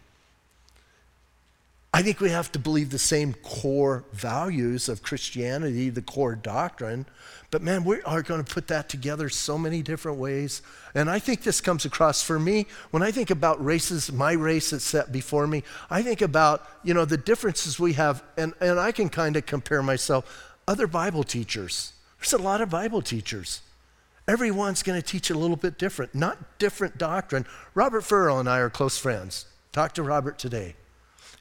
I 1.92 2.04
think 2.04 2.20
we 2.20 2.30
have 2.30 2.52
to 2.52 2.60
believe 2.60 2.92
the 2.92 3.00
same 3.00 3.34
core 3.34 4.06
values 4.14 4.90
of 4.90 5.02
Christianity, 5.02 5.90
the 5.90 6.04
core 6.04 6.36
doctrine. 6.36 7.08
But 7.50 7.64
man, 7.64 7.84
we 7.84 8.00
are 8.04 8.22
going 8.22 8.44
to 8.44 8.54
put 8.54 8.68
that 8.68 8.90
together 8.90 9.28
so 9.28 9.58
many 9.58 9.82
different 9.82 10.20
ways. 10.20 10.62
And 10.94 11.10
I 11.10 11.18
think 11.18 11.42
this 11.42 11.62
comes 11.62 11.86
across 11.86 12.22
for 12.22 12.38
me 12.38 12.68
when 12.92 13.02
I 13.02 13.10
think 13.10 13.32
about 13.32 13.64
races, 13.64 14.12
my 14.12 14.34
race 14.34 14.70
that's 14.70 14.86
set 14.86 15.12
before 15.12 15.48
me. 15.48 15.64
I 15.90 16.04
think 16.04 16.22
about, 16.22 16.64
you 16.84 16.94
know, 16.94 17.06
the 17.06 17.18
differences 17.18 17.80
we 17.80 17.94
have, 17.94 18.24
and, 18.38 18.54
and 18.62 18.80
I 18.80 18.92
can 18.92 19.10
kind 19.10 19.36
of 19.36 19.48
compare 19.48 19.82
myself. 19.82 20.56
Other 20.68 20.86
Bible 20.86 21.24
teachers, 21.24 21.94
there's 22.20 22.34
a 22.34 22.38
lot 22.38 22.62
of 22.62 22.70
Bible 22.70 23.02
teachers. 23.02 23.62
Everyone's 24.28 24.84
going 24.84 25.02
to 25.02 25.06
teach 25.06 25.32
a 25.32 25.38
little 25.38 25.58
bit 25.58 25.80
different, 25.80 26.14
not 26.14 26.60
different 26.60 27.00
doctrine. 27.00 27.48
Robert 27.74 28.02
Furrow 28.02 28.40
and 28.40 28.48
I 28.48 28.60
are 28.60 28.70
close 28.70 29.00
friends. 29.00 29.48
Talk 29.72 29.94
to 29.96 30.04
Robert 30.04 30.38
today. 30.38 30.76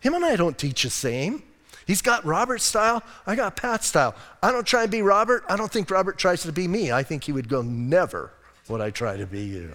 Him 0.02 0.14
and 0.14 0.24
I 0.24 0.36
don't 0.36 0.56
teach 0.56 0.82
the 0.82 0.90
same. 0.90 1.42
He's 1.86 2.02
got 2.02 2.24
Robert's 2.24 2.64
style, 2.64 3.02
I 3.26 3.34
got 3.34 3.56
Pat's 3.56 3.86
style. 3.86 4.14
I 4.42 4.52
don't 4.52 4.66
try 4.66 4.82
and 4.82 4.90
be 4.90 5.00
Robert. 5.00 5.44
I 5.48 5.56
don't 5.56 5.72
think 5.72 5.90
Robert 5.90 6.18
tries 6.18 6.42
to 6.42 6.52
be 6.52 6.68
me. 6.68 6.92
I 6.92 7.02
think 7.02 7.24
he 7.24 7.32
would 7.32 7.48
go, 7.48 7.62
Never 7.62 8.30
would 8.68 8.82
I 8.82 8.90
try 8.90 9.16
to 9.16 9.26
be 9.26 9.44
you. 9.44 9.74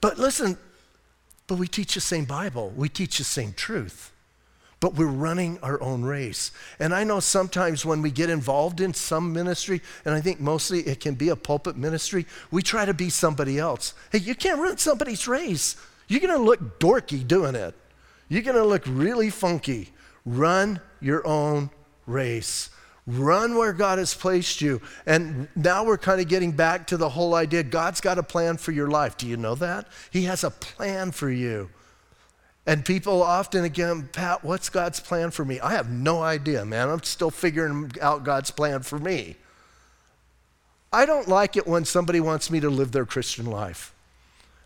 But 0.00 0.18
listen, 0.18 0.56
but 1.48 1.58
we 1.58 1.66
teach 1.66 1.94
the 1.94 2.00
same 2.00 2.24
Bible, 2.24 2.72
we 2.76 2.88
teach 2.88 3.18
the 3.18 3.24
same 3.24 3.52
truth. 3.52 4.12
But 4.80 4.94
we're 4.94 5.06
running 5.06 5.58
our 5.60 5.82
own 5.82 6.04
race. 6.04 6.52
And 6.78 6.94
I 6.94 7.02
know 7.02 7.18
sometimes 7.18 7.84
when 7.84 8.00
we 8.00 8.12
get 8.12 8.30
involved 8.30 8.80
in 8.80 8.94
some 8.94 9.32
ministry, 9.32 9.82
and 10.04 10.14
I 10.14 10.20
think 10.20 10.38
mostly 10.38 10.82
it 10.82 11.00
can 11.00 11.16
be 11.16 11.30
a 11.30 11.36
pulpit 11.36 11.76
ministry, 11.76 12.26
we 12.52 12.62
try 12.62 12.84
to 12.84 12.94
be 12.94 13.10
somebody 13.10 13.58
else. 13.58 13.92
Hey, 14.12 14.18
you 14.18 14.36
can't 14.36 14.60
run 14.60 14.78
somebody's 14.78 15.26
race. 15.26 15.74
You're 16.06 16.20
to 16.20 16.38
look 16.38 16.78
dorky 16.78 17.26
doing 17.26 17.56
it. 17.56 17.74
You're 18.28 18.42
going 18.42 18.56
to 18.56 18.64
look 18.64 18.84
really 18.86 19.30
funky. 19.30 19.90
Run 20.24 20.80
your 21.00 21.26
own 21.26 21.70
race. 22.06 22.70
Run 23.06 23.56
where 23.56 23.72
God 23.72 23.98
has 23.98 24.12
placed 24.12 24.60
you. 24.60 24.82
And 25.06 25.48
now 25.56 25.84
we're 25.84 25.96
kind 25.96 26.20
of 26.20 26.28
getting 26.28 26.52
back 26.52 26.86
to 26.88 26.98
the 26.98 27.08
whole 27.08 27.34
idea 27.34 27.62
God's 27.62 28.02
got 28.02 28.18
a 28.18 28.22
plan 28.22 28.58
for 28.58 28.72
your 28.72 28.88
life. 28.88 29.16
Do 29.16 29.26
you 29.26 29.38
know 29.38 29.54
that? 29.54 29.88
He 30.10 30.24
has 30.24 30.44
a 30.44 30.50
plan 30.50 31.12
for 31.12 31.30
you. 31.30 31.70
And 32.66 32.84
people 32.84 33.22
often, 33.22 33.64
again, 33.64 34.10
Pat, 34.12 34.44
what's 34.44 34.68
God's 34.68 35.00
plan 35.00 35.30
for 35.30 35.42
me? 35.42 35.58
I 35.58 35.72
have 35.72 35.88
no 35.88 36.22
idea, 36.22 36.66
man. 36.66 36.90
I'm 36.90 37.02
still 37.02 37.30
figuring 37.30 37.90
out 38.02 38.24
God's 38.24 38.50
plan 38.50 38.82
for 38.82 38.98
me. 38.98 39.36
I 40.92 41.06
don't 41.06 41.28
like 41.28 41.56
it 41.56 41.66
when 41.66 41.86
somebody 41.86 42.20
wants 42.20 42.50
me 42.50 42.60
to 42.60 42.68
live 42.68 42.92
their 42.92 43.06
Christian 43.06 43.46
life. 43.46 43.94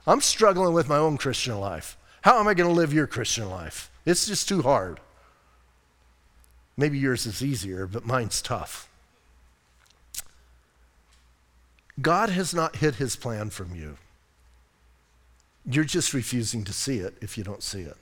I'm 0.04 0.20
struggling 0.20 0.74
with 0.74 0.88
my 0.88 0.96
own 0.96 1.16
Christian 1.16 1.60
life. 1.60 1.96
How 2.22 2.38
am 2.40 2.48
I 2.48 2.54
going 2.54 2.68
to 2.68 2.74
live 2.74 2.92
your 2.94 3.06
Christian 3.06 3.50
life? 3.50 3.90
It's 4.06 4.26
just 4.26 4.48
too 4.48 4.62
hard. 4.62 5.00
Maybe 6.76 6.98
yours 6.98 7.26
is 7.26 7.42
easier, 7.42 7.86
but 7.86 8.06
mine's 8.06 8.40
tough. 8.40 8.88
God 12.00 12.30
has 12.30 12.54
not 12.54 12.76
hid 12.76 12.96
his 12.96 13.16
plan 13.16 13.50
from 13.50 13.74
you. 13.74 13.98
You're 15.66 15.84
just 15.84 16.14
refusing 16.14 16.64
to 16.64 16.72
see 16.72 16.98
it 16.98 17.14
if 17.20 17.36
you 17.36 17.44
don't 17.44 17.62
see 17.62 17.82
it. 17.82 17.96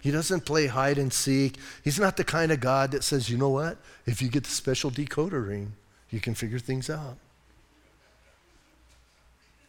He 0.00 0.10
doesn't 0.10 0.44
play 0.44 0.66
hide 0.66 0.98
and 0.98 1.12
seek. 1.12 1.56
He's 1.82 1.98
not 1.98 2.16
the 2.16 2.24
kind 2.24 2.52
of 2.52 2.60
God 2.60 2.92
that 2.92 3.02
says, 3.02 3.30
you 3.30 3.38
know 3.38 3.48
what? 3.48 3.78
If 4.06 4.22
you 4.22 4.28
get 4.28 4.44
the 4.44 4.50
special 4.50 4.90
decoder 4.90 5.48
ring, 5.48 5.72
you 6.10 6.20
can 6.20 6.34
figure 6.34 6.58
things 6.58 6.90
out. 6.90 7.16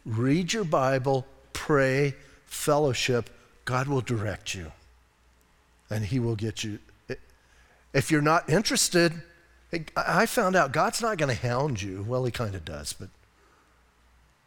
Read 0.04 0.52
your 0.52 0.64
Bible, 0.64 1.26
pray, 1.52 2.14
fellowship, 2.46 3.30
God 3.68 3.86
will 3.86 4.00
direct 4.00 4.54
you 4.54 4.72
and 5.90 6.06
He 6.06 6.18
will 6.18 6.36
get 6.36 6.64
you. 6.64 6.78
If 7.92 8.10
you're 8.10 8.22
not 8.22 8.48
interested, 8.48 9.12
I 9.94 10.24
found 10.24 10.56
out 10.56 10.72
God's 10.72 11.02
not 11.02 11.18
going 11.18 11.28
to 11.28 11.46
hound 11.46 11.82
you. 11.82 12.02
Well, 12.08 12.24
He 12.24 12.30
kind 12.30 12.54
of 12.54 12.64
does, 12.64 12.94
but, 12.94 13.10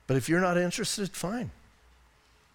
but 0.07 0.17
if 0.17 0.27
you're 0.27 0.41
not 0.41 0.57
interested, 0.57 1.11
fine. 1.11 1.51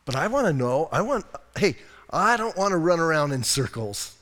But 0.06 0.16
I 0.16 0.26
want 0.26 0.48
to 0.48 0.52
know, 0.52 0.88
I 0.90 1.02
want, 1.02 1.24
hey, 1.56 1.76
I 2.10 2.36
don't 2.36 2.56
want 2.56 2.72
to 2.72 2.78
run 2.78 2.98
around 2.98 3.30
in 3.30 3.44
circles. 3.44 4.16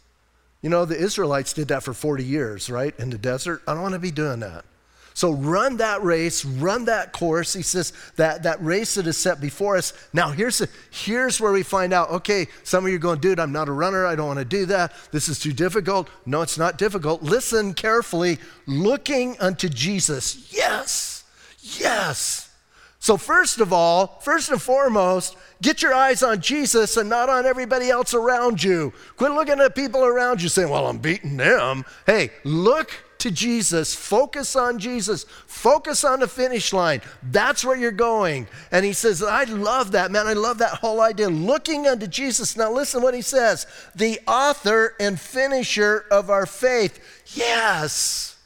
You 0.61 0.69
know, 0.69 0.85
the 0.85 0.99
Israelites 0.99 1.55
did 1.55 1.69
that 1.69 1.83
for 1.83 1.95
40 1.95 2.25
years, 2.25 2.69
right, 2.69 2.95
in 2.99 3.09
the 3.09 3.17
desert. 3.17 3.63
I 3.67 3.73
don't 3.73 3.81
want 3.81 3.95
to 3.95 3.99
be 3.99 4.11
doing 4.11 4.41
that. 4.41 4.67
So 5.17 5.33
run 5.33 5.77
that 5.77 6.03
race, 6.03 6.45
run 6.45 6.87
that 6.87 7.13
course. 7.13 7.53
He 7.53 7.63
says 7.63 7.93
that, 8.17 8.43
that 8.43 8.63
race 8.63 8.97
that 8.97 9.07
is 9.07 9.17
set 9.17 9.41
before 9.41 9.77
us. 9.77 9.93
Now, 10.13 10.31
here's, 10.31 10.59
the, 10.59 10.69
here's 10.91 11.41
where 11.41 11.53
we 11.53 11.63
find 11.63 11.93
out 11.93 12.11
okay, 12.11 12.49
some 12.65 12.85
of 12.85 12.91
you 12.91 12.97
are 12.97 13.01
going, 13.01 13.21
dude, 13.21 13.39
I'm 13.39 13.53
not 13.53 13.69
a 13.69 13.73
runner. 13.73 14.07
I 14.07 14.17
don't 14.17 14.27
want 14.27 14.41
to 14.41 14.45
do 14.45 14.67
that. 14.67 14.93
This 15.13 15.29
is 15.29 15.39
too 15.39 15.53
difficult. 15.53 16.11
No, 16.27 16.43
it's 16.43 16.59
not 16.59 16.79
difficult. 16.79 17.23
Listen 17.23 17.75
carefully, 17.75 18.39
looking 18.67 19.39
unto 19.39 19.69
Jesus. 19.69 20.53
Yes, 20.53 21.23
yes. 21.61 22.51
So, 22.99 23.17
first 23.17 23.61
of 23.61 23.73
all, 23.73 24.19
first 24.23 24.51
and 24.51 24.61
foremost, 24.61 25.37
get 25.63 25.83
your 25.83 25.95
eyes 25.95 26.23
on 26.25 26.41
Jesus 26.41 26.97
and 26.97 27.09
not 27.09 27.29
on 27.29 27.47
everybody 27.47 27.89
else 27.89 28.15
around 28.15 28.65
you. 28.65 28.93
Quit 29.17 29.31
looking 29.31 29.61
at 29.61 29.77
people 29.77 30.05
around 30.05 30.43
you 30.43 30.49
saying, 30.49 30.71
Well, 30.71 30.89
I'm 30.89 30.99
beating 30.99 31.37
them. 31.37 31.85
Hey, 32.07 32.31
look 32.43 33.04
to 33.25 33.31
Jesus, 33.31 33.95
focus 33.95 34.55
on 34.55 34.79
Jesus, 34.79 35.25
focus 35.47 36.05
on 36.05 36.21
the 36.21 36.29
finish 36.29 36.75
line. 36.75 37.01
That's 37.23 37.65
where 37.65 37.75
you're 37.75 37.91
going. 37.91 38.47
And 38.71 38.85
he 38.85 38.93
says, 38.93 39.23
I 39.23 39.45
love 39.45 39.93
that, 39.93 40.11
man. 40.11 40.27
I 40.27 40.35
love 40.35 40.59
that 40.59 40.75
whole 40.75 41.01
idea. 41.01 41.31
Looking 41.31 41.87
unto 41.87 42.07
Jesus. 42.07 42.55
Now, 42.55 42.71
listen 42.71 43.01
what 43.01 43.15
he 43.15 43.23
says 43.23 43.67
the 43.95 44.21
author 44.29 44.95
and 45.01 45.19
finisher 45.19 46.05
of 46.11 46.29
our 46.29 46.45
faith. 46.45 47.01
Yes. 47.35 48.37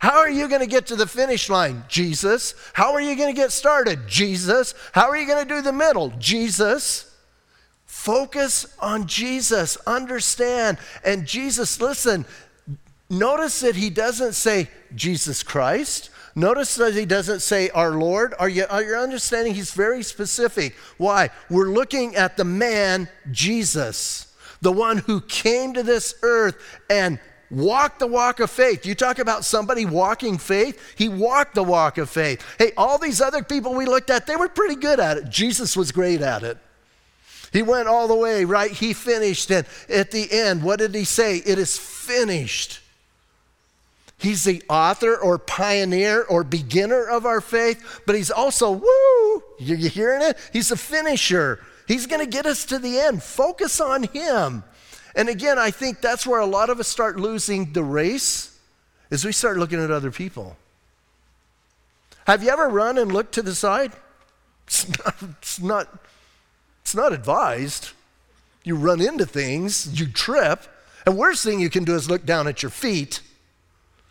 How 0.00 0.18
are 0.18 0.30
you 0.30 0.48
going 0.48 0.60
to 0.60 0.66
get 0.66 0.88
to 0.88 0.96
the 0.96 1.06
finish 1.06 1.48
line? 1.48 1.84
Jesus. 1.88 2.54
How 2.74 2.92
are 2.92 3.00
you 3.00 3.16
going 3.16 3.34
to 3.34 3.40
get 3.40 3.52
started? 3.52 4.06
Jesus. 4.06 4.74
How 4.92 5.08
are 5.08 5.16
you 5.16 5.26
going 5.26 5.48
to 5.48 5.54
do 5.54 5.62
the 5.62 5.72
middle? 5.72 6.12
Jesus. 6.18 7.10
Focus 7.86 8.66
on 8.80 9.06
Jesus, 9.06 9.78
understand. 9.86 10.76
And 11.04 11.26
Jesus, 11.26 11.80
listen, 11.80 12.26
notice 13.10 13.60
that 13.60 13.76
he 13.76 13.90
doesn't 13.90 14.34
say 14.34 14.68
Jesus 14.94 15.42
Christ. 15.42 16.10
Notice 16.34 16.76
that 16.76 16.94
he 16.94 17.04
doesn't 17.04 17.40
say 17.40 17.68
our 17.70 17.92
Lord. 17.92 18.34
Are 18.38 18.48
you, 18.48 18.64
are 18.70 18.82
you 18.82 18.94
understanding? 18.94 19.54
He's 19.54 19.72
very 19.72 20.02
specific. 20.02 20.74
Why? 20.96 21.30
We're 21.50 21.70
looking 21.70 22.14
at 22.14 22.36
the 22.36 22.44
man, 22.44 23.08
Jesus, 23.32 24.32
the 24.60 24.72
one 24.72 24.98
who 24.98 25.20
came 25.20 25.74
to 25.74 25.82
this 25.82 26.14
earth 26.22 26.56
and 26.88 27.18
walked 27.50 27.98
the 27.98 28.06
walk 28.06 28.40
of 28.40 28.50
faith. 28.50 28.86
You 28.86 28.94
talk 28.94 29.18
about 29.18 29.44
somebody 29.44 29.84
walking 29.84 30.38
faith, 30.38 30.94
he 30.96 31.08
walked 31.08 31.54
the 31.54 31.62
walk 31.64 31.98
of 31.98 32.10
faith. 32.10 32.44
Hey, 32.58 32.72
all 32.76 32.98
these 32.98 33.20
other 33.20 33.42
people 33.42 33.74
we 33.74 33.86
looked 33.86 34.10
at, 34.10 34.26
they 34.26 34.36
were 34.36 34.48
pretty 34.48 34.76
good 34.76 35.00
at 35.00 35.16
it. 35.16 35.28
Jesus 35.28 35.76
was 35.76 35.92
great 35.92 36.20
at 36.20 36.42
it. 36.42 36.58
He 37.52 37.62
went 37.62 37.88
all 37.88 38.06
the 38.08 38.14
way, 38.14 38.44
right? 38.44 38.70
He 38.70 38.92
finished. 38.92 39.50
And 39.50 39.66
at 39.88 40.10
the 40.10 40.30
end, 40.30 40.62
what 40.62 40.78
did 40.78 40.94
he 40.94 41.04
say? 41.04 41.38
It 41.38 41.58
is 41.58 41.78
finished. 41.78 42.80
He's 44.18 44.42
the 44.42 44.62
author 44.68 45.16
or 45.16 45.38
pioneer 45.38 46.24
or 46.24 46.42
beginner 46.42 47.08
of 47.08 47.24
our 47.24 47.40
faith, 47.40 48.02
but 48.04 48.16
he's 48.16 48.32
also, 48.32 48.72
woo, 48.72 49.42
you 49.60 49.76
hearing 49.76 50.22
it? 50.22 50.36
He's 50.52 50.72
a 50.72 50.76
finisher. 50.76 51.60
He's 51.86 52.06
going 52.06 52.20
to 52.20 52.30
get 52.30 52.44
us 52.44 52.64
to 52.66 52.80
the 52.80 52.98
end. 52.98 53.22
Focus 53.22 53.80
on 53.80 54.02
him. 54.02 54.64
And 55.14 55.28
again, 55.28 55.56
I 55.56 55.70
think 55.70 56.00
that's 56.00 56.26
where 56.26 56.40
a 56.40 56.46
lot 56.46 56.68
of 56.68 56.80
us 56.80 56.88
start 56.88 57.18
losing 57.18 57.72
the 57.72 57.84
race 57.84 58.58
is 59.10 59.24
we 59.24 59.32
start 59.32 59.56
looking 59.56 59.82
at 59.82 59.90
other 59.90 60.10
people. 60.10 60.56
Have 62.26 62.42
you 62.42 62.50
ever 62.50 62.68
run 62.68 62.98
and 62.98 63.12
looked 63.12 63.34
to 63.34 63.42
the 63.42 63.54
side? 63.54 63.92
It's 64.66 64.88
not, 64.98 65.14
it's 65.22 65.60
not, 65.60 65.98
it's 66.82 66.94
not 66.94 67.12
advised. 67.12 67.90
You 68.64 68.74
run 68.74 69.00
into 69.00 69.24
things, 69.24 69.98
you 69.98 70.08
trip, 70.08 70.66
and 71.06 71.16
worst 71.16 71.42
thing 71.42 71.60
you 71.60 71.70
can 71.70 71.84
do 71.84 71.94
is 71.94 72.10
look 72.10 72.26
down 72.26 72.48
at 72.48 72.62
your 72.62 72.70
feet 72.70 73.22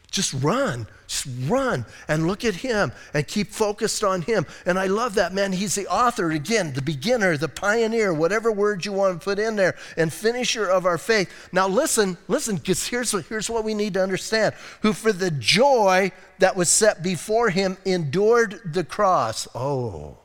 just 0.09 0.33
run, 0.41 0.87
just 1.05 1.27
run 1.47 1.85
and 2.07 2.27
look 2.27 2.45
at 2.45 2.55
him 2.55 2.91
and 3.13 3.27
keep 3.27 3.49
focused 3.51 4.03
on 4.03 4.21
him. 4.21 4.45
And 4.65 4.79
I 4.79 4.85
love 4.87 5.15
that, 5.15 5.33
man. 5.33 5.51
He's 5.51 5.75
the 5.75 5.87
author, 5.87 6.31
again, 6.31 6.73
the 6.73 6.81
beginner, 6.81 7.37
the 7.37 7.49
pioneer, 7.49 8.13
whatever 8.13 8.51
word 8.51 8.85
you 8.85 8.93
want 8.93 9.19
to 9.19 9.23
put 9.23 9.37
in 9.37 9.55
there, 9.55 9.75
and 9.97 10.11
finisher 10.11 10.65
of 10.65 10.85
our 10.85 10.97
faith. 10.97 11.49
Now, 11.51 11.67
listen, 11.67 12.17
listen, 12.27 12.55
because 12.55 12.87
here's, 12.87 13.11
here's 13.27 13.49
what 13.49 13.63
we 13.63 13.73
need 13.73 13.95
to 13.95 14.03
understand 14.03 14.55
who 14.81 14.93
for 14.93 15.11
the 15.11 15.31
joy 15.31 16.11
that 16.39 16.55
was 16.55 16.69
set 16.69 17.03
before 17.03 17.49
him 17.49 17.77
endured 17.85 18.61
the 18.65 18.83
cross. 18.83 19.47
Oh, 19.53 20.17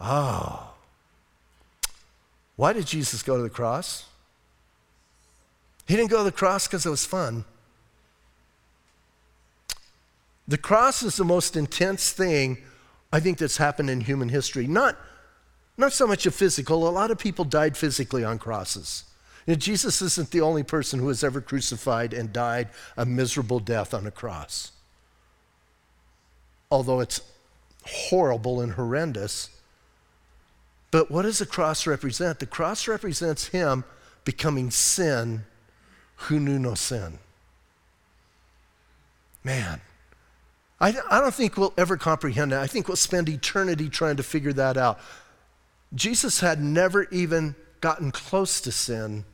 oh. 0.00 0.70
Why 2.56 2.72
did 2.72 2.86
Jesus 2.86 3.22
go 3.22 3.36
to 3.36 3.42
the 3.42 3.50
cross? 3.50 4.06
He 5.86 5.96
didn't 5.96 6.10
go 6.10 6.18
to 6.18 6.24
the 6.24 6.32
cross 6.32 6.66
because 6.66 6.86
it 6.86 6.90
was 6.90 7.04
fun. 7.04 7.44
The 10.46 10.58
cross 10.58 11.02
is 11.02 11.16
the 11.16 11.24
most 11.24 11.56
intense 11.56 12.12
thing 12.12 12.58
I 13.12 13.20
think 13.20 13.38
that's 13.38 13.56
happened 13.56 13.90
in 13.90 14.00
human 14.00 14.28
history. 14.28 14.66
Not, 14.66 14.98
not 15.76 15.92
so 15.92 16.06
much 16.06 16.26
a 16.26 16.30
physical, 16.30 16.86
a 16.86 16.90
lot 16.90 17.10
of 17.10 17.18
people 17.18 17.44
died 17.44 17.76
physically 17.76 18.24
on 18.24 18.38
crosses. 18.38 19.04
You 19.46 19.54
know, 19.54 19.58
Jesus 19.58 20.02
isn't 20.02 20.30
the 20.30 20.40
only 20.40 20.62
person 20.62 21.00
who 21.00 21.08
has 21.08 21.22
ever 21.22 21.40
crucified 21.40 22.12
and 22.12 22.32
died 22.32 22.68
a 22.96 23.06
miserable 23.06 23.60
death 23.60 23.94
on 23.94 24.06
a 24.06 24.10
cross. 24.10 24.72
Although 26.70 27.00
it's 27.00 27.20
horrible 27.86 28.60
and 28.60 28.72
horrendous. 28.72 29.50
But 30.90 31.10
what 31.10 31.22
does 31.22 31.38
the 31.38 31.46
cross 31.46 31.86
represent? 31.86 32.38
The 32.38 32.46
cross 32.46 32.88
represents 32.88 33.48
him 33.48 33.84
becoming 34.24 34.70
sin 34.70 35.44
who 36.16 36.40
knew 36.40 36.58
no 36.58 36.74
sin. 36.74 37.18
Man, 39.42 39.80
I, 40.80 40.94
I 41.10 41.20
don't 41.20 41.34
think 41.34 41.56
we'll 41.56 41.74
ever 41.78 41.96
comprehend 41.96 42.52
that. 42.52 42.62
I 42.62 42.66
think 42.66 42.88
we'll 42.88 42.96
spend 42.96 43.28
eternity 43.28 43.88
trying 43.88 44.16
to 44.16 44.22
figure 44.22 44.52
that 44.54 44.76
out. 44.76 44.98
Jesus 45.94 46.40
had 46.40 46.60
never 46.60 47.04
even 47.10 47.54
gotten 47.80 48.10
close 48.10 48.60
to 48.62 48.72
sin 48.72 49.24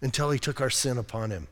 until 0.00 0.30
he 0.30 0.38
took 0.38 0.60
our 0.60 0.70
sin 0.70 0.98
upon 0.98 1.30
him. 1.30 1.48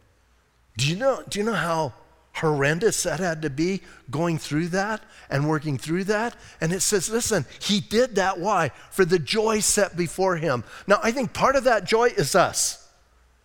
Do 0.77 0.89
you 0.89 0.97
know, 0.97 1.23
do 1.29 1.39
you 1.39 1.45
know 1.45 1.55
how 1.55 1.93
horrendous 2.35 3.03
that 3.03 3.19
had 3.19 3.43
to 3.43 3.51
be 3.51 3.81
going 4.11 4.39
through 4.39 4.69
that 4.69 5.03
and 5.29 5.49
working 5.49 5.77
through 5.77 6.05
that? 6.05 6.37
And 6.61 6.73
it 6.73 6.81
says, 6.81 7.11
listen, 7.11 7.47
he 7.61 7.81
did 7.81 8.15
that. 8.15 8.39
Why? 8.39 8.71
For 8.91 9.05
the 9.05 9.19
joy 9.19 9.61
set 9.61 9.97
before 9.97 10.37
him. 10.37 10.63
Now, 10.87 11.01
I 11.03 11.11
think 11.11 11.33
part 11.33 11.57
of 11.57 11.65
that 11.65 11.85
joy 11.85 12.07
is 12.17 12.35
us. 12.35 12.88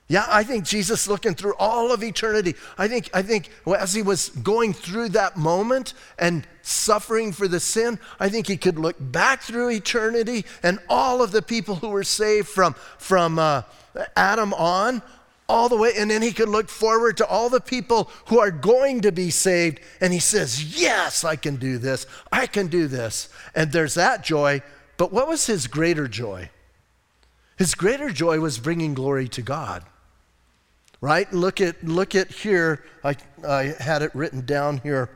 Yeah, 0.09 0.25
I 0.29 0.43
think 0.43 0.65
Jesus 0.65 1.07
looking 1.07 1.33
through 1.33 1.55
all 1.57 1.91
of 1.91 2.03
eternity. 2.03 2.55
I 2.77 2.87
think, 2.87 3.09
I 3.13 3.21
think 3.21 3.49
as 3.65 3.93
he 3.93 4.01
was 4.01 4.29
going 4.29 4.73
through 4.73 5.09
that 5.09 5.37
moment 5.37 5.93
and 6.19 6.45
suffering 6.61 7.31
for 7.31 7.47
the 7.47 7.59
sin, 7.59 7.99
I 8.19 8.27
think 8.29 8.47
he 8.47 8.57
could 8.57 8.77
look 8.77 8.97
back 8.99 9.41
through 9.41 9.71
eternity 9.71 10.45
and 10.61 10.79
all 10.89 11.21
of 11.21 11.31
the 11.31 11.41
people 11.41 11.75
who 11.75 11.89
were 11.89 12.03
saved 12.03 12.49
from, 12.49 12.75
from 12.97 13.39
uh, 13.39 13.63
Adam 14.15 14.53
on, 14.53 15.01
all 15.47 15.69
the 15.69 15.77
way, 15.77 15.91
and 15.97 16.09
then 16.09 16.21
he 16.21 16.31
could 16.31 16.49
look 16.49 16.69
forward 16.69 17.17
to 17.17 17.27
all 17.27 17.49
the 17.49 17.61
people 17.61 18.09
who 18.27 18.39
are 18.39 18.51
going 18.51 19.01
to 19.01 19.11
be 19.11 19.29
saved. 19.29 19.79
And 20.01 20.11
he 20.13 20.19
says, 20.19 20.79
Yes, 20.79 21.23
I 21.23 21.35
can 21.35 21.57
do 21.57 21.77
this. 21.77 22.07
I 22.31 22.47
can 22.47 22.67
do 22.67 22.87
this. 22.87 23.29
And 23.53 23.71
there's 23.71 23.93
that 23.95 24.23
joy. 24.23 24.61
But 24.97 25.11
what 25.11 25.27
was 25.27 25.45
his 25.45 25.67
greater 25.67 26.07
joy? 26.07 26.49
His 27.57 27.75
greater 27.75 28.09
joy 28.09 28.39
was 28.39 28.57
bringing 28.57 28.93
glory 28.93 29.27
to 29.29 29.41
God 29.41 29.83
right? 31.03 31.33
Look 31.33 31.59
at, 31.59 31.83
look 31.83 32.15
at 32.15 32.31
here. 32.31 32.81
I, 33.03 33.17
I 33.45 33.75
had 33.77 34.03
it 34.03 34.15
written 34.15 34.45
down 34.45 34.77
here 34.77 35.09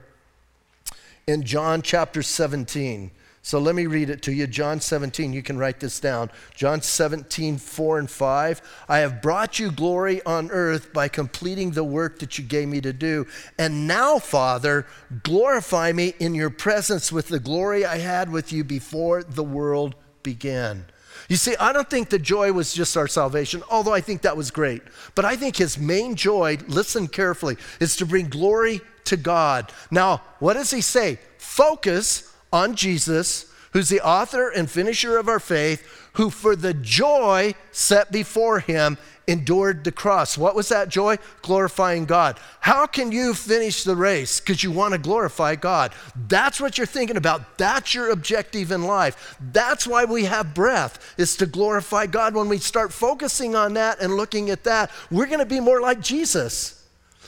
in 1.28 1.44
John 1.44 1.82
chapter 1.82 2.22
17. 2.22 3.10
So 3.42 3.58
let 3.58 3.74
me 3.74 3.86
read 3.86 4.10
it 4.10 4.22
to 4.24 4.34
you. 4.34 4.48
John 4.48 4.82
17, 4.82 5.32
you 5.32 5.42
can 5.42 5.58
write 5.58 5.80
this 5.80 6.02
down. 6.02 6.30
John 6.54 6.82
17, 6.82 7.58
4 7.58 8.00
and 8.00 8.12
5. 8.12 8.62
I 8.90 8.98
have 8.98 9.22
brought 9.22 9.60
you 9.60 9.72
glory 9.72 10.22
on 10.26 10.52
earth 10.52 10.92
by 10.92 11.08
completing 11.08 11.72
the 11.72 11.86
work 11.86 12.20
that 12.20 12.38
you 12.38 12.44
gave 12.44 12.68
me 12.68 12.82
to 12.82 12.92
do. 12.92 13.26
And 13.58 13.88
now, 13.88 14.20
Father, 14.20 14.86
glorify 15.24 15.94
me 15.94 16.16
in 16.20 16.36
your 16.36 16.50
presence 16.50 17.14
with 17.14 17.30
the 17.30 17.40
glory 17.40 17.86
I 17.86 18.00
had 18.00 18.30
with 18.30 18.52
you 18.52 18.66
before 18.66 19.24
the 19.24 19.42
world 19.42 19.96
began. 20.22 20.88
You 21.28 21.36
see, 21.36 21.56
I 21.58 21.74
don't 21.74 21.90
think 21.90 22.10
the 22.10 22.20
joy 22.20 22.54
was 22.54 22.74
just 22.74 22.96
our 22.96 23.08
salvation, 23.08 23.62
although 23.70 23.94
I 23.94 24.02
think 24.02 24.22
that 24.22 24.38
was 24.38 24.50
great. 24.50 24.82
But 25.14 25.26
I 25.26 25.36
think 25.36 25.58
his 25.58 25.78
main 25.78 26.16
joy, 26.16 26.58
listen 26.68 27.08
carefully, 27.08 27.58
is 27.80 27.98
to 27.98 28.06
bring 28.06 28.30
glory 28.30 28.82
to 29.06 29.18
God. 29.18 29.72
Now, 29.92 30.22
what 30.40 30.54
does 30.54 30.72
he 30.72 30.82
say? 30.82 31.20
Focus 31.38 32.34
on 32.54 32.76
Jesus, 32.76 33.52
who's 33.74 33.90
the 33.90 34.02
author 34.02 34.50
and 34.50 34.70
finisher 34.70 35.18
of 35.18 35.28
our 35.28 35.40
faith, 35.40 36.07
who 36.18 36.32
for 36.32 36.56
the 36.56 36.74
joy 36.74 37.54
set 37.72 38.12
before 38.12 38.60
him 38.60 38.98
endured 39.28 39.84
the 39.84 39.92
cross. 39.92 40.36
What 40.36 40.56
was 40.56 40.70
that 40.70 40.90
joy? 40.90 41.18
Glorifying 41.44 42.06
God. 42.06 42.40
How 42.60 42.88
can 42.88 43.12
you 43.12 43.36
finish 43.36 43.84
the 43.84 43.96
race? 43.96 44.40
Because 44.40 44.64
you 44.64 44.72
want 44.72 44.94
to 44.94 44.98
glorify 44.98 45.56
God. 45.56 45.94
That's 46.28 46.60
what 46.60 46.78
you're 46.78 46.88
thinking 46.88 47.18
about. 47.18 47.58
That's 47.60 47.94
your 47.94 48.10
objective 48.10 48.72
in 48.72 48.84
life. 48.84 49.38
That's 49.52 49.86
why 49.86 50.06
we 50.06 50.26
have 50.26 50.56
breath, 50.56 51.14
is 51.20 51.38
to 51.38 51.46
glorify 51.46 52.08
God. 52.08 52.34
When 52.34 52.50
we 52.50 52.58
start 52.58 52.92
focusing 52.92 53.54
on 53.54 53.74
that 53.74 54.00
and 54.00 54.16
looking 54.16 54.50
at 54.50 54.64
that, 54.64 54.90
we're 55.12 55.28
going 55.28 55.40
to 55.40 55.46
be 55.46 55.60
more 55.60 55.82
like 55.82 56.00
Jesus. 56.00 56.77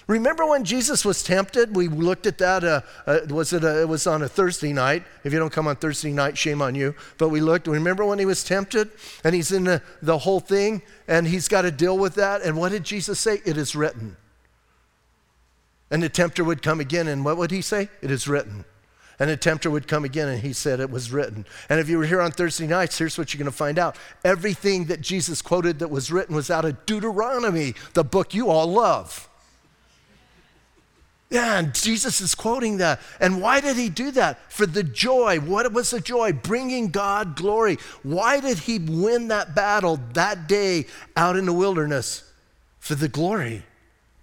Remember 0.09 0.43
when 0.43 0.63
Jesus 0.63 1.05
was 1.05 1.21
tempted? 1.21 1.75
We 1.75 1.87
looked 1.87 2.25
at 2.25 2.39
that. 2.39 2.63
Uh, 2.63 2.81
uh, 3.05 3.19
was 3.29 3.53
it? 3.53 3.63
A, 3.63 3.81
it 3.81 3.87
was 3.87 4.07
on 4.07 4.23
a 4.23 4.27
Thursday 4.27 4.73
night. 4.73 5.03
If 5.23 5.31
you 5.31 5.37
don't 5.37 5.53
come 5.53 5.67
on 5.67 5.75
Thursday 5.75 6.11
night, 6.11 6.35
shame 6.35 6.63
on 6.63 6.73
you. 6.73 6.95
But 7.19 7.29
we 7.29 7.41
looked. 7.41 7.67
Remember 7.67 8.03
when 8.03 8.17
he 8.17 8.25
was 8.25 8.43
tempted, 8.43 8.89
and 9.23 9.35
he's 9.35 9.51
in 9.51 9.65
the, 9.65 9.83
the 10.01 10.17
whole 10.17 10.39
thing, 10.39 10.81
and 11.07 11.27
he's 11.27 11.47
got 11.47 11.61
to 11.61 11.69
deal 11.69 11.95
with 11.95 12.15
that. 12.15 12.41
And 12.41 12.57
what 12.57 12.71
did 12.71 12.85
Jesus 12.85 13.19
say? 13.19 13.43
It 13.45 13.55
is 13.55 13.75
written. 13.75 14.17
And 15.91 16.01
the 16.01 16.09
tempter 16.09 16.43
would 16.43 16.63
come 16.63 16.79
again, 16.79 17.07
and 17.07 17.23
what 17.23 17.37
would 17.37 17.51
he 17.51 17.61
say? 17.61 17.87
It 18.01 18.09
is 18.09 18.27
written. 18.27 18.65
And 19.19 19.29
the 19.29 19.37
tempter 19.37 19.69
would 19.69 19.87
come 19.87 20.05
again, 20.05 20.27
and 20.27 20.41
he 20.41 20.53
said 20.53 20.79
it 20.79 20.89
was 20.89 21.11
written. 21.11 21.45
And 21.69 21.79
if 21.79 21.87
you 21.87 21.99
were 21.99 22.05
here 22.07 22.21
on 22.21 22.31
Thursday 22.31 22.65
nights, 22.65 22.97
here's 22.97 23.15
what 23.15 23.31
you're 23.31 23.37
going 23.37 23.51
to 23.51 23.55
find 23.55 23.77
out. 23.77 23.95
Everything 24.25 24.85
that 24.85 25.01
Jesus 25.01 25.43
quoted 25.43 25.77
that 25.79 25.91
was 25.91 26.11
written 26.11 26.35
was 26.35 26.49
out 26.49 26.65
of 26.65 26.87
Deuteronomy, 26.87 27.75
the 27.93 28.03
book 28.03 28.33
you 28.33 28.49
all 28.49 28.65
love. 28.65 29.28
Yeah, 31.29 31.59
and 31.59 31.75
Jesus 31.75 32.21
is 32.21 32.33
quoting 32.33 32.77
that. 32.77 32.99
And 33.19 33.39
why 33.39 33.61
did 33.61 33.77
he 33.77 33.89
do 33.89 34.09
that? 34.11 34.51
For 34.51 34.65
the 34.65 34.81
joy. 34.81 35.39
What 35.39 35.71
was 35.71 35.91
the 35.91 36.01
joy? 36.01 36.33
Bringing 36.33 36.89
God 36.89 37.35
glory. 37.35 37.77
Why 38.01 38.39
did 38.39 38.59
he 38.59 38.79
win 38.79 39.27
that 39.27 39.53
battle 39.53 39.99
that 40.13 40.47
day 40.47 40.87
out 41.15 41.35
in 41.35 41.45
the 41.45 41.53
wilderness? 41.53 42.23
For 42.79 42.95
the 42.95 43.07
glory 43.07 43.63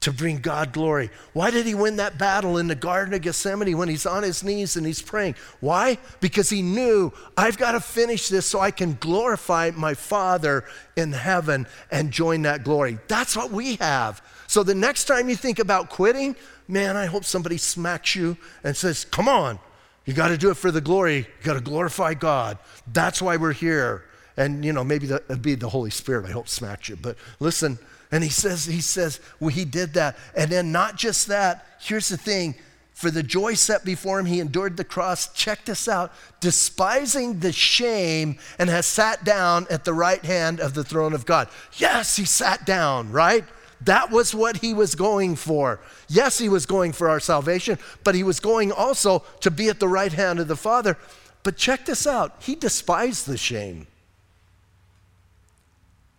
to 0.01 0.13
bring 0.13 0.39
God 0.39 0.73
glory. 0.73 1.11
Why 1.33 1.51
did 1.51 1.67
he 1.67 1.75
win 1.75 1.97
that 1.97 2.19
battle 2.19 2.59
in 2.59 2.67
the 2.67 2.75
Garden 2.75 3.15
of 3.15 3.23
Gethsemane 3.23 3.77
when 3.77 3.89
he's 3.89 4.07
on 4.07 4.23
his 4.23 4.43
knees 4.43 4.77
and 4.77 4.87
he's 4.87 5.03
praying? 5.03 5.37
Why? 5.61 5.99
Because 6.21 6.51
he 6.51 6.63
knew, 6.63 7.13
I've 7.37 7.59
got 7.59 7.73
to 7.73 7.81
finish 7.81 8.29
this 8.29 8.47
so 8.47 8.61
I 8.61 8.71
can 8.73 8.97
glorify 9.01 9.71
my 9.75 9.95
Father 9.95 10.65
in 10.97 11.13
heaven 11.13 11.67
and 11.91 12.11
join 12.11 12.43
that 12.43 12.65
glory. 12.65 12.99
That's 13.09 13.37
what 13.37 13.51
we 13.51 13.77
have. 13.77 14.23
So 14.57 14.63
the 14.63 14.75
next 14.75 15.05
time 15.05 15.29
you 15.29 15.37
think 15.37 15.59
about 15.59 15.91
quitting, 15.91 16.35
man, 16.67 16.97
I 16.97 17.05
hope 17.05 17.27
somebody 17.27 17.59
smacks 17.59 18.17
you 18.17 18.39
and 18.65 18.75
says, 18.75 19.05
Come 19.05 19.29
on, 19.29 19.59
you 20.07 20.15
got 20.15 20.29
to 20.29 20.39
do 20.39 20.49
it 20.49 20.55
for 20.55 20.71
the 20.71 20.81
glory. 20.81 21.19
You 21.19 21.45
got 21.45 21.55
to 21.57 21.61
glorify 21.61 22.15
God. 22.15 22.57
That's 22.91 23.21
why 23.21 23.37
we're 23.37 23.53
here. 23.53 24.07
And, 24.35 24.65
you 24.65 24.73
know, 24.73 24.83
maybe 24.83 25.09
the, 25.09 25.17
it'd 25.29 25.43
be 25.43 25.57
the 25.57 25.69
Holy 25.69 25.91
Spirit, 25.91 26.25
I 26.25 26.31
hope, 26.31 26.49
smacks 26.49 26.89
you. 26.89 26.97
But 26.97 27.19
listen, 27.39 27.79
and 28.11 28.25
he 28.25 28.31
says, 28.31 28.65
he 28.65 28.81
says, 28.81 29.21
well, 29.41 29.51
he 29.51 29.67
did 29.67 29.93
that. 29.93 30.17
And 30.35 30.51
then 30.51 30.73
not 30.73 30.97
just 30.97 31.27
that, 31.27 31.67
here's 31.79 32.09
the 32.09 32.17
thing. 32.17 32.55
For 32.95 33.11
the 33.11 33.23
joy 33.23 33.53
set 33.53 33.85
before 33.85 34.19
him, 34.19 34.25
he 34.25 34.41
endured 34.41 34.79
the 34.79 34.85
cross. 34.85 35.31
Check 35.35 35.67
this 35.67 35.87
out 35.87 36.15
despising 36.41 37.41
the 37.41 37.53
shame, 37.53 38.39
and 38.59 38.71
has 38.71 38.87
sat 38.87 39.23
down 39.23 39.67
at 39.69 39.85
the 39.85 39.93
right 39.93 40.25
hand 40.25 40.61
of 40.61 40.73
the 40.73 40.83
throne 40.83 41.13
of 41.13 41.27
God. 41.27 41.49
Yes, 41.75 42.17
he 42.17 42.25
sat 42.25 42.65
down, 42.65 43.13
right? 43.13 43.45
That 43.83 44.11
was 44.11 44.35
what 44.35 44.59
he 44.59 44.73
was 44.73 44.95
going 44.95 45.37
for. 45.37 45.81
Yes, 46.09 46.39
he 46.39 46.49
was 46.49 46.67
going 46.67 46.93
for 46.93 47.09
our 47.09 47.21
salvation, 47.21 47.79
but 48.05 48.15
he 48.15 48.23
was 48.23 48.41
going 48.41 48.73
also 48.73 49.23
to 49.41 49.51
be 49.51 49.69
at 49.69 49.81
the 49.81 49.89
right 49.89 50.13
hand 50.13 50.41
of 50.41 50.49
the 50.49 50.57
Father. 50.57 50.97
But 51.43 51.57
check 51.57 51.87
this 51.87 52.07
out 52.07 52.37
he 52.41 52.55
despised 52.55 53.27
the 53.27 53.37
shame 53.37 53.87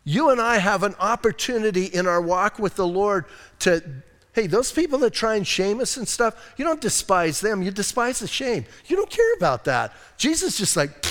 you 0.08 0.30
and 0.30 0.39
I 0.39 0.60
have 0.60 0.84
an 0.84 0.96
opportunity 1.02 1.84
in 1.84 2.08
our 2.08 2.22
walk 2.22 2.60
with 2.60 2.76
the 2.76 2.88
Lord 2.88 3.26
to, 3.60 3.84
hey, 4.32 4.48
those 4.48 4.72
people 4.72 5.00
that 5.00 5.12
try 5.12 5.36
and 5.36 5.46
shame 5.46 5.82
us 5.82 5.98
and 5.98 6.08
stuff, 6.08 6.54
you 6.56 6.63
don't 6.63 6.80
despise 6.80 7.41
them, 7.41 7.62
you 7.62 7.72
despise 7.72 8.20
the 8.20 8.28
shame. 8.28 8.63
You 8.86 8.96
don't 8.96 9.10
care 9.10 9.34
about 9.36 9.65
that. 9.65 9.91
Jesus 10.15 10.58
just 10.58 10.78
like, 10.78 11.06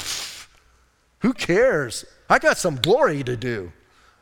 who 1.18 1.34
cares? 1.34 2.06
I 2.30 2.38
got 2.38 2.56
some 2.56 2.76
glory 2.76 3.22
to 3.24 3.36
do. 3.36 3.70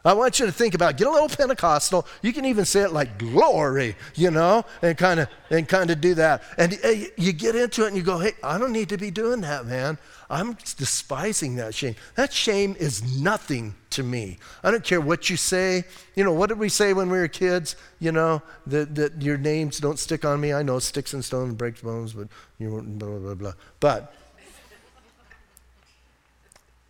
I 0.05 0.12
want 0.12 0.38
you 0.38 0.45
to 0.47 0.53
think 0.53 0.75
about 0.75 0.90
it. 0.90 0.97
get 0.99 1.07
a 1.07 1.11
little 1.11 1.29
Pentecostal. 1.29 2.07
You 2.21 2.33
can 2.33 2.45
even 2.45 2.67
say 2.67 2.83
it 2.83 2.93
like 2.93 3.19
glory, 3.19 3.97
you 4.14 4.31
know, 4.31 4.64
and 4.83 4.99
kind 4.99 5.21
of 5.21 5.29
and 5.51 5.67
kind 5.67 5.90
of 5.90 6.01
do 6.01 6.14
that. 6.14 6.43
And 6.59 6.79
eh, 6.83 7.07
you 7.17 7.33
get 7.33 7.57
into 7.57 7.85
it 7.85 7.88
and 7.88 7.97
you 7.97 8.03
go, 8.03 8.19
hey, 8.19 8.33
I 8.43 8.59
don't 8.59 8.73
need 8.73 8.90
to 8.90 8.99
be 8.99 9.11
doing 9.11 9.40
that, 9.43 9.64
man. 9.64 9.99
I'm 10.29 10.55
despising 10.77 11.57
that 11.57 11.75
shame. 11.75 11.95
That 12.17 12.33
shame 12.33 12.77
is 12.79 13.19
nothing 13.19 13.75
to 13.90 14.03
me. 14.03 14.38
I 14.62 14.71
don't 14.71 14.85
care 14.85 15.01
what 15.01 15.31
you 15.31 15.37
say. 15.37 15.85
You 16.17 16.25
know, 16.25 16.33
what 16.33 16.49
did 16.49 16.59
we 16.59 16.69
say 16.69 16.93
when 16.93 17.11
we 17.11 17.19
were 17.19 17.29
kids? 17.29 17.77
You 18.01 18.12
know, 18.12 18.43
that, 18.67 18.95
that 18.97 19.23
your 19.23 19.38
names 19.38 19.79
don't 19.79 19.99
stick 19.99 20.25
on 20.25 20.40
me. 20.40 20.53
I 20.53 20.62
know 20.62 20.79
sticks 20.79 21.14
and 21.14 21.25
stones 21.25 21.55
breaks 21.55 21.81
bones, 21.81 22.12
but 22.12 22.29
you 22.59 22.69
blah, 22.69 23.09
blah, 23.09 23.19
blah, 23.19 23.35
blah. 23.35 23.53
But 23.81 24.14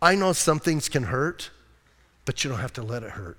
I 0.01 0.15
know 0.15 0.33
some 0.33 0.59
things 0.59 0.89
can 0.89 1.03
hurt, 1.03 1.49
but 2.25 2.43
you 2.43 2.49
don't 2.49 2.59
have 2.59 2.73
to 2.73 2.83
let 2.83 3.03
it 3.03 3.11
hurt. 3.11 3.37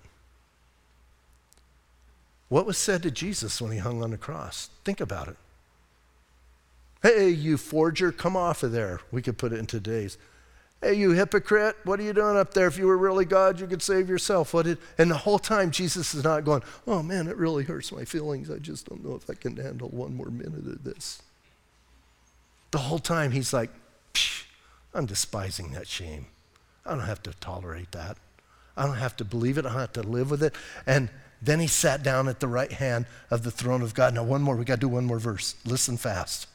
What 2.48 2.66
was 2.66 2.78
said 2.78 3.02
to 3.02 3.10
Jesus 3.10 3.60
when 3.60 3.72
he 3.72 3.78
hung 3.78 4.02
on 4.02 4.12
the 4.12 4.16
cross? 4.16 4.70
Think 4.84 5.00
about 5.00 5.28
it. 5.28 5.36
Hey, 7.02 7.28
you 7.28 7.56
forger, 7.56 8.12
come 8.12 8.36
off 8.36 8.62
of 8.62 8.72
there. 8.72 9.00
We 9.10 9.22
could 9.22 9.38
put 9.38 9.52
it 9.52 9.58
in 9.58 9.66
today's. 9.66 10.16
Hey, 10.80 10.94
you 10.94 11.10
hypocrite, 11.12 11.76
what 11.84 11.98
are 11.98 12.02
you 12.02 12.12
doing 12.12 12.36
up 12.36 12.52
there? 12.54 12.66
If 12.66 12.78
you 12.78 12.86
were 12.86 12.98
really 12.98 13.24
God, 13.24 13.58
you 13.58 13.66
could 13.66 13.82
save 13.82 14.08
yourself. 14.08 14.52
What 14.54 14.66
did, 14.66 14.78
and 14.98 15.10
the 15.10 15.16
whole 15.16 15.38
time, 15.38 15.70
Jesus 15.70 16.14
is 16.14 16.22
not 16.22 16.44
going, 16.44 16.62
oh 16.86 17.02
man, 17.02 17.28
it 17.28 17.36
really 17.36 17.64
hurts 17.64 17.90
my 17.90 18.04
feelings. 18.04 18.50
I 18.50 18.58
just 18.58 18.88
don't 18.88 19.04
know 19.04 19.14
if 19.14 19.28
I 19.28 19.34
can 19.34 19.56
handle 19.56 19.88
one 19.88 20.14
more 20.14 20.30
minute 20.30 20.66
of 20.66 20.84
this. 20.84 21.22
The 22.72 22.78
whole 22.78 22.98
time, 22.98 23.30
he's 23.30 23.52
like, 23.52 23.70
I'm 24.94 25.06
despising 25.06 25.72
that 25.72 25.88
shame. 25.88 26.26
I 26.84 26.90
don't 26.90 27.00
have 27.00 27.22
to 27.24 27.32
tolerate 27.34 27.92
that. 27.92 28.18
I 28.76 28.86
don't 28.86 28.96
have 28.96 29.16
to 29.16 29.24
believe 29.24 29.58
it. 29.58 29.64
I 29.64 29.70
don't 29.70 29.80
have 29.80 29.92
to 29.94 30.02
live 30.02 30.30
with 30.30 30.42
it. 30.42 30.54
And 30.86 31.08
then 31.40 31.60
he 31.60 31.66
sat 31.66 32.02
down 32.02 32.28
at 32.28 32.40
the 32.40 32.48
right 32.48 32.72
hand 32.72 33.06
of 33.30 33.42
the 33.42 33.50
throne 33.50 33.82
of 33.82 33.94
God. 33.94 34.14
Now, 34.14 34.24
one 34.24 34.42
more. 34.42 34.56
We 34.56 34.64
got 34.64 34.76
to 34.76 34.80
do 34.80 34.88
one 34.88 35.04
more 35.04 35.18
verse. 35.18 35.54
Listen 35.64 35.96
fast. 35.96 36.46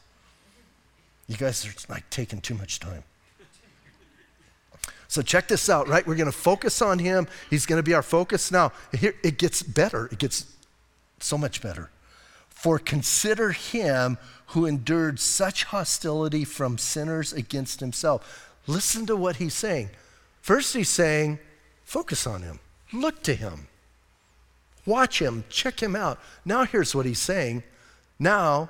You 1.28 1.38
guys 1.38 1.66
are 1.66 1.74
like 1.90 2.10
taking 2.10 2.42
too 2.42 2.56
much 2.56 2.80
time. 2.80 3.04
So 5.08 5.22
check 5.22 5.48
this 5.48 5.70
out, 5.70 5.88
right? 5.88 6.08
We're 6.08 6.16
going 6.16 6.32
to 6.32 6.32
focus 6.32 6.82
on 6.82 6.98
him. 7.00 7.28
He's 7.50 7.66
going 7.66 7.80
to 7.80 7.84
be 7.84 7.94
our 7.94 8.02
focus. 8.02 8.52
Now, 8.52 8.72
here 8.98 9.14
it 9.24 9.38
gets 9.38 9.62
better. 9.62 10.08
It 10.12 10.20
gets 10.20 10.46
so 11.20 11.38
much 11.38 11.62
better. 11.62 11.90
For 12.50 12.80
consider 12.80 13.52
him 13.52 14.18
who 14.48 14.66
endured 14.66 15.20
such 15.20 15.66
hostility 15.66 16.46
from 16.46 16.78
sinners 16.78 17.34
against 17.34 17.82
himself. 17.82 18.54
Listen 18.68 19.06
to 19.06 19.16
what 19.16 19.38
he's 19.38 19.54
saying. 19.54 19.90
First, 20.42 20.74
he's 20.74 20.90
saying, 20.90 21.40
focus 21.92 22.26
on 22.26 22.42
him, 22.42 22.58
look 22.94 23.22
to 23.22 23.36
him, 23.36 23.68
watch 24.86 25.22
him, 25.22 25.44
check 25.50 25.84
him 25.84 25.94
out. 25.94 26.18
Now, 26.46 26.64
here's 26.64 26.96
what 26.96 27.06
he's 27.06 27.20
saying. 27.20 27.64
Now, 28.18 28.70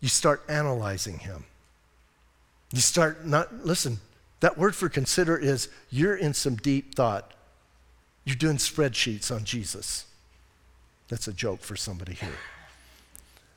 you 0.00 0.08
start 0.08 0.42
analyzing 0.48 1.20
him. 1.20 1.44
You 2.72 2.80
start 2.80 3.24
not, 3.24 3.64
listen, 3.64 4.00
that 4.40 4.58
word 4.58 4.74
for 4.74 4.88
consider 4.88 5.38
is 5.38 5.68
you're 5.90 6.16
in 6.16 6.34
some 6.34 6.56
deep 6.56 6.96
thought. 6.96 7.34
You're 8.24 8.34
doing 8.34 8.56
spreadsheets 8.56 9.30
on 9.30 9.44
Jesus. 9.44 10.06
That's 11.06 11.28
a 11.28 11.32
joke 11.32 11.60
for 11.60 11.76
somebody 11.76 12.14
here. 12.14 12.38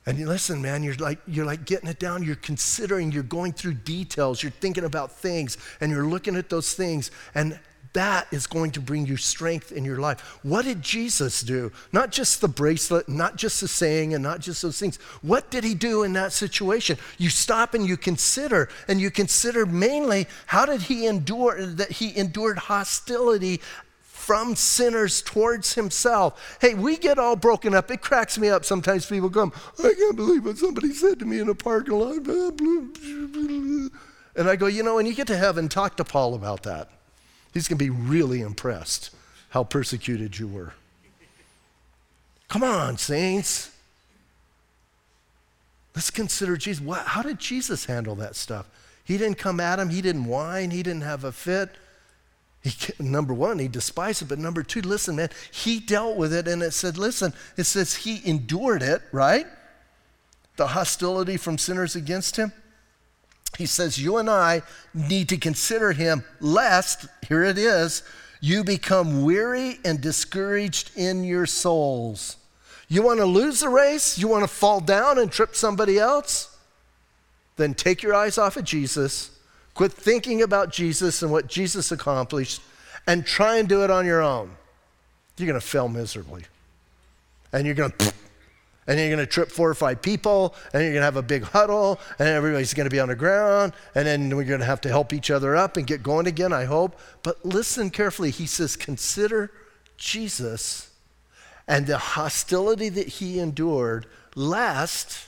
And 0.06 0.18
you 0.18 0.28
listen, 0.28 0.62
man, 0.62 0.84
you're 0.84 0.94
like, 0.94 1.18
you're 1.26 1.44
like 1.44 1.64
getting 1.64 1.88
it 1.88 1.98
down. 1.98 2.22
You're 2.22 2.36
considering, 2.36 3.10
you're 3.10 3.24
going 3.24 3.54
through 3.54 3.74
details, 3.74 4.40
you're 4.40 4.52
thinking 4.52 4.84
about 4.84 5.10
things, 5.10 5.58
and 5.80 5.90
you're 5.90 6.06
looking 6.06 6.36
at 6.36 6.48
those 6.48 6.74
things. 6.74 7.10
And 7.34 7.58
that 7.96 8.26
is 8.30 8.46
going 8.46 8.70
to 8.72 8.80
bring 8.80 9.06
you 9.06 9.16
strength 9.16 9.72
in 9.72 9.84
your 9.84 9.98
life. 9.98 10.20
What 10.42 10.64
did 10.64 10.82
Jesus 10.82 11.40
do? 11.40 11.72
Not 11.92 12.12
just 12.12 12.40
the 12.40 12.48
bracelet, 12.48 13.08
not 13.08 13.36
just 13.36 13.60
the 13.60 13.68
saying, 13.68 14.14
and 14.14 14.22
not 14.22 14.40
just 14.40 14.62
those 14.62 14.78
things. 14.78 14.96
What 15.22 15.50
did 15.50 15.64
he 15.64 15.74
do 15.74 16.02
in 16.02 16.12
that 16.12 16.32
situation? 16.32 16.98
You 17.18 17.30
stop 17.30 17.74
and 17.74 17.86
you 17.86 17.96
consider, 17.96 18.68
and 18.86 19.00
you 19.00 19.10
consider 19.10 19.66
mainly 19.66 20.26
how 20.46 20.66
did 20.66 20.82
he 20.82 21.06
endure 21.06 21.64
that 21.64 21.92
he 21.92 22.16
endured 22.16 22.58
hostility 22.58 23.60
from 24.02 24.56
sinners 24.56 25.22
towards 25.22 25.74
himself. 25.74 26.58
Hey, 26.60 26.74
we 26.74 26.96
get 26.96 27.18
all 27.18 27.36
broken 27.36 27.74
up. 27.74 27.90
It 27.90 28.02
cracks 28.02 28.36
me 28.36 28.48
up. 28.48 28.64
Sometimes 28.64 29.06
people 29.06 29.30
come, 29.30 29.52
I 29.78 29.94
can't 29.96 30.16
believe 30.16 30.44
what 30.44 30.58
somebody 30.58 30.92
said 30.92 31.20
to 31.20 31.24
me 31.24 31.38
in 31.38 31.48
a 31.48 31.54
parking 31.54 31.94
lot. 31.94 32.16
And 34.34 34.50
I 34.50 34.56
go, 34.56 34.66
you 34.66 34.82
know, 34.82 34.96
when 34.96 35.06
you 35.06 35.14
get 35.14 35.28
to 35.28 35.36
heaven, 35.36 35.68
talk 35.68 35.96
to 35.98 36.04
Paul 36.04 36.34
about 36.34 36.64
that. 36.64 36.90
He's 37.56 37.68
going 37.68 37.78
to 37.78 37.84
be 37.84 37.88
really 37.88 38.42
impressed 38.42 39.14
how 39.48 39.64
persecuted 39.64 40.38
you 40.38 40.46
were. 40.46 40.74
Come 42.48 42.62
on, 42.62 42.98
saints. 42.98 43.70
Let's 45.94 46.10
consider 46.10 46.58
Jesus. 46.58 46.84
How 47.06 47.22
did 47.22 47.38
Jesus 47.38 47.86
handle 47.86 48.14
that 48.16 48.36
stuff? 48.36 48.68
He 49.04 49.16
didn't 49.16 49.38
come 49.38 49.58
at 49.58 49.78
him, 49.78 49.88
he 49.88 50.02
didn't 50.02 50.26
whine, 50.26 50.70
he 50.70 50.82
didn't 50.82 51.00
have 51.00 51.24
a 51.24 51.32
fit. 51.32 51.70
He, 52.62 52.72
number 52.98 53.32
one, 53.32 53.58
he 53.58 53.68
despised 53.68 54.20
it, 54.20 54.28
but 54.28 54.38
number 54.38 54.62
two, 54.62 54.82
listen, 54.82 55.16
man, 55.16 55.30
he 55.50 55.80
dealt 55.80 56.18
with 56.18 56.34
it 56.34 56.46
and 56.46 56.62
it 56.62 56.72
said, 56.72 56.98
listen, 56.98 57.32
it 57.56 57.64
says 57.64 57.94
he 57.94 58.20
endured 58.28 58.82
it, 58.82 59.00
right? 59.12 59.46
The 60.56 60.66
hostility 60.66 61.38
from 61.38 61.56
sinners 61.56 61.96
against 61.96 62.36
him 62.36 62.52
he 63.56 63.66
says, 63.66 63.98
You 63.98 64.16
and 64.18 64.28
I 64.28 64.62
need 64.94 65.28
to 65.30 65.36
consider 65.36 65.92
him 65.92 66.24
lest, 66.40 67.06
here 67.28 67.44
it 67.44 67.58
is, 67.58 68.02
you 68.40 68.64
become 68.64 69.22
weary 69.22 69.78
and 69.84 70.00
discouraged 70.00 70.90
in 70.96 71.24
your 71.24 71.46
souls. 71.46 72.36
You 72.88 73.02
want 73.02 73.18
to 73.18 73.26
lose 73.26 73.60
the 73.60 73.68
race? 73.68 74.18
You 74.18 74.28
want 74.28 74.44
to 74.44 74.48
fall 74.48 74.80
down 74.80 75.18
and 75.18 75.30
trip 75.30 75.56
somebody 75.56 75.98
else? 75.98 76.56
Then 77.56 77.74
take 77.74 78.02
your 78.02 78.14
eyes 78.14 78.38
off 78.38 78.56
of 78.56 78.64
Jesus, 78.64 79.30
quit 79.74 79.92
thinking 79.92 80.42
about 80.42 80.70
Jesus 80.70 81.22
and 81.22 81.32
what 81.32 81.48
Jesus 81.48 81.90
accomplished, 81.90 82.60
and 83.06 83.24
try 83.24 83.56
and 83.56 83.68
do 83.68 83.82
it 83.82 83.90
on 83.90 84.04
your 84.06 84.22
own. 84.22 84.50
You're 85.36 85.48
going 85.48 85.60
to 85.60 85.66
fail 85.66 85.88
miserably. 85.88 86.44
And 87.52 87.66
you're 87.66 87.74
going 87.74 87.92
to 87.92 88.12
and 88.86 88.98
you're 88.98 89.08
going 89.08 89.18
to 89.18 89.26
trip 89.26 89.50
four 89.50 89.68
or 89.68 89.74
five 89.74 90.02
people, 90.02 90.54
and 90.72 90.82
you're 90.82 90.92
going 90.92 91.00
to 91.00 91.06
have 91.06 91.16
a 91.16 91.22
big 91.22 91.42
huddle, 91.42 92.00
and 92.18 92.28
everybody's 92.28 92.74
going 92.74 92.86
to 92.86 92.90
be 92.90 93.00
on 93.00 93.08
the 93.08 93.16
ground, 93.16 93.72
and 93.94 94.06
then 94.06 94.34
we're 94.36 94.44
going 94.44 94.60
to 94.60 94.66
have 94.66 94.80
to 94.82 94.88
help 94.88 95.12
each 95.12 95.30
other 95.30 95.56
up 95.56 95.76
and 95.76 95.86
get 95.86 96.02
going 96.02 96.26
again, 96.26 96.52
I 96.52 96.64
hope. 96.64 96.98
But 97.22 97.44
listen 97.44 97.90
carefully. 97.90 98.30
He 98.30 98.46
says, 98.46 98.76
Consider 98.76 99.50
Jesus 99.96 100.90
and 101.68 101.86
the 101.86 101.98
hostility 101.98 102.88
that 102.90 103.08
he 103.08 103.38
endured 103.38 104.06
last, 104.34 105.26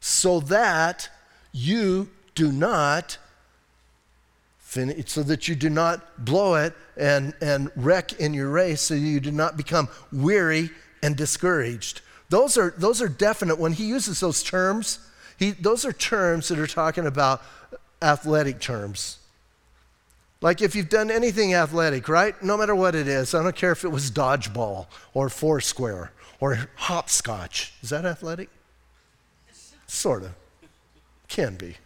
so 0.00 0.40
that 0.40 1.08
you 1.52 2.08
do 2.34 2.50
not 2.50 3.18
so 5.04 5.22
that 5.22 5.48
you 5.48 5.54
do 5.54 5.68
not 5.68 6.24
blow 6.24 6.54
it 6.54 6.72
and, 6.96 7.34
and 7.42 7.70
wreck 7.76 8.14
in 8.14 8.32
your 8.32 8.48
race, 8.48 8.80
so 8.80 8.94
you 8.94 9.20
do 9.20 9.30
not 9.30 9.54
become 9.54 9.86
weary 10.10 10.70
and 11.02 11.14
discouraged. 11.14 12.00
Those 12.32 12.56
are, 12.56 12.72
those 12.78 13.02
are 13.02 13.08
definite. 13.08 13.58
When 13.58 13.72
he 13.72 13.84
uses 13.84 14.20
those 14.20 14.42
terms, 14.42 14.98
he, 15.38 15.50
those 15.50 15.84
are 15.84 15.92
terms 15.92 16.48
that 16.48 16.58
are 16.58 16.66
talking 16.66 17.06
about 17.06 17.42
athletic 18.00 18.58
terms. 18.58 19.18
Like 20.40 20.62
if 20.62 20.74
you've 20.74 20.88
done 20.88 21.10
anything 21.10 21.52
athletic, 21.52 22.08
right? 22.08 22.42
No 22.42 22.56
matter 22.56 22.74
what 22.74 22.94
it 22.94 23.06
is, 23.06 23.34
I 23.34 23.42
don't 23.42 23.54
care 23.54 23.70
if 23.70 23.84
it 23.84 23.90
was 23.90 24.10
dodgeball 24.10 24.86
or 25.12 25.28
foursquare 25.28 26.10
or 26.40 26.70
hopscotch. 26.76 27.74
Is 27.82 27.90
that 27.90 28.06
athletic? 28.06 28.48
Sort 29.86 30.22
of. 30.22 30.32
Can 31.28 31.56
be. 31.56 31.76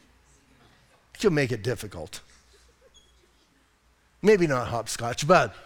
You'll 1.19 1.33
make 1.33 1.51
it 1.51 1.65
difficult. 1.65 2.21
Maybe 4.23 4.47
not 4.47 4.69
hopscotch, 4.69 5.27
but 5.27 5.57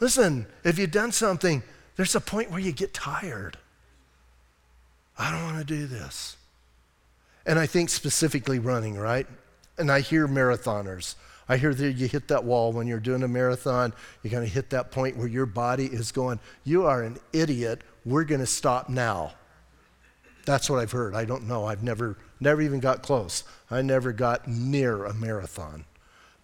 listen, 0.00 0.44
if 0.64 0.78
you've 0.78 0.90
done 0.90 1.12
something, 1.12 1.62
there's 1.96 2.14
a 2.14 2.20
point 2.20 2.50
where 2.50 2.60
you 2.60 2.72
get 2.72 2.92
tired. 2.92 3.56
I 5.20 5.30
don't 5.30 5.44
want 5.44 5.58
to 5.58 5.64
do 5.64 5.86
this. 5.86 6.38
And 7.44 7.58
I 7.58 7.66
think 7.66 7.90
specifically 7.90 8.58
running, 8.58 8.96
right? 8.96 9.26
And 9.76 9.92
I 9.92 10.00
hear 10.00 10.26
marathoners. 10.26 11.14
I 11.46 11.58
hear 11.58 11.74
that 11.74 11.92
you 11.92 12.08
hit 12.08 12.28
that 12.28 12.44
wall 12.44 12.72
when 12.72 12.86
you're 12.86 13.00
doing 13.00 13.22
a 13.22 13.28
marathon. 13.28 13.92
You're 14.22 14.30
going 14.30 14.46
to 14.46 14.52
hit 14.52 14.70
that 14.70 14.90
point 14.90 15.18
where 15.18 15.26
your 15.26 15.44
body 15.44 15.84
is 15.84 16.10
going, 16.10 16.40
You 16.64 16.86
are 16.86 17.02
an 17.02 17.18
idiot. 17.34 17.82
We're 18.06 18.24
going 18.24 18.40
to 18.40 18.46
stop 18.46 18.88
now. 18.88 19.32
That's 20.46 20.70
what 20.70 20.78
I've 20.78 20.92
heard. 20.92 21.14
I 21.14 21.26
don't 21.26 21.46
know. 21.46 21.66
I've 21.66 21.82
never, 21.82 22.16
never 22.40 22.62
even 22.62 22.80
got 22.80 23.02
close. 23.02 23.44
I 23.70 23.82
never 23.82 24.12
got 24.12 24.48
near 24.48 25.04
a 25.04 25.12
marathon. 25.12 25.84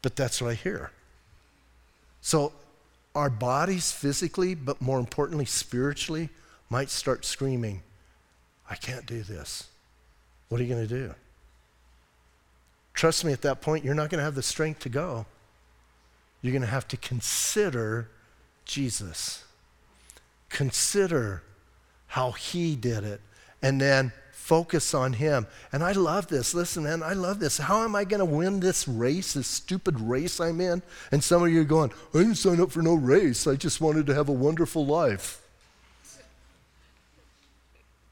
But 0.02 0.16
that's 0.16 0.42
what 0.42 0.50
I 0.50 0.54
hear. 0.54 0.90
So 2.20 2.52
our 3.14 3.30
bodies 3.30 3.90
physically, 3.90 4.54
but 4.54 4.82
more 4.82 4.98
importantly, 4.98 5.46
spiritually, 5.46 6.28
might 6.68 6.90
start 6.90 7.24
screaming, 7.24 7.82
I 8.68 8.74
can't 8.74 9.06
do 9.06 9.22
this. 9.22 9.68
What 10.48 10.60
are 10.60 10.64
you 10.64 10.74
going 10.74 10.86
to 10.86 10.94
do? 10.94 11.14
Trust 12.94 13.24
me, 13.24 13.32
at 13.32 13.42
that 13.42 13.60
point, 13.60 13.84
you're 13.84 13.94
not 13.94 14.10
going 14.10 14.18
to 14.18 14.24
have 14.24 14.34
the 14.34 14.42
strength 14.42 14.80
to 14.80 14.88
go. 14.88 15.26
You're 16.40 16.52
going 16.52 16.62
to 16.62 16.68
have 16.68 16.88
to 16.88 16.96
consider 16.96 18.08
Jesus. 18.64 19.44
Consider 20.48 21.42
how 22.08 22.32
he 22.32 22.76
did 22.76 23.04
it. 23.04 23.20
And 23.62 23.80
then 23.80 24.12
focus 24.30 24.94
on 24.94 25.14
him. 25.14 25.46
And 25.72 25.82
I 25.82 25.92
love 25.92 26.28
this. 26.28 26.54
Listen, 26.54 26.84
man, 26.84 27.02
I 27.02 27.14
love 27.14 27.40
this. 27.40 27.58
How 27.58 27.82
am 27.82 27.96
I 27.96 28.04
going 28.04 28.20
to 28.20 28.24
win 28.24 28.60
this 28.60 28.86
race, 28.86 29.34
this 29.34 29.48
stupid 29.48 30.00
race 30.00 30.40
I'm 30.40 30.60
in? 30.60 30.82
And 31.10 31.22
some 31.22 31.42
of 31.42 31.50
you 31.50 31.62
are 31.62 31.64
going, 31.64 31.90
I 32.14 32.18
didn't 32.18 32.36
sign 32.36 32.60
up 32.60 32.70
for 32.70 32.80
no 32.80 32.94
race. 32.94 33.46
I 33.46 33.56
just 33.56 33.80
wanted 33.80 34.06
to 34.06 34.14
have 34.14 34.28
a 34.28 34.32
wonderful 34.32 34.86
life. 34.86 35.42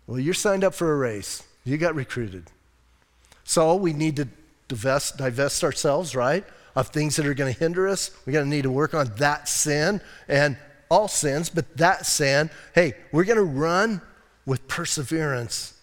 Well, 0.06 0.18
you're 0.18 0.34
signed 0.34 0.64
up 0.64 0.74
for 0.74 0.92
a 0.92 0.96
race. 0.96 1.42
You 1.64 1.78
got 1.78 1.94
recruited. 1.94 2.50
So 3.44 3.74
we 3.74 3.92
need 3.92 4.16
to 4.16 4.28
divest, 4.68 5.16
divest 5.16 5.64
ourselves, 5.64 6.14
right, 6.14 6.44
of 6.76 6.88
things 6.88 7.16
that 7.16 7.26
are 7.26 7.34
going 7.34 7.52
to 7.52 7.58
hinder 7.58 7.88
us. 7.88 8.10
We're 8.26 8.32
going 8.34 8.46
to 8.46 8.50
need 8.50 8.62
to 8.62 8.70
work 8.70 8.94
on 8.94 9.12
that 9.16 9.48
sin 9.48 10.00
and 10.28 10.56
all 10.90 11.08
sins, 11.08 11.48
but 11.50 11.76
that 11.76 12.06
sin. 12.06 12.50
Hey, 12.74 12.94
we're 13.12 13.24
going 13.24 13.38
to 13.38 13.42
run 13.42 14.02
with 14.46 14.66
perseverance, 14.68 15.74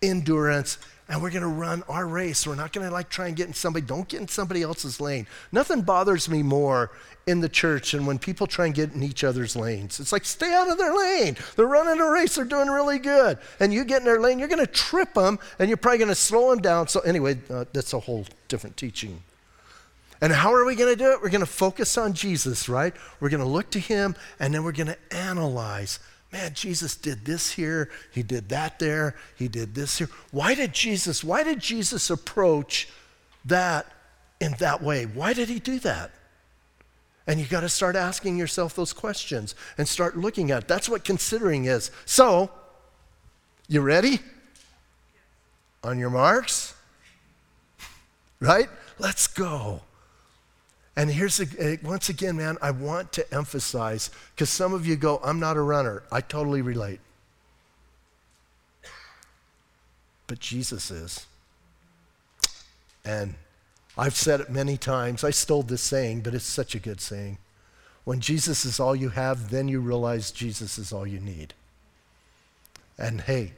endurance, 0.00 0.78
and 1.08 1.22
we're 1.22 1.30
going 1.30 1.42
to 1.42 1.48
run 1.48 1.82
our 1.88 2.06
race. 2.06 2.46
We're 2.46 2.54
not 2.54 2.72
going 2.72 2.86
to 2.86 2.92
like 2.92 3.08
try 3.08 3.28
and 3.28 3.36
get 3.36 3.46
in 3.46 3.54
somebody, 3.54 3.86
don't 3.86 4.08
get 4.08 4.20
in 4.20 4.28
somebody 4.28 4.62
else's 4.62 5.00
lane. 5.00 5.26
Nothing 5.52 5.82
bothers 5.82 6.28
me 6.28 6.42
more 6.42 6.90
in 7.26 7.40
the 7.40 7.48
church 7.48 7.92
than 7.92 8.06
when 8.06 8.18
people 8.18 8.46
try 8.46 8.66
and 8.66 8.74
get 8.74 8.92
in 8.92 9.02
each 9.02 9.24
other's 9.24 9.56
lanes. 9.56 10.00
It's 10.00 10.12
like, 10.12 10.24
stay 10.24 10.52
out 10.52 10.70
of 10.70 10.78
their 10.78 10.94
lane. 10.94 11.36
They're 11.56 11.66
running 11.66 12.00
a 12.00 12.10
race, 12.10 12.36
they're 12.36 12.44
doing 12.44 12.68
really 12.68 12.98
good. 12.98 13.38
And 13.60 13.72
you 13.72 13.84
get 13.84 14.00
in 14.00 14.04
their 14.04 14.20
lane, 14.20 14.38
you're 14.38 14.48
going 14.48 14.64
to 14.64 14.72
trip 14.72 15.14
them, 15.14 15.38
and 15.58 15.68
you're 15.68 15.76
probably 15.76 15.98
going 15.98 16.08
to 16.08 16.14
slow 16.14 16.50
them 16.50 16.60
down. 16.60 16.88
So, 16.88 17.00
anyway, 17.00 17.38
uh, 17.50 17.64
that's 17.72 17.92
a 17.92 18.00
whole 18.00 18.26
different 18.48 18.76
teaching. 18.76 19.22
And 20.20 20.32
how 20.32 20.52
are 20.52 20.64
we 20.64 20.74
going 20.74 20.92
to 20.92 20.98
do 20.98 21.12
it? 21.12 21.22
We're 21.22 21.30
going 21.30 21.40
to 21.40 21.46
focus 21.46 21.96
on 21.96 22.12
Jesus, 22.12 22.68
right? 22.68 22.94
We're 23.20 23.28
going 23.28 23.42
to 23.42 23.48
look 23.48 23.70
to 23.70 23.78
him, 23.78 24.16
and 24.40 24.52
then 24.52 24.64
we're 24.64 24.72
going 24.72 24.88
to 24.88 24.98
analyze 25.14 26.00
man, 26.32 26.54
Jesus 26.54 26.96
did 26.96 27.24
this 27.24 27.52
here, 27.52 27.90
he 28.12 28.22
did 28.22 28.48
that 28.50 28.78
there, 28.78 29.14
he 29.36 29.48
did 29.48 29.74
this 29.74 29.98
here. 29.98 30.08
Why 30.30 30.54
did 30.54 30.72
Jesus, 30.72 31.24
why 31.24 31.42
did 31.42 31.60
Jesus 31.60 32.10
approach 32.10 32.88
that 33.44 33.86
in 34.40 34.52
that 34.58 34.82
way? 34.82 35.04
Why 35.06 35.32
did 35.32 35.48
he 35.48 35.58
do 35.58 35.78
that? 35.80 36.10
And 37.26 37.38
you 37.38 37.46
got 37.46 37.60
to 37.60 37.68
start 37.68 37.94
asking 37.94 38.38
yourself 38.38 38.74
those 38.74 38.92
questions 38.92 39.54
and 39.76 39.86
start 39.86 40.16
looking 40.16 40.50
at 40.50 40.62
it. 40.64 40.68
That's 40.68 40.88
what 40.88 41.04
considering 41.04 41.66
is. 41.66 41.90
So, 42.06 42.50
you 43.68 43.82
ready? 43.82 44.20
On 45.84 45.98
your 45.98 46.08
marks? 46.08 46.74
Right? 48.40 48.68
Let's 48.98 49.26
go. 49.26 49.82
And 50.98 51.12
here's, 51.12 51.38
a, 51.38 51.46
eh, 51.60 51.76
once 51.84 52.08
again, 52.08 52.38
man, 52.38 52.58
I 52.60 52.72
want 52.72 53.12
to 53.12 53.32
emphasize, 53.32 54.10
because 54.34 54.50
some 54.50 54.74
of 54.74 54.84
you 54.84 54.96
go, 54.96 55.20
I'm 55.22 55.38
not 55.38 55.56
a 55.56 55.60
runner. 55.60 56.02
I 56.10 56.20
totally 56.20 56.60
relate. 56.60 56.98
But 60.26 60.40
Jesus 60.40 60.90
is. 60.90 61.24
And 63.04 63.36
I've 63.96 64.16
said 64.16 64.40
it 64.40 64.50
many 64.50 64.76
times. 64.76 65.22
I 65.22 65.30
stole 65.30 65.62
this 65.62 65.82
saying, 65.82 66.22
but 66.22 66.34
it's 66.34 66.44
such 66.44 66.74
a 66.74 66.80
good 66.80 67.00
saying. 67.00 67.38
When 68.02 68.18
Jesus 68.18 68.64
is 68.64 68.80
all 68.80 68.96
you 68.96 69.10
have, 69.10 69.50
then 69.50 69.68
you 69.68 69.78
realize 69.78 70.32
Jesus 70.32 70.78
is 70.78 70.92
all 70.92 71.06
you 71.06 71.20
need. 71.20 71.54
And 72.98 73.20
hey, 73.20 73.52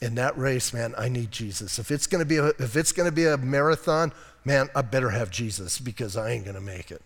in 0.00 0.14
that 0.14 0.36
race, 0.38 0.72
man, 0.72 0.94
I 0.96 1.10
need 1.10 1.30
Jesus. 1.30 1.78
If 1.78 1.90
it's 1.90 2.06
going 2.06 2.20
to 2.20 2.26
be 2.26 2.38
a, 2.38 2.46
if 2.58 2.74
it's 2.74 2.92
going 2.92 3.08
to 3.08 3.14
be 3.14 3.26
a 3.26 3.36
marathon, 3.36 4.12
man, 4.44 4.68
I 4.74 4.82
better 4.82 5.10
have 5.10 5.30
Jesus 5.30 5.78
because 5.78 6.16
I 6.16 6.30
ain't 6.30 6.44
going 6.44 6.54
to 6.56 6.60
make 6.60 6.90
it. 6.90 7.02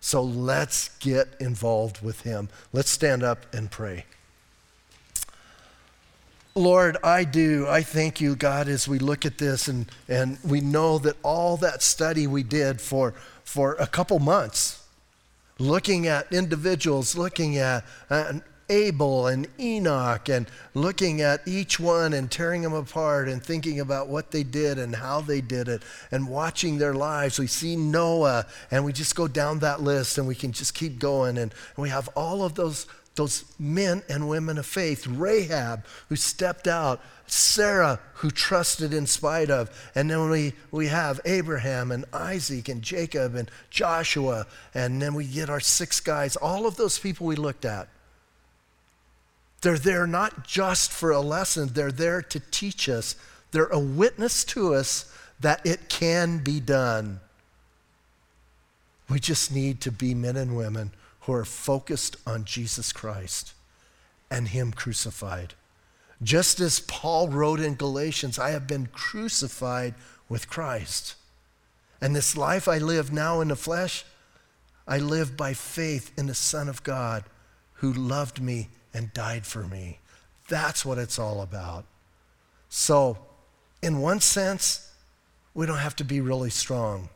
So 0.00 0.22
let's 0.22 0.90
get 0.98 1.28
involved 1.40 2.02
with 2.02 2.22
him. 2.22 2.48
Let's 2.72 2.90
stand 2.90 3.22
up 3.22 3.52
and 3.52 3.70
pray. 3.70 4.04
Lord, 6.54 6.96
I 7.04 7.24
do. 7.24 7.66
I 7.68 7.82
thank 7.82 8.20
you, 8.20 8.34
God, 8.34 8.68
as 8.68 8.88
we 8.88 8.98
look 8.98 9.24
at 9.24 9.38
this 9.38 9.68
and, 9.68 9.86
and 10.08 10.38
we 10.44 10.60
know 10.60 10.98
that 10.98 11.16
all 11.22 11.56
that 11.58 11.82
study 11.82 12.26
we 12.26 12.42
did 12.42 12.80
for, 12.80 13.14
for 13.44 13.74
a 13.74 13.86
couple 13.86 14.18
months, 14.18 14.84
looking 15.58 16.06
at 16.06 16.32
individuals, 16.32 17.16
looking 17.16 17.58
at 17.58 17.84
uh, 18.10 18.34
Abel 18.70 19.26
and 19.26 19.48
Enoch 19.58 20.28
and 20.28 20.48
looking 20.74 21.20
at 21.20 21.46
each 21.46 21.80
one 21.80 22.12
and 22.12 22.30
tearing 22.30 22.62
them 22.62 22.74
apart 22.74 23.28
and 23.28 23.42
thinking 23.42 23.80
about 23.80 24.08
what 24.08 24.30
they 24.30 24.42
did 24.42 24.78
and 24.78 24.94
how 24.94 25.20
they 25.20 25.40
did 25.40 25.68
it 25.68 25.82
and 26.10 26.28
watching 26.28 26.78
their 26.78 26.94
lives. 26.94 27.38
We 27.38 27.46
see 27.46 27.76
Noah 27.76 28.46
and 28.70 28.84
we 28.84 28.92
just 28.92 29.14
go 29.14 29.28
down 29.28 29.60
that 29.60 29.80
list 29.80 30.18
and 30.18 30.26
we 30.26 30.34
can 30.34 30.52
just 30.52 30.74
keep 30.74 30.98
going. 30.98 31.38
And 31.38 31.54
we 31.76 31.88
have 31.88 32.08
all 32.14 32.44
of 32.44 32.54
those, 32.54 32.86
those 33.14 33.44
men 33.58 34.02
and 34.08 34.28
women 34.28 34.58
of 34.58 34.66
faith 34.66 35.06
Rahab, 35.06 35.84
who 36.08 36.16
stepped 36.16 36.68
out, 36.68 37.00
Sarah, 37.26 38.00
who 38.14 38.30
trusted 38.30 38.92
in 38.92 39.06
spite 39.06 39.50
of. 39.50 39.70
And 39.94 40.10
then 40.10 40.28
we, 40.30 40.54
we 40.70 40.86
have 40.88 41.20
Abraham 41.24 41.90
and 41.90 42.04
Isaac 42.12 42.68
and 42.68 42.82
Jacob 42.82 43.34
and 43.34 43.50
Joshua. 43.70 44.46
And 44.74 45.00
then 45.00 45.14
we 45.14 45.26
get 45.26 45.50
our 45.50 45.60
six 45.60 46.00
guys, 46.00 46.36
all 46.36 46.66
of 46.66 46.76
those 46.76 46.98
people 46.98 47.26
we 47.26 47.36
looked 47.36 47.64
at. 47.64 47.88
They're 49.60 49.78
there 49.78 50.06
not 50.06 50.46
just 50.46 50.92
for 50.92 51.10
a 51.10 51.20
lesson, 51.20 51.70
they're 51.72 51.92
there 51.92 52.22
to 52.22 52.40
teach 52.40 52.88
us. 52.88 53.16
They're 53.50 53.66
a 53.66 53.78
witness 53.78 54.44
to 54.44 54.74
us 54.74 55.12
that 55.40 55.64
it 55.64 55.88
can 55.88 56.38
be 56.38 56.60
done. 56.60 57.20
We 59.08 59.18
just 59.18 59.52
need 59.52 59.80
to 59.82 59.92
be 59.92 60.14
men 60.14 60.36
and 60.36 60.56
women 60.56 60.92
who 61.22 61.32
are 61.32 61.44
focused 61.44 62.16
on 62.26 62.44
Jesus 62.44 62.92
Christ 62.92 63.54
and 64.30 64.48
Him 64.48 64.72
crucified. 64.72 65.54
Just 66.22 66.60
as 66.60 66.80
Paul 66.80 67.28
wrote 67.28 67.60
in 67.60 67.74
Galatians, 67.74 68.38
I 68.38 68.50
have 68.50 68.66
been 68.66 68.86
crucified 68.86 69.94
with 70.28 70.48
Christ. 70.48 71.14
And 72.00 72.14
this 72.14 72.36
life 72.36 72.68
I 72.68 72.78
live 72.78 73.12
now 73.12 73.40
in 73.40 73.48
the 73.48 73.56
flesh, 73.56 74.04
I 74.86 74.98
live 74.98 75.36
by 75.36 75.54
faith 75.54 76.16
in 76.18 76.26
the 76.26 76.34
Son 76.34 76.68
of 76.68 76.82
God 76.82 77.24
who 77.74 77.92
loved 77.92 78.40
me 78.40 78.68
and 78.94 79.12
died 79.12 79.46
for 79.46 79.64
me. 79.64 79.98
That's 80.48 80.84
what 80.84 80.98
it's 80.98 81.18
all 81.18 81.42
about. 81.42 81.84
So, 82.68 83.18
in 83.82 84.00
one 84.00 84.20
sense, 84.20 84.92
we 85.54 85.66
don't 85.66 85.78
have 85.78 85.96
to 85.96 86.04
be 86.04 86.20
really 86.20 86.50
strong. 86.50 87.08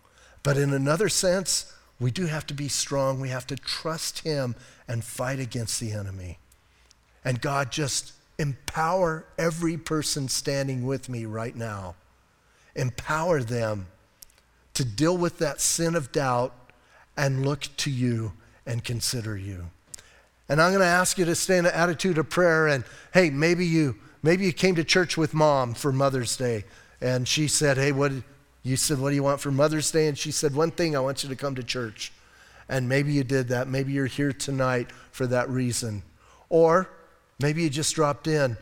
But 0.42 0.56
in 0.56 0.72
another 0.72 1.08
sense, 1.08 1.72
we 2.00 2.10
do 2.10 2.26
have 2.26 2.46
to 2.48 2.54
be 2.54 2.68
strong. 2.68 3.20
We 3.20 3.28
have 3.28 3.46
to 3.48 3.56
trust 3.56 4.20
Him 4.20 4.54
and 4.88 5.04
fight 5.04 5.38
against 5.38 5.80
the 5.80 5.92
enemy. 5.92 6.38
And 7.24 7.40
God, 7.40 7.70
just 7.70 8.12
empower 8.38 9.24
every 9.38 9.76
person 9.76 10.28
standing 10.28 10.84
with 10.84 11.08
me 11.08 11.24
right 11.24 11.54
now. 11.54 11.94
Empower 12.74 13.42
them 13.42 13.86
to 14.74 14.84
deal 14.84 15.16
with 15.16 15.38
that 15.38 15.60
sin 15.60 15.94
of 15.94 16.10
doubt 16.10 16.54
and 17.16 17.44
look 17.46 17.68
to 17.76 17.90
you 17.90 18.32
and 18.66 18.82
consider 18.82 19.36
you. 19.36 19.70
And 20.53 20.61
I'm 20.61 20.70
going 20.70 20.82
to 20.82 20.86
ask 20.86 21.16
you 21.16 21.24
to 21.24 21.34
stay 21.34 21.57
in 21.57 21.64
an 21.64 21.72
attitude 21.72 22.18
of 22.18 22.28
prayer. 22.28 22.68
And 22.68 22.84
hey, 23.14 23.30
maybe 23.30 23.64
you 23.64 23.96
maybe 24.22 24.44
you 24.44 24.53
came 24.53 24.74
to 24.74 24.84
church 24.84 25.16
with 25.16 25.32
mom 25.32 25.72
for 25.72 25.92
Mother's 25.92 26.36
Day, 26.36 26.64
and 27.00 27.26
she 27.26 27.48
said, 27.48 27.78
"Hey, 27.78 27.90
what?" 27.90 28.12
You 28.62 28.76
said, 28.76 28.98
"What 28.98 29.09
do 29.09 29.14
you 29.14 29.22
want 29.22 29.40
for 29.40 29.50
Mother's 29.50 29.90
Day?" 29.90 30.09
And 30.09 30.18
she 30.18 30.30
said, 30.30 30.55
"One 30.55 30.70
thing. 30.70 30.94
I 30.94 31.00
want 31.00 31.22
you 31.22 31.30
to 31.30 31.36
come 31.36 31.55
to 31.55 31.62
church." 31.62 32.12
And 32.68 32.86
maybe 32.86 33.14
you 33.14 33.24
did 33.24 33.48
that. 33.48 33.66
Maybe 33.66 33.92
you're 33.92 34.05
here 34.05 34.30
tonight 34.30 34.90
for 35.11 35.26
that 35.26 35.48
reason. 35.48 36.03
Or 36.50 36.90
maybe 37.40 37.62
you 37.62 37.70
just 37.70 37.94
dropped 37.94 38.26
in 38.26 38.59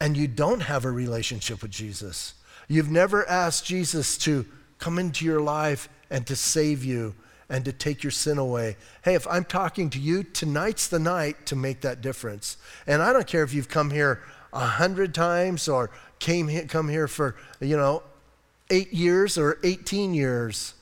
and 0.00 0.16
you 0.16 0.26
don't 0.26 0.60
have 0.60 0.86
a 0.86 0.90
relationship 0.90 1.60
with 1.60 1.72
Jesus. 1.72 2.32
You've 2.68 2.90
never 2.90 3.28
asked 3.28 3.66
Jesus 3.66 4.16
to 4.20 4.46
come 4.78 4.98
into 4.98 5.26
your 5.26 5.42
life 5.42 5.90
and 6.08 6.26
to 6.26 6.34
save 6.34 6.82
you 6.82 7.14
and 7.48 7.64
to 7.64 7.72
take 7.72 8.02
your 8.02 8.10
sin 8.10 8.38
away. 8.38 8.76
Hey, 9.02 9.14
if 9.14 9.26
I'm 9.28 9.44
talking 9.44 9.90
to 9.90 9.98
you, 9.98 10.22
tonight's 10.22 10.88
the 10.88 10.98
night 10.98 11.46
to 11.46 11.56
make 11.56 11.82
that 11.82 12.00
difference. 12.00 12.56
And 12.86 13.02
I 13.02 13.12
don't 13.12 13.26
care 13.26 13.44
if 13.44 13.54
you've 13.54 13.68
come 13.68 13.90
here 13.90 14.22
a 14.52 14.66
hundred 14.66 15.14
times 15.14 15.68
or 15.68 15.90
came 16.18 16.48
here, 16.48 16.64
come 16.64 16.88
here 16.88 17.08
for, 17.08 17.36
you 17.60 17.76
know, 17.76 18.02
eight 18.70 18.92
years 18.92 19.38
or 19.38 19.58
18 19.62 20.14
years. 20.14 20.74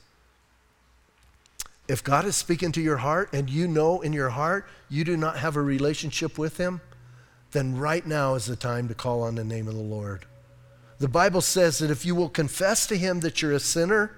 If 1.87 2.03
God 2.03 2.25
is 2.25 2.35
speaking 2.35 2.71
to 2.73 2.81
your 2.81 2.97
heart 2.97 3.29
and 3.31 3.49
you 3.49 3.67
know 3.67 4.01
in 4.01 4.11
your 4.11 4.29
heart 4.29 4.67
you 4.89 5.03
do 5.03 5.15
not 5.15 5.37
have 5.37 5.55
a 5.55 5.61
relationship 5.61 6.37
with 6.37 6.57
Him, 6.57 6.81
then 7.51 7.77
right 7.77 8.05
now 8.05 8.33
is 8.33 8.47
the 8.47 8.55
time 8.55 8.87
to 8.87 8.95
call 8.95 9.21
on 9.21 9.35
the 9.35 9.43
name 9.43 9.67
of 9.67 9.75
the 9.75 9.81
Lord. 9.81 10.25
The 10.97 11.07
Bible 11.07 11.41
says 11.41 11.77
that 11.79 11.91
if 11.91 12.05
you 12.05 12.15
will 12.15 12.29
confess 12.29 12.87
to 12.87 12.97
Him 12.97 13.19
that 13.19 13.41
you're 13.41 13.51
a 13.51 13.59
sinner, 13.59 14.15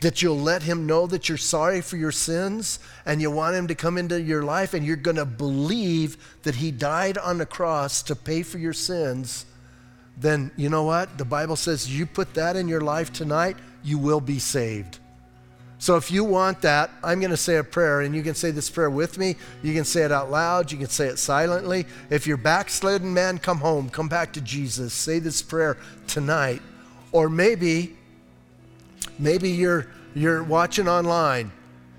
that 0.00 0.22
you'll 0.22 0.38
let 0.38 0.62
Him 0.62 0.86
know 0.86 1.06
that 1.06 1.28
you're 1.28 1.38
sorry 1.38 1.80
for 1.80 1.96
your 1.96 2.12
sins 2.12 2.78
and 3.06 3.20
you 3.20 3.30
want 3.30 3.56
Him 3.56 3.68
to 3.68 3.74
come 3.74 3.96
into 3.96 4.20
your 4.20 4.42
life 4.42 4.74
and 4.74 4.84
you're 4.84 4.96
going 4.96 5.16
to 5.16 5.24
believe 5.24 6.16
that 6.42 6.56
He 6.56 6.70
died 6.70 7.16
on 7.18 7.38
the 7.38 7.46
cross 7.46 8.02
to 8.04 8.16
pay 8.16 8.42
for 8.42 8.58
your 8.58 8.72
sins, 8.72 9.46
then 10.16 10.50
you 10.56 10.68
know 10.68 10.84
what? 10.84 11.18
The 11.18 11.24
Bible 11.24 11.56
says 11.56 11.96
you 11.96 12.06
put 12.06 12.34
that 12.34 12.56
in 12.56 12.68
your 12.68 12.80
life 12.80 13.12
tonight, 13.12 13.56
you 13.82 13.98
will 13.98 14.20
be 14.20 14.38
saved. 14.38 14.98
So 15.78 15.96
if 15.96 16.10
you 16.10 16.24
want 16.24 16.62
that, 16.62 16.90
I'm 17.02 17.20
going 17.20 17.30
to 17.30 17.36
say 17.36 17.56
a 17.56 17.64
prayer, 17.64 18.00
and 18.00 18.14
you 18.14 18.22
can 18.22 18.34
say 18.34 18.50
this 18.50 18.70
prayer 18.70 18.88
with 18.88 19.18
me. 19.18 19.36
You 19.62 19.74
can 19.74 19.84
say 19.84 20.02
it 20.02 20.12
out 20.12 20.30
loud. 20.30 20.72
You 20.72 20.78
can 20.78 20.88
say 20.88 21.08
it 21.08 21.18
silently. 21.18 21.84
If 22.08 22.26
you're 22.26 22.38
backslidden, 22.38 23.12
man, 23.12 23.36
come 23.36 23.58
home. 23.58 23.90
Come 23.90 24.08
back 24.08 24.32
to 24.34 24.40
Jesus. 24.40 24.94
Say 24.94 25.18
this 25.18 25.42
prayer 25.42 25.76
tonight. 26.06 26.62
Or 27.12 27.28
maybe, 27.28 27.96
maybe 29.18 29.50
you're 29.50 29.86
you're 30.14 30.44
watching 30.44 30.88
online 30.88 31.50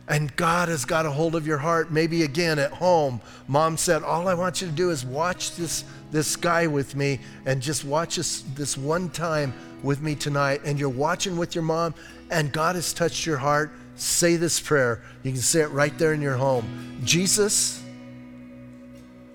and 0.08 0.36
God 0.36 0.70
has 0.70 0.86
got 0.86 1.06
a 1.06 1.12
hold 1.12 1.36
of 1.36 1.48
your 1.48 1.58
heart. 1.58 1.92
Maybe 1.92 2.24
again 2.24 2.60
at 2.60 2.72
home, 2.72 3.22
mom 3.48 3.76
said, 3.78 4.04
All 4.04 4.28
I 4.28 4.34
want 4.34 4.62
you 4.62 4.68
to 4.68 4.74
do 4.74 4.92
is 4.92 5.04
watch 5.04 5.56
this, 5.56 5.84
this 6.12 6.36
guy 6.36 6.68
with 6.68 6.96
me 6.96 7.20
and 7.46 7.62
just 7.62 7.84
watch 7.84 8.18
this, 8.18 8.42
this 8.54 8.78
one 8.78 9.10
time 9.10 9.54
with 9.82 10.02
me 10.02 10.16
tonight. 10.16 10.62
And 10.64 10.80
you're 10.80 10.90
watching 10.90 11.38
with 11.38 11.56
your 11.56 11.64
mom, 11.64 11.96
and 12.30 12.52
God 12.52 12.76
has 12.76 12.94
touched 12.94 13.26
your 13.26 13.38
heart, 13.38 13.72
say 13.96 14.36
this 14.36 14.60
prayer. 14.60 15.02
You 15.24 15.32
can 15.32 15.42
say 15.42 15.62
it 15.62 15.70
right 15.70 15.98
there 15.98 16.14
in 16.14 16.22
your 16.22 16.38
home 16.38 17.02
Jesus, 17.04 17.82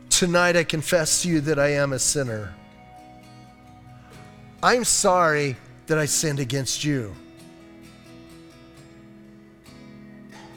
tonight 0.08 0.56
I 0.56 0.64
confess 0.64 1.22
to 1.22 1.28
you 1.28 1.40
that 1.42 1.58
I 1.58 1.72
am 1.72 1.92
a 1.92 1.98
sinner. 1.98 2.54
I'm 4.62 4.84
sorry 4.84 5.56
that 5.86 5.98
I 5.98 6.04
sinned 6.04 6.38
against 6.38 6.84
you. 6.84 7.14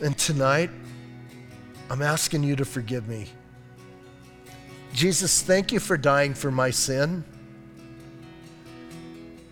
And 0.04 0.18
tonight, 0.18 0.70
I'm 1.90 2.02
asking 2.02 2.44
you 2.44 2.58
to 2.58 2.66
forgive 2.66 3.08
me. 3.08 3.28
Jesus, 4.94 5.42
thank 5.42 5.72
you 5.72 5.80
for 5.80 5.96
dying 5.96 6.34
for 6.34 6.52
my 6.52 6.72
sin. 6.72 7.24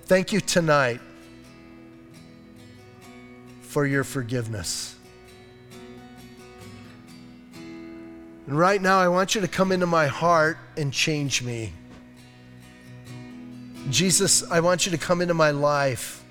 Thank 0.08 0.34
you 0.34 0.42
tonight 0.42 1.00
for 3.62 3.86
your 3.86 4.04
forgiveness. 4.04 4.98
And 7.54 8.60
right 8.60 8.82
now, 8.82 9.00
I 9.00 9.08
want 9.08 9.36
you 9.36 9.40
to 9.40 9.48
come 9.48 9.72
into 9.72 9.86
my 9.86 10.08
heart 10.08 10.58
and 10.76 10.92
change 10.92 11.42
me. 11.42 11.72
Jesus, 13.90 14.44
I 14.52 14.60
want 14.60 14.86
you 14.86 14.92
to 14.92 14.98
come 14.98 15.22
into 15.22 15.34
my 15.34 15.52
life 15.52 16.26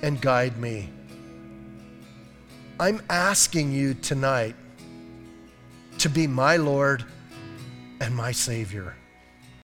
and 0.00 0.18
guide 0.22 0.56
me. 0.56 0.88
I'm 2.78 3.00
asking 3.08 3.72
you 3.72 3.94
tonight 3.94 4.56
to 5.98 6.08
be 6.08 6.26
my 6.26 6.56
Lord 6.56 7.04
and 8.00 8.14
my 8.14 8.32
Savior. 8.32 8.94